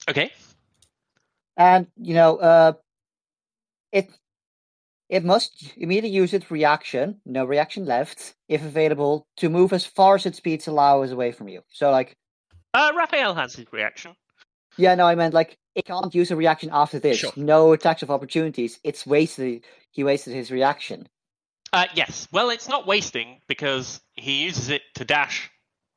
Okay. 0.09 0.31
And, 1.57 1.87
you 1.95 2.15
know, 2.15 2.37
uh, 2.37 2.73
it 3.91 4.09
it 5.09 5.23
must 5.23 5.73
immediately 5.77 6.09
use 6.09 6.33
its 6.33 6.49
reaction, 6.49 7.21
no 7.25 7.45
reaction 7.45 7.85
left, 7.85 8.35
if 8.47 8.63
available, 8.63 9.27
to 9.37 9.49
move 9.49 9.71
as 9.73 9.85
far 9.85 10.15
as 10.15 10.25
its 10.25 10.37
speeds 10.37 10.67
allow 10.67 11.03
us 11.03 11.11
away 11.11 11.31
from 11.31 11.47
you. 11.47 11.61
So, 11.71 11.91
like, 11.91 12.15
Uh, 12.73 12.91
Raphael 12.95 13.35
has 13.35 13.55
his 13.55 13.71
reaction. 13.71 14.15
yeah, 14.77 14.95
no, 14.95 15.05
I 15.05 15.15
meant, 15.15 15.33
like, 15.33 15.57
it 15.75 15.85
can't 15.85 16.13
use 16.15 16.31
a 16.31 16.35
reaction 16.35 16.69
after 16.73 16.99
this. 16.99 17.19
Sure. 17.19 17.31
No 17.35 17.73
attacks 17.73 18.01
of 18.03 18.09
opportunities. 18.11 18.79
It's 18.83 19.05
wasted. 19.05 19.65
He 19.91 20.03
wasted 20.03 20.33
his 20.33 20.51
reaction. 20.51 21.07
Uh, 21.73 21.85
yes. 21.93 22.27
Well, 22.31 22.49
it's 22.49 22.67
not 22.67 22.87
wasting 22.87 23.41
because 23.47 24.01
he 24.13 24.43
uses 24.43 24.69
it 24.69 24.81
to 24.95 25.05
dash 25.05 25.51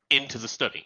into 0.09 0.37
the 0.37 0.47
study. 0.47 0.85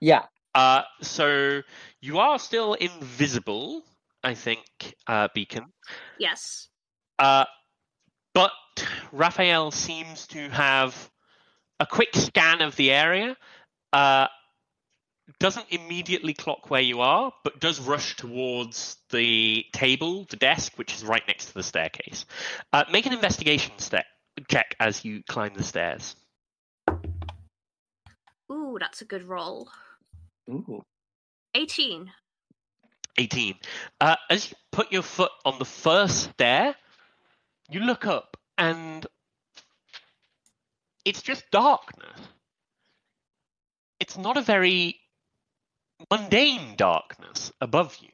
Yeah. 0.00 0.26
Uh, 0.54 0.82
so 1.02 1.62
you 2.00 2.18
are 2.18 2.38
still 2.38 2.74
invisible, 2.74 3.82
I 4.22 4.34
think, 4.34 4.64
uh, 5.06 5.28
Beacon. 5.34 5.72
Yes. 6.18 6.68
Uh, 7.18 7.44
but 8.34 8.52
Raphael 9.12 9.70
seems 9.70 10.26
to 10.28 10.48
have 10.50 11.10
a 11.80 11.86
quick 11.86 12.14
scan 12.14 12.62
of 12.62 12.76
the 12.76 12.90
area, 12.90 13.36
uh, 13.92 14.26
doesn't 15.38 15.66
immediately 15.70 16.34
clock 16.34 16.70
where 16.70 16.80
you 16.80 17.00
are, 17.00 17.32
but 17.42 17.60
does 17.60 17.80
rush 17.80 18.16
towards 18.16 18.96
the 19.10 19.64
table, 19.72 20.26
the 20.30 20.36
desk, 20.36 20.72
which 20.76 20.94
is 20.94 21.04
right 21.04 21.22
next 21.26 21.46
to 21.46 21.54
the 21.54 21.62
staircase. 21.62 22.24
Uh, 22.72 22.84
make 22.92 23.06
an 23.06 23.12
investigation 23.12 23.72
ste- 23.78 24.06
check 24.48 24.74
as 24.78 25.04
you 25.04 25.22
climb 25.28 25.52
the 25.54 25.64
stairs. 25.64 26.14
Ooh, 28.50 28.76
that's 28.78 29.00
a 29.00 29.04
good 29.04 29.24
roll. 29.24 29.68
Ooh. 30.48 30.84
18. 31.54 32.12
18. 33.18 33.54
Uh, 34.00 34.16
as 34.30 34.50
you 34.50 34.56
put 34.70 34.92
your 34.92 35.02
foot 35.02 35.32
on 35.44 35.58
the 35.58 35.64
first 35.64 36.30
stair, 36.30 36.76
you 37.70 37.80
look 37.80 38.06
up 38.06 38.36
and 38.58 39.06
it's 41.04 41.22
just 41.22 41.50
darkness. 41.50 42.20
It's 44.00 44.18
not 44.18 44.36
a 44.36 44.42
very 44.42 45.00
mundane 46.10 46.76
darkness 46.76 47.52
above 47.60 47.96
you. 48.00 48.08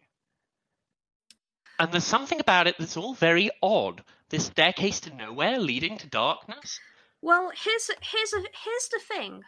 And 1.79 1.91
there's 1.91 2.05
something 2.05 2.39
about 2.39 2.67
it 2.67 2.77
that's 2.79 2.97
all 2.97 3.15
very 3.15 3.51
odd. 3.63 4.05
This 4.31 4.47
staircase 4.47 5.01
to 5.01 5.15
nowhere 5.15 5.59
leading 5.59 5.99
to 5.99 6.07
darkness. 6.07 6.79
Well, 7.21 7.51
here's 7.55 7.91
here's 8.01 8.33
a, 8.33 8.39
here's 8.65 8.89
the 8.91 9.01
thing. 9.07 9.43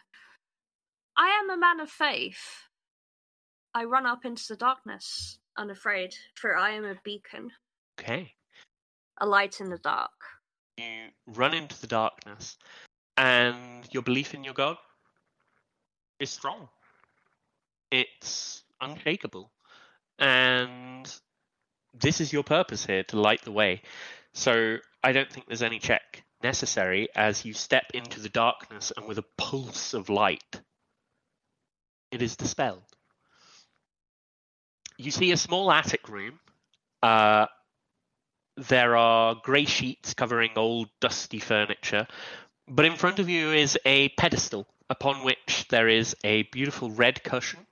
I 1.17 1.29
am 1.41 1.49
a 1.49 1.57
man 1.57 1.79
of 1.79 1.89
faith. 1.89 2.63
I 3.73 3.85
run 3.85 4.05
up 4.05 4.25
into 4.25 4.43
the 4.49 4.55
darkness, 4.55 5.39
unafraid, 5.57 6.13
for 6.35 6.57
I 6.57 6.71
am 6.71 6.85
a 6.85 6.95
beacon, 7.03 7.51
Okay. 7.99 8.33
A 9.19 9.25
light 9.25 9.59
in 9.61 9.69
the 9.69 9.77
dark. 9.77 10.11
You 10.77 11.09
run 11.27 11.53
into 11.53 11.79
the 11.79 11.87
darkness, 11.87 12.57
and 13.17 13.87
your 13.91 14.03
belief 14.03 14.33
in 14.33 14.43
your 14.43 14.53
God 14.53 14.77
is 16.19 16.29
strong. 16.29 16.69
It's 17.91 18.63
unshakable. 18.81 19.51
And 20.19 21.13
this 21.93 22.21
is 22.21 22.33
your 22.33 22.43
purpose 22.43 22.85
here 22.85 23.03
to 23.03 23.19
light 23.19 23.41
the 23.43 23.51
way. 23.51 23.81
So 24.33 24.77
I 25.03 25.11
don't 25.11 25.31
think 25.31 25.47
there's 25.47 25.63
any 25.63 25.79
check 25.79 26.23
necessary 26.43 27.07
as 27.15 27.45
you 27.45 27.53
step 27.53 27.85
into 27.93 28.19
the 28.19 28.29
darkness 28.29 28.91
and 28.95 29.07
with 29.07 29.17
a 29.17 29.25
pulse 29.37 29.93
of 29.93 30.09
light, 30.09 30.61
it 32.11 32.21
is 32.21 32.35
dispelled. 32.35 32.83
You 34.97 35.11
see 35.11 35.31
a 35.31 35.37
small 35.37 35.71
attic 35.71 36.07
room. 36.07 36.39
Uh, 37.01 37.47
there 38.57 38.95
are 38.95 39.35
grey 39.43 39.65
sheets 39.65 40.13
covering 40.13 40.51
old, 40.55 40.89
dusty 40.99 41.39
furniture, 41.39 42.07
but 42.67 42.85
in 42.85 42.95
front 42.95 43.19
of 43.19 43.29
you 43.29 43.51
is 43.51 43.77
a 43.85 44.09
pedestal 44.09 44.67
upon 44.89 45.23
which 45.23 45.65
there 45.69 45.87
is 45.87 46.15
a 46.23 46.43
beautiful 46.43 46.89
red 46.91 47.23
cushion, 47.23 47.65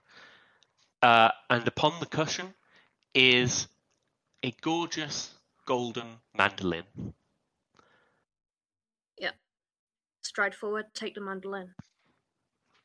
uh, 1.01 1.29
and 1.49 1.67
upon 1.67 1.99
the 1.99 2.05
cushion 2.05 2.53
is 3.13 3.67
a 4.43 4.51
gorgeous 4.61 5.33
golden 5.65 6.17
mandolin. 6.37 6.83
Yeah. 9.17 9.31
Stride 10.21 10.55
forward, 10.55 10.85
take 10.93 11.15
the 11.15 11.21
mandolin. 11.21 11.73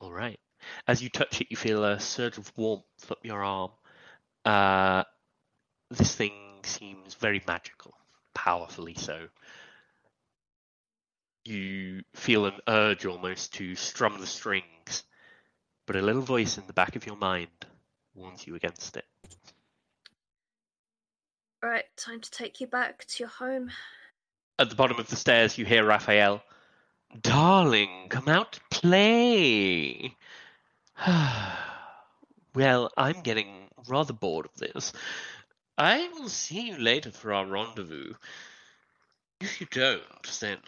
All 0.01 0.13
right. 0.13 0.39
As 0.87 1.03
you 1.03 1.09
touch 1.09 1.41
it, 1.41 1.49
you 1.51 1.57
feel 1.57 1.85
a 1.85 1.99
surge 1.99 2.39
of 2.39 2.53
warmth 2.57 3.11
up 3.11 3.19
your 3.25 3.43
arm. 3.43 3.71
Uh, 4.45 5.05
this 5.91 6.15
thing 6.15 6.33
seems 6.65 7.15
very 7.15 7.43
magical, 7.47 7.95
powerfully 8.35 8.95
so. 8.95 9.29
You 11.45 12.03
feel 12.15 12.47
an 12.47 12.59
urge 12.69 13.07
almost 13.07 13.55
to 13.55 13.75
strum 13.75 14.21
the 14.21 14.27
strings, 14.27 15.05
but 15.87 15.97
a 15.97 16.03
little 16.03 16.23
voice 16.23 16.59
in 16.59 16.67
the 16.67 16.73
back 16.73 16.97
of 16.97 17.07
your 17.07 17.17
mind 17.17 17.49
warns 18.15 18.47
you 18.47 18.55
against 18.55 18.97
it. 18.97 19.07
Right, 21.63 21.85
time 21.97 22.21
to 22.21 22.31
take 22.31 22.61
you 22.61 22.67
back 22.67 23.05
to 23.05 23.21
your 23.21 23.29
home. 23.29 23.71
At 24.59 24.71
the 24.71 24.77
bottom 24.77 24.99
of 24.99 25.09
the 25.09 25.17
stairs, 25.17 25.57
you 25.59 25.65
hear 25.65 25.85
Raphael. 25.85 26.43
Darling, 27.23 28.09
come 28.11 28.29
out 28.29 28.53
to 28.53 28.61
play. 28.71 30.15
well, 32.55 32.91
I'm 32.97 33.23
getting 33.23 33.69
rather 33.89 34.13
bored 34.13 34.47
of 34.47 34.55
this. 34.57 34.93
I 35.79 36.09
will 36.19 36.29
see 36.29 36.71
you 36.71 36.77
later 36.77 37.13
for 37.13 37.33
our 37.33 37.47
rendezvous. 37.47 38.15
If 39.41 39.61
you 39.61 39.69
don't, 39.71 40.03
then. 40.41 40.59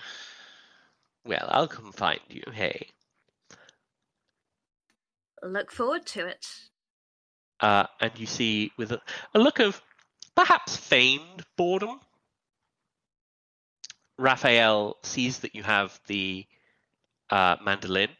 Well, 1.26 1.48
I'll 1.48 1.66
come 1.66 1.90
find 1.90 2.20
you, 2.28 2.44
hey? 2.52 2.86
Look 5.42 5.72
forward 5.72 6.06
to 6.06 6.28
it. 6.28 6.46
Uh, 7.58 7.86
and 8.00 8.12
you 8.16 8.26
see, 8.26 8.70
with 8.76 8.92
a, 8.92 9.00
a 9.34 9.40
look 9.40 9.58
of 9.58 9.82
perhaps 10.36 10.76
feigned 10.76 11.44
boredom, 11.56 11.98
Raphael 14.16 14.96
sees 15.02 15.40
that 15.40 15.56
you 15.56 15.64
have 15.64 15.98
the 16.06 16.46
uh, 17.30 17.56
mandolin, 17.64 18.10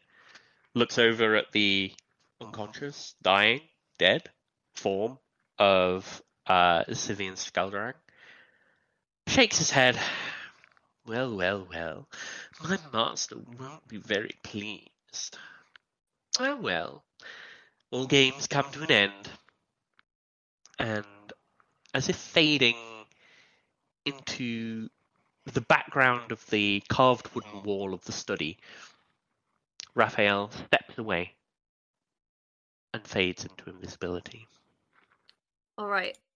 looks 0.75 0.99
over 0.99 1.37
at 1.37 1.53
the 1.53 1.93
unconscious, 2.41 3.15
dying, 3.23 3.61
dead 3.99 4.29
form 4.75 5.19
of 5.59 6.21
uh, 6.51 6.85
Skuldrang, 6.89 7.95
shakes 9.29 9.59
his 9.59 9.71
head. 9.71 9.97
Well, 11.07 11.37
well, 11.37 11.67
well, 11.71 12.09
my 12.63 12.77
master 12.93 13.37
won't 13.59 13.87
be 13.87 13.99
very 13.99 14.35
pleased. 14.43 15.39
Oh 16.41 16.57
well, 16.57 17.05
all 17.93 18.07
games 18.07 18.49
come 18.49 18.71
to 18.73 18.83
an 18.83 18.91
end. 18.91 19.29
And 20.79 21.05
as 21.95 22.09
if 22.09 22.17
fading 22.17 22.77
into 24.05 24.89
the 25.53 25.61
background 25.61 26.33
of 26.33 26.45
the 26.51 26.83
carved 26.89 27.33
wooden 27.35 27.63
wall 27.63 27.95
of 27.95 28.05
the 28.05 28.13
study, 28.13 28.59
Raphael 29.95 30.51
steps 30.51 30.99
away 30.99 31.35
and 32.93 33.07
fades 33.07 33.45
into 33.45 33.71
invisibility. 33.71 34.49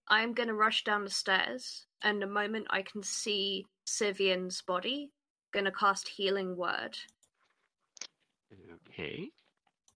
Alright, 0.09 0.23
I'm 0.23 0.33
gonna 0.33 0.53
rush 0.53 0.83
down 0.83 1.03
the 1.03 1.09
stairs, 1.09 1.85
and 2.01 2.21
the 2.21 2.27
moment 2.27 2.67
I 2.69 2.81
can 2.81 3.01
see 3.03 3.65
Scythian's 3.85 4.61
body, 4.61 5.11
gonna 5.51 5.71
cast 5.71 6.07
Healing 6.07 6.55
Word. 6.55 6.97
Okay. 8.89 9.31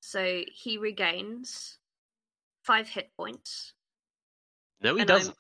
So 0.02 0.44
he 0.52 0.78
regains 0.78 1.78
five 2.64 2.88
hit 2.90 3.12
points. 3.16 3.74
No, 4.82 4.96
he 4.96 5.02
And 5.02 5.12
I'm- 5.12 5.20
doesn't. 5.20 5.38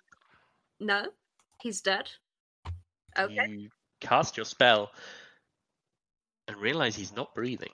No, 0.80 1.12
he's 1.62 1.82
dead. 1.82 2.10
Okay. 3.18 3.48
You 3.48 3.70
cast 4.00 4.38
your 4.38 4.46
spell 4.46 4.94
and 6.48 6.58
realize 6.58 6.96
he's 6.96 7.12
not 7.12 7.34
breathing. 7.36 7.74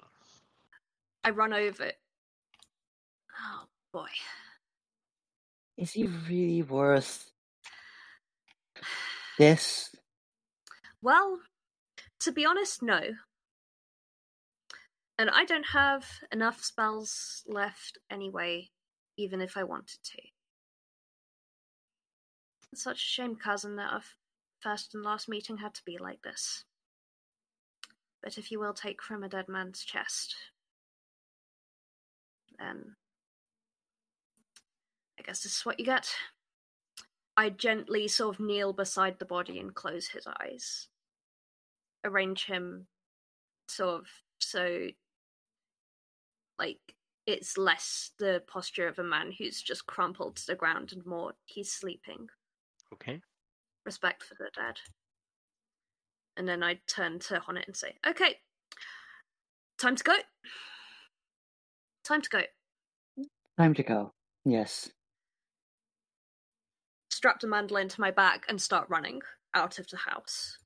I 1.24 1.32
run 1.32 1.54
over. 1.54 1.92
Oh 3.40 3.68
boy. 3.92 4.10
Is 5.78 5.92
he 5.92 6.08
really 6.08 6.62
worth 6.62 7.32
this? 9.38 9.94
Well, 11.02 11.40
to 12.22 12.32
be 12.32 12.46
honest, 12.46 12.82
no. 12.82 13.02
And 15.18 15.30
I 15.30 15.46
don't 15.46 15.68
have 15.74 16.06
enough 16.32 16.64
spells 16.64 17.44
left 17.48 17.98
anyway, 18.10 18.70
even 19.18 19.42
if 19.42 19.58
I 19.58 19.64
wanted 19.64 20.00
to. 20.04 20.22
It's 22.72 22.84
such 22.84 22.98
a 22.98 23.00
shame, 23.00 23.36
cousin, 23.36 23.76
that 23.78 23.92
our 23.92 24.04
first 24.60 24.94
and 24.94 25.04
last 25.04 25.30
meeting 25.30 25.58
had 25.58 25.74
to 25.76 25.86
be 25.86 25.98
like 25.98 26.22
this. 26.24 26.64
But 28.22 28.38
if 28.38 28.52
you 28.52 28.60
will 28.60 28.74
take 28.74 29.02
from 29.02 29.24
a 29.24 29.30
dead 29.30 29.48
man's 29.48 29.84
chest, 29.84 30.36
then 32.58 32.96
guess 35.26 35.44
this 35.44 35.58
is 35.58 35.66
what 35.66 35.80
you 35.80 35.86
get. 35.86 36.10
I 37.38 37.50
gently 37.50 38.08
sort 38.08 38.36
of 38.36 38.46
kneel 38.46 38.74
beside 38.74 39.20
the 39.20 39.26
body 39.26 39.60
and 39.60 39.74
close 39.74 40.08
his 40.08 40.28
eyes. 40.42 40.88
Arrange 42.04 42.46
him 42.46 42.88
sort 43.68 44.02
of 44.02 44.08
so 44.40 44.88
like 46.60 46.78
it's 47.26 47.58
less 47.58 48.12
the 48.20 48.44
posture 48.48 48.88
of 48.88 49.00
a 49.00 49.04
man 49.04 49.32
who's 49.38 49.62
just 49.62 49.88
crumpled 49.88 50.36
to 50.36 50.46
the 50.46 50.56
ground 50.56 50.94
and 50.94 51.06
more 51.06 51.34
he's 51.46 51.72
sleeping. 51.72 52.28
Okay. 52.94 53.20
Respect 53.86 54.24
for 54.24 54.36
the 54.36 54.50
dead. 54.56 54.80
And 56.38 56.48
then 56.48 56.64
I 56.64 56.80
turn 56.88 57.20
to 57.20 57.40
Honnet 57.40 57.66
and 57.66 57.76
say, 57.76 57.96
Okay, 58.08 58.38
time 59.78 59.96
to 59.96 60.04
go. 60.04 60.16
Time 62.04 62.22
to 62.22 62.30
go. 62.30 62.42
Time 63.58 63.74
to 63.74 63.84
go. 63.84 64.14
Yes. 64.46 64.92
Strap 67.26 67.40
the 67.40 67.48
mandolin 67.48 67.90
to 67.90 68.00
my 68.00 68.12
back 68.12 68.46
and 68.50 68.62
start 68.62 68.88
running 68.88 69.20
out 69.56 69.80
of 69.80 69.88
the 69.88 69.98
house. 69.98 70.60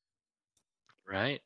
Right. 1.07 1.41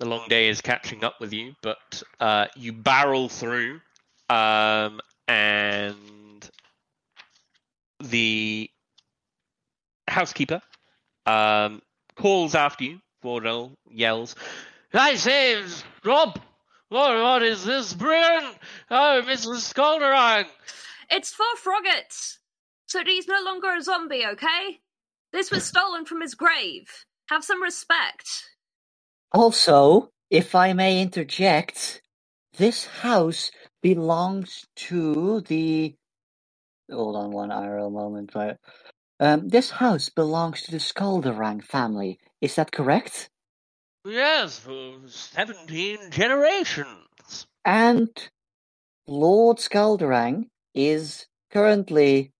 The 0.00 0.06
long 0.06 0.26
day 0.28 0.48
is 0.48 0.60
catching 0.60 1.04
up 1.04 1.20
with 1.20 1.32
you, 1.32 1.54
but 1.62 2.02
uh, 2.18 2.46
you 2.56 2.72
barrel 2.72 3.28
through 3.28 3.80
um, 4.28 5.00
and 5.28 6.50
the 8.02 8.68
housekeeper 10.08 10.60
um, 11.24 11.80
calls 12.16 12.56
after 12.56 12.82
you. 12.82 13.00
Vordel 13.24 13.76
yells, 13.88 14.34
I 14.92 15.14
say, 15.14 15.62
Rob, 16.04 16.36
what, 16.88 17.22
what 17.22 17.44
is 17.44 17.64
this, 17.64 17.94
Brian? 17.94 18.54
Oh, 18.90 19.22
Mrs. 19.24 19.72
Skuldrang. 19.72 20.46
It's 21.12 21.32
for 21.32 21.44
Froggatt! 21.62 22.38
So 22.90 23.04
he's 23.04 23.28
no 23.28 23.40
longer 23.44 23.72
a 23.72 23.80
zombie, 23.80 24.26
okay? 24.26 24.80
This 25.32 25.52
was 25.52 25.62
stolen 25.62 26.04
from 26.04 26.20
his 26.20 26.34
grave. 26.34 26.88
Have 27.28 27.44
some 27.44 27.62
respect. 27.62 28.28
Also, 29.30 30.10
if 30.28 30.56
I 30.56 30.72
may 30.72 31.00
interject, 31.00 32.02
this 32.58 32.86
house 32.86 33.52
belongs 33.80 34.66
to 34.90 35.40
the. 35.42 35.94
Hold 36.90 37.14
on 37.14 37.30
one 37.30 37.50
IRL 37.50 37.92
moment, 37.92 38.34
right? 38.34 38.56
Um, 39.20 39.48
this 39.48 39.70
house 39.70 40.08
belongs 40.08 40.62
to 40.62 40.72
the 40.72 40.78
Skuldrang 40.78 41.62
family. 41.62 42.18
Is 42.40 42.56
that 42.56 42.72
correct? 42.72 43.30
Yes, 44.04 44.58
for 44.58 44.96
17 45.06 46.10
generations. 46.10 47.46
And 47.64 48.10
Lord 49.06 49.58
Skuldrang 49.58 50.46
is 50.74 51.28
currently. 51.52 52.32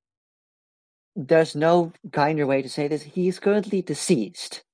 There's 1.20 1.54
no 1.54 1.92
kinder 2.12 2.46
way 2.46 2.62
to 2.62 2.68
say 2.70 2.88
this. 2.88 3.02
He 3.02 3.28
is 3.28 3.38
currently 3.38 3.82
deceased. 3.82 4.64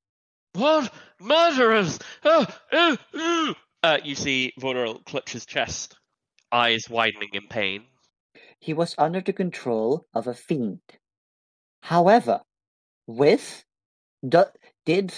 What? 0.52 0.93
Murderers! 1.20 1.98
Uh, 2.23 2.47
uh, 2.73 2.97
uh. 3.14 3.55
Uh, 3.82 3.98
you 4.05 4.14
see 4.14 4.52
Vordel 4.60 5.05
clutch 5.05 5.32
his 5.32 5.44
chest, 5.44 5.97
eyes 6.52 6.89
widening 6.89 7.31
in 7.32 7.48
pain. 7.48 7.82
He 8.60 8.73
was 8.73 8.94
under 8.97 9.20
the 9.20 9.32
control 9.32 10.06
of 10.14 10.28
a 10.28 10.35
fiend. 10.35 10.78
However, 11.82 12.43
with 13.09 13.64
do, 14.27 14.44
did 14.85 15.12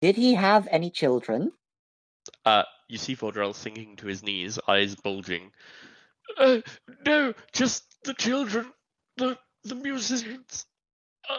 did 0.00 0.16
he 0.16 0.34
have 0.34 0.66
any 0.70 0.90
children? 0.90 1.52
Uh, 2.46 2.64
you 2.88 2.96
see 2.96 3.14
Vordrell 3.14 3.54
sinking 3.54 3.96
to 3.96 4.06
his 4.06 4.22
knees, 4.22 4.58
eyes 4.66 4.94
bulging. 4.94 5.50
Uh, 6.38 6.60
no, 7.06 7.34
just 7.52 7.84
the 8.04 8.14
children, 8.14 8.72
the 9.18 9.36
the 9.64 9.74
musicians. 9.74 10.66
Uh, 11.28 11.38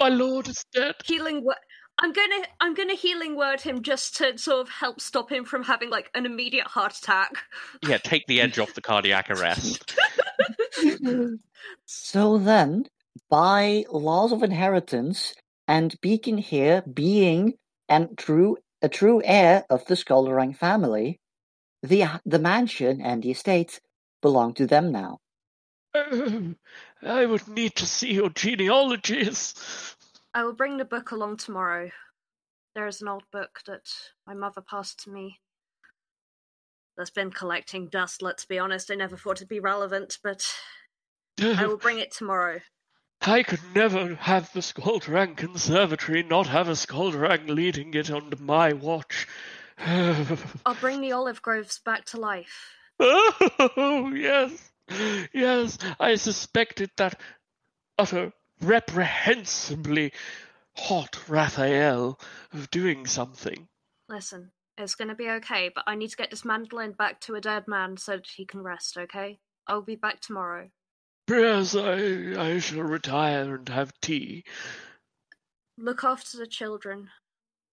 my 0.00 0.08
lord 0.08 0.48
is 0.48 0.64
dead. 0.72 0.94
Healing 1.04 1.44
word. 1.44 1.56
I'm 1.98 2.12
gonna 2.12 2.42
I'm 2.60 2.74
gonna 2.74 2.94
healing 2.94 3.36
word 3.36 3.60
him 3.62 3.82
just 3.82 4.16
to 4.16 4.36
sort 4.36 4.60
of 4.60 4.68
help 4.68 5.00
stop 5.00 5.30
him 5.32 5.44
from 5.44 5.62
having 5.62 5.90
like 5.90 6.10
an 6.14 6.26
immediate 6.26 6.66
heart 6.66 6.96
attack. 6.96 7.32
Yeah, 7.82 7.98
take 7.98 8.26
the 8.26 8.40
edge 8.40 8.58
off 8.58 8.74
the 8.74 8.82
cardiac 8.82 9.30
arrest. 9.30 9.98
So 11.86 12.38
then, 12.38 12.86
by 13.30 13.84
laws 13.90 14.32
of 14.32 14.42
inheritance, 14.42 15.34
and 15.68 15.98
Beacon 16.00 16.38
here 16.38 16.82
being 16.82 17.54
and 17.88 18.16
true 18.18 18.58
a 18.82 18.88
true 18.88 19.22
heir 19.24 19.64
of 19.70 19.86
the 19.86 19.94
Skuldrang 19.94 20.56
family, 20.56 21.20
the 21.82 22.04
the 22.24 22.38
mansion 22.38 23.00
and 23.00 23.22
the 23.22 23.30
estate 23.30 23.80
belong 24.22 24.54
to 24.54 24.66
them 24.66 24.92
now. 24.92 25.18
Oh, 25.94 26.54
I 27.02 27.26
would 27.26 27.46
need 27.48 27.76
to 27.76 27.86
see 27.86 28.14
your 28.14 28.30
genealogies. 28.30 29.54
I 30.34 30.44
will 30.44 30.54
bring 30.54 30.76
the 30.76 30.84
book 30.84 31.10
along 31.10 31.38
tomorrow. 31.38 31.90
There 32.74 32.86
is 32.86 33.00
an 33.00 33.08
old 33.08 33.24
book 33.32 33.60
that 33.66 33.90
my 34.26 34.34
mother 34.34 34.60
passed 34.60 35.04
to 35.04 35.10
me. 35.10 35.40
That's 36.96 37.10
been 37.10 37.30
collecting 37.30 37.88
dust, 37.88 38.22
let's 38.22 38.44
be 38.44 38.58
honest. 38.58 38.90
I 38.90 38.94
never 38.94 39.16
thought 39.16 39.38
it'd 39.38 39.48
be 39.48 39.60
relevant, 39.60 40.18
but 40.22 40.46
I 41.42 41.66
will 41.66 41.76
bring 41.76 41.98
it 41.98 42.10
tomorrow. 42.10 42.60
I 43.22 43.42
could 43.42 43.60
never 43.74 44.14
have 44.14 44.52
the 44.52 44.60
Skuldrang 44.60 45.36
Conservatory 45.36 46.22
not 46.22 46.46
have 46.46 46.68
a 46.68 46.72
Skuldrang 46.72 47.48
leading 47.48 47.92
it 47.94 48.10
under 48.10 48.36
my 48.36 48.72
watch. 48.72 49.26
I'll 49.78 50.74
bring 50.80 51.00
the 51.00 51.12
olive 51.12 51.42
groves 51.42 51.78
back 51.78 52.04
to 52.06 52.20
life. 52.20 52.74
oh, 53.00 54.12
yes, 54.14 54.70
yes, 55.32 55.78
I 55.98 56.16
suspected 56.16 56.90
that 56.96 57.20
utter 57.98 58.32
reprehensibly 58.60 60.12
hot 60.74 61.28
Raphael 61.28 62.18
of 62.52 62.70
doing 62.70 63.06
something. 63.06 63.68
Listen, 64.08 64.52
it's 64.78 64.94
gonna 64.94 65.14
be 65.14 65.30
okay, 65.30 65.70
but 65.74 65.84
I 65.86 65.94
need 65.94 66.10
to 66.10 66.16
get 66.16 66.30
this 66.30 66.44
mandolin 66.44 66.92
back 66.92 67.20
to 67.22 67.34
a 67.34 67.40
dead 67.40 67.66
man 67.66 67.96
so 67.96 68.16
that 68.16 68.26
he 68.36 68.44
can 68.44 68.62
rest, 68.62 68.96
okay? 68.96 69.38
I'll 69.66 69.82
be 69.82 69.96
back 69.96 70.20
tomorrow. 70.20 70.70
Yes, 71.28 71.74
I, 71.74 72.34
I 72.38 72.58
shall 72.60 72.82
retire 72.82 73.56
and 73.56 73.68
have 73.68 73.92
tea. 74.00 74.44
Look 75.76 76.04
after 76.04 76.38
the 76.38 76.46
children. 76.46 77.10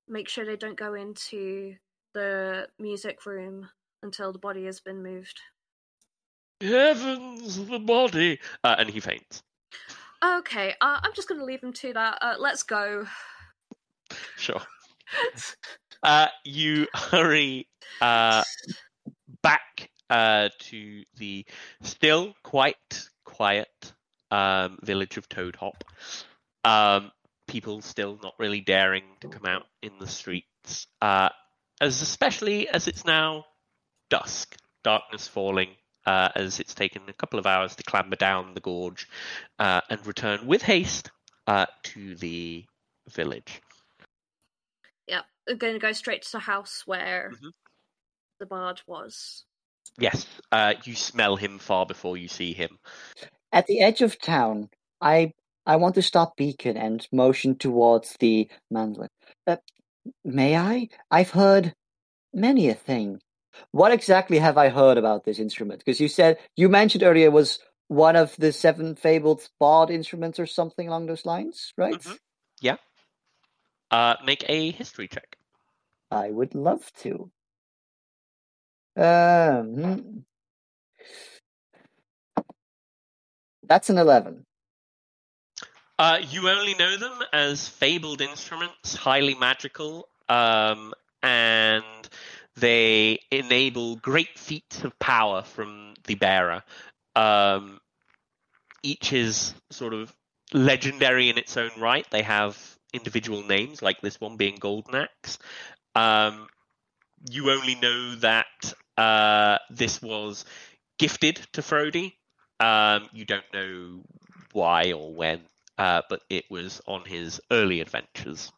Make 0.07 0.27
sure 0.27 0.43
they 0.43 0.55
don't 0.55 0.77
go 0.77 0.95
into 0.95 1.75
the 2.13 2.67
music 2.79 3.25
room 3.25 3.69
until 4.01 4.33
the 4.33 4.39
body 4.39 4.65
has 4.65 4.79
been 4.79 5.03
moved. 5.03 5.39
Heavens, 6.63 7.65
the 7.65 7.79
body! 7.79 8.39
Uh, 8.63 8.75
and 8.77 8.89
he 8.89 8.99
faints. 8.99 9.43
Okay, 10.23 10.73
uh, 10.79 10.99
I'm 11.03 11.13
just 11.13 11.27
gonna 11.27 11.43
leave 11.43 11.61
him 11.61 11.73
to 11.73 11.93
that. 11.93 12.17
Uh, 12.21 12.35
let's 12.39 12.63
go. 12.63 13.05
Sure. 14.37 14.61
Uh, 16.03 16.27
you 16.43 16.85
hurry 16.93 17.65
uh, 18.01 18.43
back 19.41 19.89
uh, 20.09 20.49
to 20.59 21.03
the 21.15 21.45
still 21.81 22.33
quite 22.43 23.07
quiet 23.23 23.93
um, 24.29 24.79
village 24.83 25.15
of 25.15 25.29
Toad 25.29 25.55
Hop. 25.55 25.83
Um, 26.65 27.11
people 27.47 27.81
still 27.81 28.19
not 28.21 28.33
really 28.37 28.59
daring 28.59 29.03
to 29.21 29.29
come 29.29 29.45
out 29.45 29.63
in 29.81 29.93
the 29.99 30.07
streets, 30.07 30.87
uh, 31.01 31.29
as 31.79 32.01
especially 32.01 32.67
as 32.67 32.89
it's 32.89 33.05
now 33.05 33.45
dusk, 34.09 34.57
darkness 34.83 35.25
falling. 35.27 35.69
Uh, 36.05 36.29
as 36.35 36.59
it's 36.59 36.73
taken 36.73 37.01
a 37.07 37.13
couple 37.13 37.39
of 37.39 37.45
hours 37.45 37.75
to 37.75 37.83
clamber 37.83 38.15
down 38.17 38.53
the 38.53 38.59
gorge 38.59 39.07
uh, 39.59 39.81
and 39.89 40.05
return 40.05 40.45
with 40.45 40.61
haste 40.61 41.11
uh, 41.47 41.65
to 41.83 42.15
the 42.15 42.65
village. 43.09 43.61
Yep, 45.07 45.25
I'm 45.49 45.57
gonna 45.57 45.79
go 45.79 45.91
straight 45.93 46.23
to 46.23 46.31
the 46.33 46.39
house 46.39 46.83
where 46.85 47.31
Mhm. 47.31 47.51
the 48.39 48.45
bard 48.45 48.81
was. 48.87 49.45
Yes, 49.97 50.25
uh, 50.51 50.73
you 50.83 50.95
smell 50.95 51.35
him 51.35 51.59
far 51.59 51.85
before 51.85 52.17
you 52.17 52.27
see 52.27 52.53
him. 52.53 52.79
At 53.51 53.67
the 53.67 53.81
edge 53.81 54.01
of 54.01 54.19
town, 54.19 54.69
I 54.99 55.33
I 55.65 55.77
want 55.77 55.95
to 55.95 56.01
stop 56.01 56.35
Beacon 56.35 56.75
and 56.75 57.07
motion 57.11 57.57
towards 57.57 58.17
the 58.19 58.49
mandolin. 58.69 59.09
Uh, 59.47 59.57
may 60.25 60.57
I? 60.57 60.89
I've 61.09 61.31
heard 61.31 61.73
many 62.33 62.69
a 62.69 62.73
thing. 62.73 63.21
What 63.71 63.91
exactly 63.91 64.39
have 64.39 64.57
I 64.57 64.69
heard 64.69 64.97
about 64.97 65.25
this 65.25 65.39
instrument? 65.39 65.79
Because 65.79 65.99
you 65.99 66.07
said 66.07 66.37
you 66.55 66.69
mentioned 66.69 67.03
earlier 67.03 67.25
it 67.27 67.33
was 67.33 67.59
one 67.87 68.15
of 68.15 68.35
the 68.37 68.51
seven 68.51 68.95
fabled 68.95 69.47
bard 69.59 69.89
instruments 69.89 70.39
or 70.39 70.45
something 70.45 70.87
along 70.87 71.05
those 71.05 71.25
lines, 71.25 71.73
right? 71.77 71.93
Mhm. 71.93 72.17
Uh, 73.91 74.15
make 74.25 74.43
a 74.49 74.71
history 74.71 75.07
check. 75.07 75.37
I 76.09 76.31
would 76.31 76.55
love 76.55 76.91
to. 77.03 77.31
Um, 78.95 80.25
that's 83.63 83.89
an 83.89 83.97
eleven. 83.99 84.45
Uh, 85.99 86.19
you 86.27 86.49
only 86.49 86.73
know 86.75 86.97
them 86.97 87.19
as 87.31 87.67
fabled 87.67 88.21
instruments, 88.21 88.95
highly 88.95 89.35
magical, 89.35 90.07
um, 90.27 90.93
and 91.21 91.62
they 92.63 93.19
enable 93.29 93.97
great 93.97 94.39
feats 94.39 94.85
of 94.85 94.97
power 94.97 95.43
from 95.43 95.95
the 96.05 96.15
bearer. 96.15 96.63
Um, 97.13 97.81
each 98.81 99.11
is 99.11 99.53
sort 99.69 99.93
of 99.93 100.15
legendary 100.53 101.29
in 101.29 101.37
its 101.37 101.57
own 101.57 101.71
right. 101.77 102.07
They 102.09 102.21
have 102.21 102.57
individual 102.93 103.43
names, 103.43 103.81
like 103.81 103.99
this 103.99 104.21
one 104.21 104.37
being 104.37 104.55
Golden 104.55 104.95
Axe. 104.95 105.39
Um, 105.93 106.47
you 107.29 107.51
only 107.51 107.75
know 107.75 108.15
that 108.15 108.73
uh, 108.97 109.57
this 109.69 110.01
was 110.01 110.45
gifted 110.97 111.45
to 111.51 111.61
Frody. 111.61 112.13
Um, 112.61 113.09
you 113.11 113.25
don't 113.25 113.53
know 113.53 114.03
why 114.53 114.93
or 114.93 115.13
when, 115.13 115.41
uh, 115.77 116.03
but 116.09 116.21
it 116.29 116.45
was 116.49 116.79
on 116.87 117.03
his 117.03 117.41
early 117.51 117.81
adventures. 117.81 118.53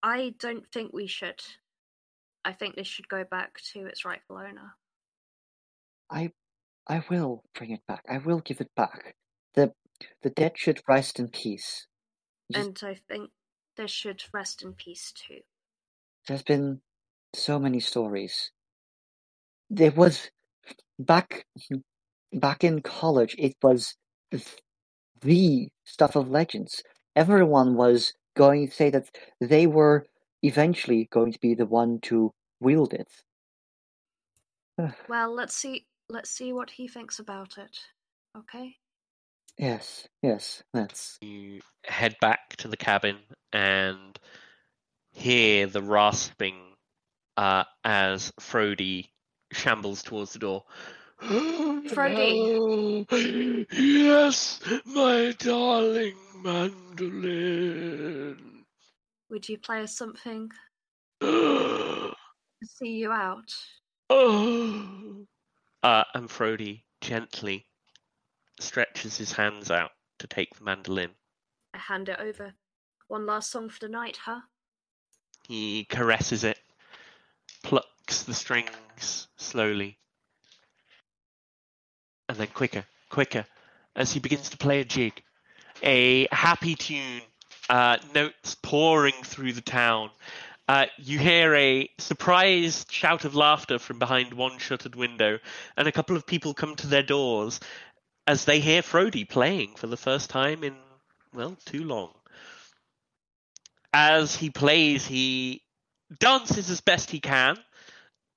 I 0.00 0.34
don't 0.38 0.70
think 0.70 0.92
we 0.92 1.08
should. 1.08 1.42
I 2.48 2.52
think 2.54 2.76
this 2.76 2.86
should 2.86 3.10
go 3.10 3.24
back 3.24 3.60
to 3.72 3.84
its 3.84 4.06
rightful 4.06 4.38
owner. 4.38 4.74
I 6.08 6.32
I 6.86 7.04
will 7.10 7.44
bring 7.54 7.72
it 7.72 7.82
back. 7.86 8.06
I 8.08 8.16
will 8.16 8.40
give 8.40 8.62
it 8.62 8.70
back. 8.74 9.16
The 9.54 9.74
the 10.22 10.30
dead 10.30 10.52
should 10.56 10.80
rest 10.88 11.18
in 11.20 11.28
peace. 11.28 11.86
And 12.54 12.80
I 12.82 12.94
think 13.06 13.32
this 13.76 13.90
should 13.90 14.24
rest 14.32 14.62
in 14.62 14.72
peace 14.72 15.12
too. 15.12 15.40
There's 16.26 16.42
been 16.42 16.80
so 17.34 17.58
many 17.58 17.80
stories. 17.80 18.50
There 19.68 19.90
was 19.90 20.30
back 20.98 21.44
back 22.32 22.64
in 22.64 22.80
college. 22.80 23.36
It 23.38 23.56
was 23.62 23.94
the 25.20 25.68
stuff 25.84 26.16
of 26.16 26.30
legends. 26.30 26.82
Everyone 27.14 27.74
was 27.74 28.14
going 28.34 28.68
to 28.68 28.74
say 28.74 28.88
that 28.88 29.10
they 29.38 29.66
were 29.66 30.06
eventually 30.42 31.08
going 31.10 31.32
to 31.32 31.40
be 31.40 31.54
the 31.54 31.66
one 31.66 32.00
to 32.00 32.32
wield 32.60 32.94
it. 32.94 33.08
Well, 35.08 35.34
let's 35.34 35.54
see. 35.54 35.86
Let's 36.08 36.30
see 36.30 36.52
what 36.52 36.70
he 36.70 36.88
thinks 36.88 37.18
about 37.18 37.58
it. 37.58 37.76
Okay. 38.36 38.76
Yes, 39.58 40.06
yes, 40.22 40.62
that's 40.72 41.18
You 41.20 41.60
head 41.84 42.16
back 42.20 42.54
to 42.58 42.68
the 42.68 42.76
cabin 42.76 43.16
and 43.52 44.16
hear 45.10 45.66
the 45.66 45.82
rasping 45.82 46.54
uh, 47.36 47.64
as 47.84 48.32
Frody 48.40 49.08
shambles 49.52 50.02
towards 50.04 50.32
the 50.32 50.38
door. 50.38 50.62
Frody. 51.90 53.06
Yes, 53.72 54.60
my 54.86 55.34
darling 55.38 56.14
mandolin. 56.40 57.78
Would 59.30 59.48
you 59.48 59.58
play 59.58 59.82
us 59.82 59.96
something 59.96 60.50
oh. 61.20 62.12
to 62.62 62.68
see 62.68 62.96
you 62.96 63.12
out? 63.12 63.54
Uh, 65.80 66.02
and 66.12 66.28
Frody 66.28 66.82
gently 67.00 67.64
stretches 68.58 69.16
his 69.16 69.30
hands 69.30 69.70
out 69.70 69.92
to 70.18 70.26
take 70.26 70.52
the 70.56 70.64
mandolin. 70.64 71.10
I 71.72 71.78
hand 71.78 72.08
it 72.08 72.18
over. 72.18 72.52
One 73.06 73.26
last 73.26 73.52
song 73.52 73.68
for 73.68 73.78
the 73.78 73.88
night, 73.88 74.18
huh? 74.24 74.40
He 75.46 75.84
caresses 75.84 76.42
it, 76.42 76.58
plucks 77.62 78.24
the 78.24 78.34
strings 78.34 79.28
slowly, 79.36 79.98
and 82.28 82.36
then 82.36 82.48
quicker, 82.48 82.84
quicker, 83.08 83.46
as 83.94 84.12
he 84.12 84.20
begins 84.20 84.50
to 84.50 84.56
play 84.56 84.80
a 84.80 84.84
jig. 84.84 85.22
A 85.82 86.26
happy 86.32 86.74
tune, 86.74 87.22
uh, 87.68 87.98
notes 88.14 88.56
pouring 88.62 89.14
through 89.24 89.52
the 89.52 89.60
town. 89.60 90.10
Uh, 90.68 90.86
you 90.98 91.18
hear 91.18 91.54
a 91.54 91.88
surprised 91.98 92.92
shout 92.92 93.24
of 93.24 93.34
laughter 93.34 93.78
from 93.78 93.98
behind 93.98 94.34
one 94.34 94.58
shuttered 94.58 94.94
window, 94.94 95.38
and 95.76 95.88
a 95.88 95.92
couple 95.92 96.16
of 96.16 96.26
people 96.26 96.52
come 96.52 96.76
to 96.76 96.86
their 96.86 97.02
doors 97.02 97.60
as 98.26 98.44
they 98.44 98.60
hear 98.60 98.82
Frody 98.82 99.26
playing 99.26 99.74
for 99.76 99.86
the 99.86 99.96
first 99.96 100.28
time 100.28 100.62
in, 100.62 100.76
well, 101.32 101.56
too 101.64 101.84
long. 101.84 102.10
As 103.94 104.36
he 104.36 104.50
plays, 104.50 105.06
he 105.06 105.62
dances 106.18 106.68
as 106.68 106.82
best 106.82 107.10
he 107.10 107.20
can. 107.20 107.56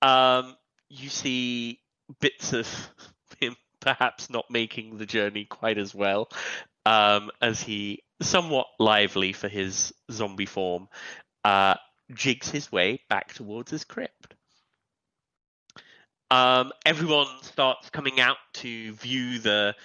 Um, 0.01 0.55
you 0.89 1.09
see 1.09 1.79
bits 2.21 2.53
of 2.53 2.67
him 3.41 3.57
perhaps 3.81 4.29
not 4.29 4.49
making 4.49 4.97
the 4.97 5.05
journey 5.05 5.43
quite 5.43 5.77
as 5.77 5.93
well 5.93 6.29
um, 6.85 7.29
as 7.41 7.61
he, 7.61 8.03
somewhat 8.21 8.67
lively 8.79 9.33
for 9.33 9.47
his 9.47 9.93
zombie 10.11 10.45
form, 10.45 10.87
uh, 11.43 11.75
jigs 12.13 12.49
his 12.49 12.71
way 12.71 13.01
back 13.09 13.33
towards 13.33 13.71
his 13.71 13.83
crypt. 13.83 14.35
Um, 16.29 16.71
everyone 16.85 17.27
starts 17.41 17.89
coming 17.89 18.21
out 18.21 18.37
to 18.55 18.93
view 18.93 19.39
the 19.39 19.75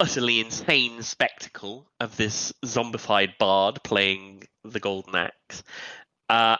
utterly 0.00 0.40
insane 0.40 1.02
spectacle 1.02 1.90
of 1.98 2.16
this 2.16 2.52
zombified 2.64 3.36
bard 3.38 3.82
playing 3.82 4.44
the 4.64 4.78
golden 4.78 5.16
axe. 5.16 5.64
Uh, 6.28 6.56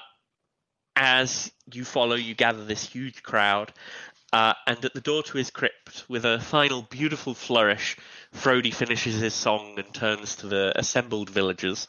as 0.97 1.53
you 1.73 1.85
follow, 1.85 2.17
you 2.17 2.35
gather 2.35 2.65
this 2.65 2.83
huge 2.83 3.23
crowd, 3.23 3.73
uh, 4.33 4.55
and 4.67 4.85
at 4.85 4.95
the 4.95 5.01
door 5.01 5.23
to 5.23 5.39
his 5.39 5.51
crypt, 5.51 6.05
with 6.09 6.25
a 6.25 6.41
final 6.41 6.83
beautiful 6.83 7.35
flourish, 7.35 7.97
Frody 8.35 8.73
finishes 8.73 9.21
his 9.21 9.35
song 9.35 9.79
and 9.79 9.93
turns 9.93 10.37
to 10.37 10.47
the 10.47 10.73
assembled 10.79 11.31
villagers. 11.31 11.89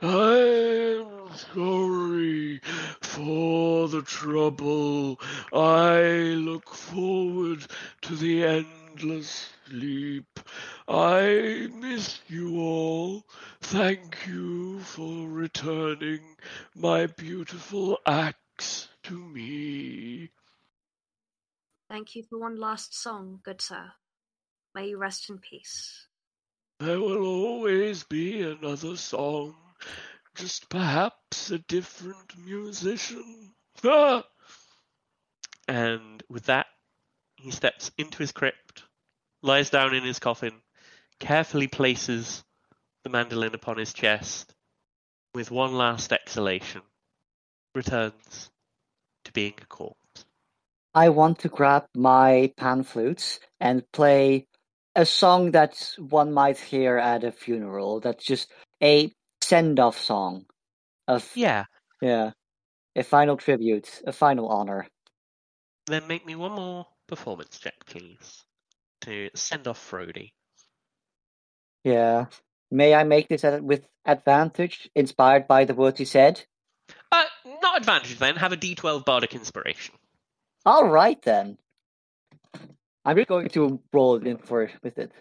I'm 0.00 1.34
sorry 1.54 2.60
for 3.00 3.88
the 3.88 4.02
trouble. 4.02 5.20
I 5.52 6.00
look 6.38 6.68
forward 6.68 7.66
to 8.02 8.16
the 8.16 8.44
endless 8.44 9.50
sleep. 9.68 10.40
I 10.88 11.68
miss 11.72 12.20
you 12.28 12.60
all. 12.60 13.24
Thank 13.60 14.26
you 14.26 14.80
for 14.80 15.28
returning 15.28 16.36
my 16.74 17.06
beautiful 17.06 17.98
axe 18.06 18.88
to 19.04 19.18
me. 19.18 20.30
Thank 21.88 22.14
you 22.14 22.22
for 22.22 22.38
one 22.38 22.56
last 22.56 22.94
song, 22.94 23.40
good 23.42 23.60
sir. 23.60 23.92
May 24.74 24.88
you 24.88 24.98
rest 24.98 25.30
in 25.30 25.38
peace. 25.38 26.08
There 26.80 26.98
will 26.98 27.24
always 27.24 28.02
be 28.02 28.42
another 28.42 28.96
song, 28.96 29.54
just 30.34 30.68
perhaps 30.68 31.52
a 31.52 31.58
different 31.58 32.36
musician. 32.36 33.54
Ah! 33.84 34.24
And 35.68 36.22
with 36.28 36.46
that, 36.46 36.66
he 37.36 37.52
steps 37.52 37.92
into 37.96 38.18
his 38.18 38.32
crypt, 38.32 38.82
lies 39.42 39.70
down 39.70 39.94
in 39.94 40.02
his 40.02 40.18
coffin, 40.18 40.54
carefully 41.20 41.68
places 41.68 42.42
the 43.04 43.10
mandolin 43.10 43.54
upon 43.54 43.78
his 43.78 43.92
chest, 43.92 44.54
with 45.34 45.52
one 45.52 45.74
last 45.74 46.12
exhalation, 46.12 46.82
returns 47.76 48.50
to 49.24 49.32
being 49.32 49.54
a 49.62 49.66
corpse. 49.66 50.24
I 50.94 51.10
want 51.10 51.38
to 51.40 51.48
grab 51.48 51.86
my 51.94 52.52
pan 52.56 52.82
flutes 52.82 53.38
and 53.60 53.84
play 53.92 54.48
a 54.96 55.06
song 55.06 55.52
that 55.52 55.94
one 55.98 56.32
might 56.32 56.58
hear 56.58 56.96
at 56.96 57.24
a 57.24 57.32
funeral. 57.32 58.00
That's 58.00 58.24
just 58.24 58.50
a 58.82 59.12
send 59.42 59.80
off 59.80 60.00
song 60.00 60.46
of 61.06 61.30
Yeah, 61.34 61.64
yeah, 62.00 62.32
a 62.96 63.02
final 63.02 63.36
tribute, 63.36 64.02
a 64.06 64.12
final 64.12 64.48
honor. 64.48 64.86
then 65.86 66.06
make 66.06 66.24
me 66.24 66.34
one 66.34 66.52
more 66.52 66.86
performance 67.06 67.58
check, 67.58 67.74
please, 67.86 68.44
to 69.02 69.30
send 69.34 69.68
off 69.68 69.90
Frody. 69.90 70.32
Yeah. 71.84 72.26
May 72.70 72.94
I 72.94 73.04
make 73.04 73.28
this 73.28 73.44
at, 73.44 73.62
with 73.62 73.86
advantage, 74.06 74.88
inspired 74.94 75.46
by 75.46 75.64
the 75.64 75.74
words 75.74 76.00
you 76.00 76.06
said? 76.06 76.42
Uh, 77.12 77.24
not 77.62 77.78
advantage 77.78 78.18
then, 78.18 78.36
have 78.36 78.52
a 78.52 78.56
d12 78.56 79.04
bardic 79.04 79.34
inspiration. 79.34 79.94
All 80.66 80.88
right 80.88 81.20
then. 81.22 81.58
I'm 83.04 83.16
just 83.16 83.28
going 83.28 83.48
to 83.50 83.80
roll 83.92 84.16
in 84.16 84.38
for 84.38 84.70
with 84.82 84.98
it. 84.98 85.12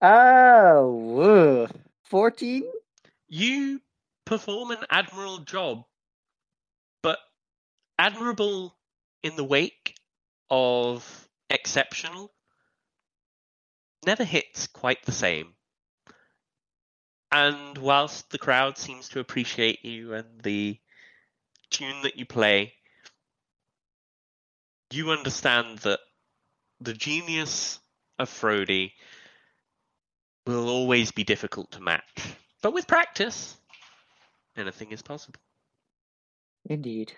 Oh, 0.00 1.68
fourteen. 2.04 2.64
You 3.28 3.80
perform 4.24 4.70
an 4.70 4.84
admirable 4.90 5.38
job, 5.38 5.84
but 7.02 7.18
admirable 7.98 8.76
in 9.22 9.36
the 9.36 9.44
wake 9.44 9.96
of 10.50 11.28
exceptional 11.50 12.32
never 14.06 14.24
hits 14.24 14.66
quite 14.66 15.04
the 15.04 15.12
same. 15.12 15.54
And 17.32 17.76
whilst 17.78 18.30
the 18.30 18.38
crowd 18.38 18.78
seems 18.78 19.08
to 19.10 19.20
appreciate 19.20 19.84
you 19.84 20.14
and 20.14 20.40
the 20.42 20.78
tune 21.70 22.02
that 22.02 22.16
you 22.16 22.26
play, 22.26 22.74
you 24.92 25.10
understand 25.10 25.78
that 25.78 25.98
the 26.80 26.94
genius 26.94 27.78
of 28.18 28.28
Frody 28.28 28.92
will 30.46 30.68
always 30.68 31.10
be 31.12 31.24
difficult 31.24 31.72
to 31.72 31.80
match. 31.80 32.36
But 32.62 32.74
with 32.74 32.86
practice, 32.86 33.56
anything 34.56 34.92
is 34.92 35.02
possible. 35.02 35.40
Indeed. 36.66 37.12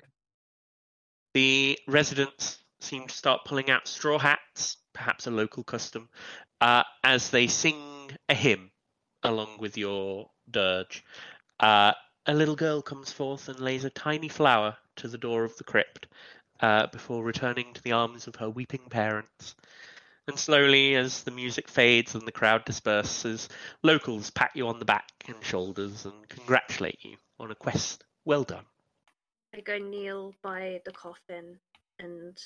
The 1.34 1.78
residents 1.86 2.58
seem 2.80 3.06
to 3.08 3.14
start 3.14 3.44
pulling 3.44 3.70
out 3.70 3.88
straw 3.88 4.18
hats, 4.18 4.76
perhaps 4.92 5.26
a 5.26 5.30
local 5.30 5.64
custom, 5.64 6.08
uh, 6.60 6.84
as 7.04 7.30
they 7.30 7.46
sing 7.46 8.10
a 8.28 8.34
hymn 8.34 8.70
along 9.22 9.58
with 9.58 9.76
your 9.76 10.30
dirge. 10.50 11.04
Uh, 11.60 11.92
a 12.26 12.34
little 12.34 12.56
girl 12.56 12.82
comes 12.82 13.12
forth 13.12 13.48
and 13.48 13.60
lays 13.60 13.84
a 13.84 13.90
tiny 13.90 14.28
flower 14.28 14.76
to 14.96 15.08
the 15.08 15.18
door 15.18 15.44
of 15.44 15.56
the 15.56 15.64
crypt 15.64 16.06
uh, 16.60 16.86
before 16.88 17.22
returning 17.22 17.72
to 17.74 17.82
the 17.82 17.92
arms 17.92 18.26
of 18.26 18.36
her 18.36 18.50
weeping 18.50 18.88
parents. 18.88 19.54
And 20.28 20.38
slowly, 20.38 20.96
as 20.96 21.22
the 21.22 21.30
music 21.30 21.68
fades 21.68 22.14
and 22.14 22.26
the 22.26 22.32
crowd 22.32 22.64
disperses, 22.64 23.48
locals 23.82 24.30
pat 24.30 24.50
you 24.54 24.66
on 24.66 24.78
the 24.78 24.84
back 24.84 25.10
and 25.28 25.36
shoulders 25.42 26.04
and 26.04 26.28
congratulate 26.28 26.98
you 27.04 27.16
on 27.38 27.50
a 27.50 27.54
quest 27.54 28.04
well 28.24 28.42
done. 28.42 28.64
I 29.54 29.60
go 29.60 29.78
kneel 29.78 30.34
by 30.42 30.80
the 30.84 30.92
coffin 30.92 31.58
and 31.98 32.36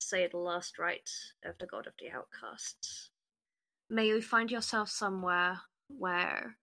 say 0.00 0.26
the 0.26 0.38
last 0.38 0.78
rites 0.78 1.32
of 1.44 1.56
the 1.58 1.66
god 1.66 1.86
of 1.86 1.94
the 2.00 2.10
outcasts. 2.10 3.10
May 3.88 4.08
you 4.08 4.20
find 4.20 4.50
yourself 4.50 4.90
somewhere 4.90 5.60
where 5.88 6.56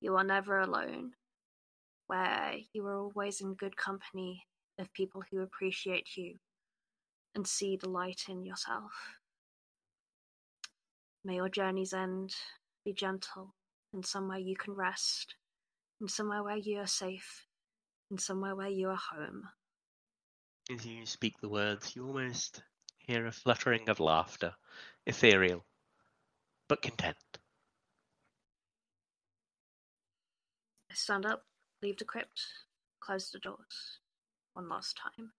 you 0.00 0.16
are 0.16 0.24
never 0.24 0.60
alone, 0.60 1.12
where 2.06 2.54
you 2.72 2.86
are 2.86 2.98
always 2.98 3.40
in 3.40 3.54
good 3.54 3.76
company 3.76 4.46
of 4.78 4.92
people 4.92 5.22
who 5.30 5.42
appreciate 5.42 6.16
you 6.16 6.34
and 7.34 7.46
see 7.46 7.76
the 7.76 7.88
light 7.88 8.24
in 8.28 8.44
yourself. 8.44 8.92
May 11.24 11.36
your 11.36 11.48
journeys 11.48 11.92
end 11.92 12.34
be 12.84 12.92
gentle, 12.92 13.54
and 13.92 14.04
somewhere 14.04 14.38
you 14.38 14.56
can 14.56 14.74
rest, 14.74 15.36
and 16.00 16.10
somewhere 16.10 16.42
where 16.42 16.56
you 16.56 16.80
are 16.80 16.86
safe, 16.86 17.46
and 18.10 18.20
somewhere 18.20 18.56
where 18.56 18.68
you 18.68 18.88
are 18.88 19.00
home. 19.14 19.48
As 20.70 20.84
you 20.84 21.06
speak 21.06 21.40
the 21.40 21.48
words, 21.48 21.94
you 21.94 22.06
almost 22.06 22.62
hear 22.98 23.26
a 23.26 23.32
fluttering 23.32 23.88
of 23.88 24.00
laughter, 24.00 24.54
ethereal, 25.06 25.64
but 26.68 26.82
content. 26.82 27.16
I 30.90 30.94
stand 30.94 31.24
up, 31.24 31.44
leave 31.82 31.98
the 31.98 32.04
crypt, 32.04 32.42
close 33.00 33.30
the 33.30 33.38
doors 33.38 34.01
one 34.54 34.68
last 34.68 34.96
time. 34.96 35.32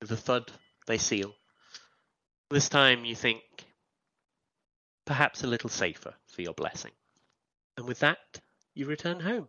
With 0.00 0.10
a 0.12 0.16
thud, 0.16 0.50
they 0.86 0.98
seal. 0.98 1.34
This 2.50 2.68
time 2.68 3.04
you 3.04 3.14
think 3.14 3.42
perhaps 5.04 5.42
a 5.42 5.46
little 5.46 5.70
safer 5.70 6.14
for 6.26 6.42
your 6.42 6.54
blessing. 6.54 6.92
And 7.76 7.86
with 7.86 8.00
that, 8.00 8.18
you 8.74 8.86
return 8.86 9.20
home. 9.20 9.48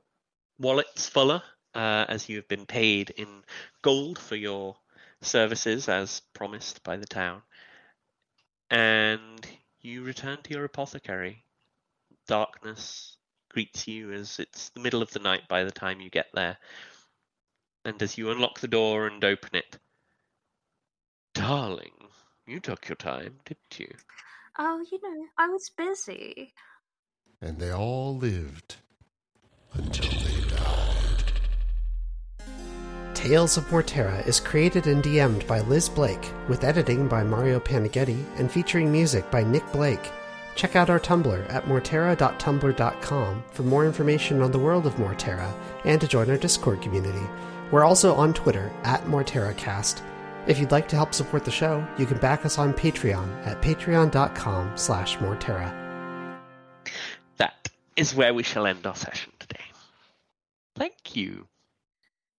Wallets 0.57 1.07
fuller, 1.07 1.41
uh, 1.73 2.05
as 2.07 2.29
you 2.29 2.37
have 2.37 2.47
been 2.47 2.65
paid 2.65 3.11
in 3.11 3.27
gold 3.81 4.17
for 4.19 4.35
your 4.35 4.75
services 5.21 5.89
as 5.89 6.21
promised 6.33 6.83
by 6.83 6.97
the 6.97 7.05
town. 7.05 7.41
And 8.69 9.45
you 9.81 10.03
return 10.03 10.39
to 10.43 10.53
your 10.53 10.65
apothecary. 10.65 11.43
Darkness 12.27 13.17
greets 13.49 13.87
you 13.87 14.11
as 14.11 14.39
it's 14.39 14.69
the 14.69 14.79
middle 14.79 15.01
of 15.01 15.11
the 15.11 15.19
night 15.19 15.47
by 15.47 15.63
the 15.63 15.71
time 15.71 16.01
you 16.01 16.09
get 16.09 16.27
there. 16.33 16.57
And 17.85 18.01
as 18.01 18.17
you 18.17 18.29
unlock 18.29 18.59
the 18.59 18.67
door 18.67 19.07
and 19.07 19.23
open 19.23 19.51
it, 19.53 19.77
darling, 21.33 22.09
you 22.45 22.59
took 22.59 22.89
your 22.89 22.95
time, 22.97 23.35
didn't 23.45 23.79
you? 23.79 23.93
Oh, 24.57 24.83
you 24.91 24.99
know, 25.01 25.25
I 25.37 25.47
was 25.47 25.69
busy. 25.69 26.53
And 27.41 27.59
they 27.59 27.71
all 27.71 28.17
lived 28.17 28.75
until 29.73 30.09
they 30.19 30.41
died. 30.49 30.89
Tales 33.13 33.57
of 33.57 33.65
Mortera 33.67 34.25
is 34.27 34.39
created 34.39 34.87
and 34.87 35.03
DM'd 35.03 35.47
by 35.47 35.59
Liz 35.61 35.89
Blake, 35.89 36.31
with 36.47 36.63
editing 36.63 37.07
by 37.07 37.23
Mario 37.23 37.59
Panaghetti 37.59 38.23
and 38.37 38.51
featuring 38.51 38.91
music 38.91 39.29
by 39.31 39.43
Nick 39.43 39.69
Blake. 39.71 40.11
Check 40.55 40.75
out 40.75 40.89
our 40.89 40.99
Tumblr 40.99 41.53
at 41.53 41.65
mortera.tumblr.com 41.65 43.43
for 43.51 43.63
more 43.63 43.85
information 43.85 44.41
on 44.41 44.51
the 44.51 44.59
world 44.59 44.85
of 44.85 44.95
Mortera 44.95 45.53
and 45.85 46.01
to 46.01 46.07
join 46.07 46.29
our 46.29 46.37
Discord 46.37 46.81
community. 46.81 47.25
We're 47.71 47.83
also 47.85 48.15
on 48.15 48.33
Twitter 48.33 48.71
at 48.83 49.03
MorteraCast. 49.05 50.01
If 50.47 50.57
you'd 50.59 50.71
like 50.71 50.87
to 50.89 50.95
help 50.95 51.13
support 51.13 51.45
the 51.45 51.51
show, 51.51 51.85
you 51.97 52.05
can 52.05 52.17
back 52.17 52.45
us 52.45 52.57
on 52.57 52.73
Patreon 52.73 53.45
at 53.45 53.61
patreon.com 53.61 54.71
slash 54.75 55.17
Mortera. 55.17 55.71
That 57.37 57.69
is 57.95 58.15
where 58.15 58.33
we 58.33 58.41
shall 58.43 58.65
end 58.65 58.87
our 58.87 58.95
session 58.95 59.31
today. 59.37 59.59
Thank 60.75 61.15
you. 61.15 61.47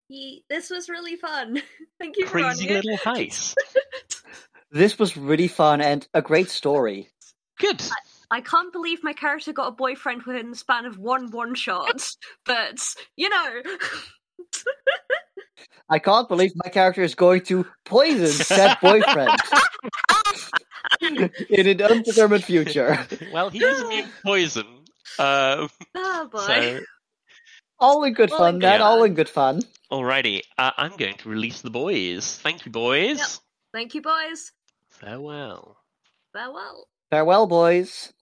Ye- 0.08 0.44
This 0.48 0.70
was 0.70 0.88
really 0.88 1.14
fun. 1.16 1.62
Thank 2.00 2.16
you 2.16 2.26
for 2.26 2.32
Crazy 2.40 2.66
running 2.68 2.82
little 2.90 2.98
heist. 2.98 3.54
This 4.72 5.00
was 5.00 5.16
really 5.16 5.48
fun 5.48 5.80
and 5.80 6.06
a 6.14 6.22
great 6.22 6.48
story. 6.48 7.08
Good. 7.58 7.82
I 8.30 8.40
can't 8.40 8.72
believe 8.72 9.02
my 9.02 9.12
character 9.12 9.52
got 9.52 9.66
a 9.66 9.72
boyfriend 9.72 10.22
within 10.22 10.50
the 10.50 10.56
span 10.56 10.86
of 10.86 10.96
one 10.96 11.32
one 11.32 11.56
shot, 11.56 12.08
but 12.46 12.78
you 13.16 13.28
know, 13.30 13.62
I 15.88 15.98
can't 15.98 16.28
believe 16.28 16.52
my 16.54 16.70
character 16.70 17.02
is 17.02 17.14
going 17.14 17.42
to 17.46 17.66
poison 17.84 18.28
said 18.28 18.76
boyfriend 18.80 19.36
in 21.00 21.66
an 21.66 21.82
undetermined 21.82 22.44
future. 22.44 22.98
Well, 23.32 23.50
he 23.50 23.58
is 23.64 23.80
immune 23.82 24.04
to 24.04 24.10
poison. 24.24 24.66
Uh, 25.18 25.66
oh 25.96 26.28
boy. 26.30 26.38
so, 26.38 26.80
All 27.80 28.04
in 28.04 28.12
good 28.14 28.30
All 28.30 28.38
fun, 28.38 28.54
in 28.54 28.60
man. 28.60 28.78
good 28.78 28.84
All 28.84 29.02
in 29.04 29.14
good 29.14 29.28
fun. 29.28 29.62
alrighty, 29.90 30.42
uh, 30.58 30.70
I'm 30.76 30.96
going 30.96 31.16
to 31.16 31.28
release 31.28 31.60
the 31.62 31.70
boys. 31.70 32.38
Thank 32.38 32.64
you, 32.66 32.70
boys. 32.70 33.18
Yep. 33.18 33.28
Thank 33.72 33.94
you, 33.94 34.02
boys. 34.02 34.52
Farewell. 34.90 35.76
Farewell. 36.32 36.86
Farewell, 37.10 37.46
boys. 37.48 38.12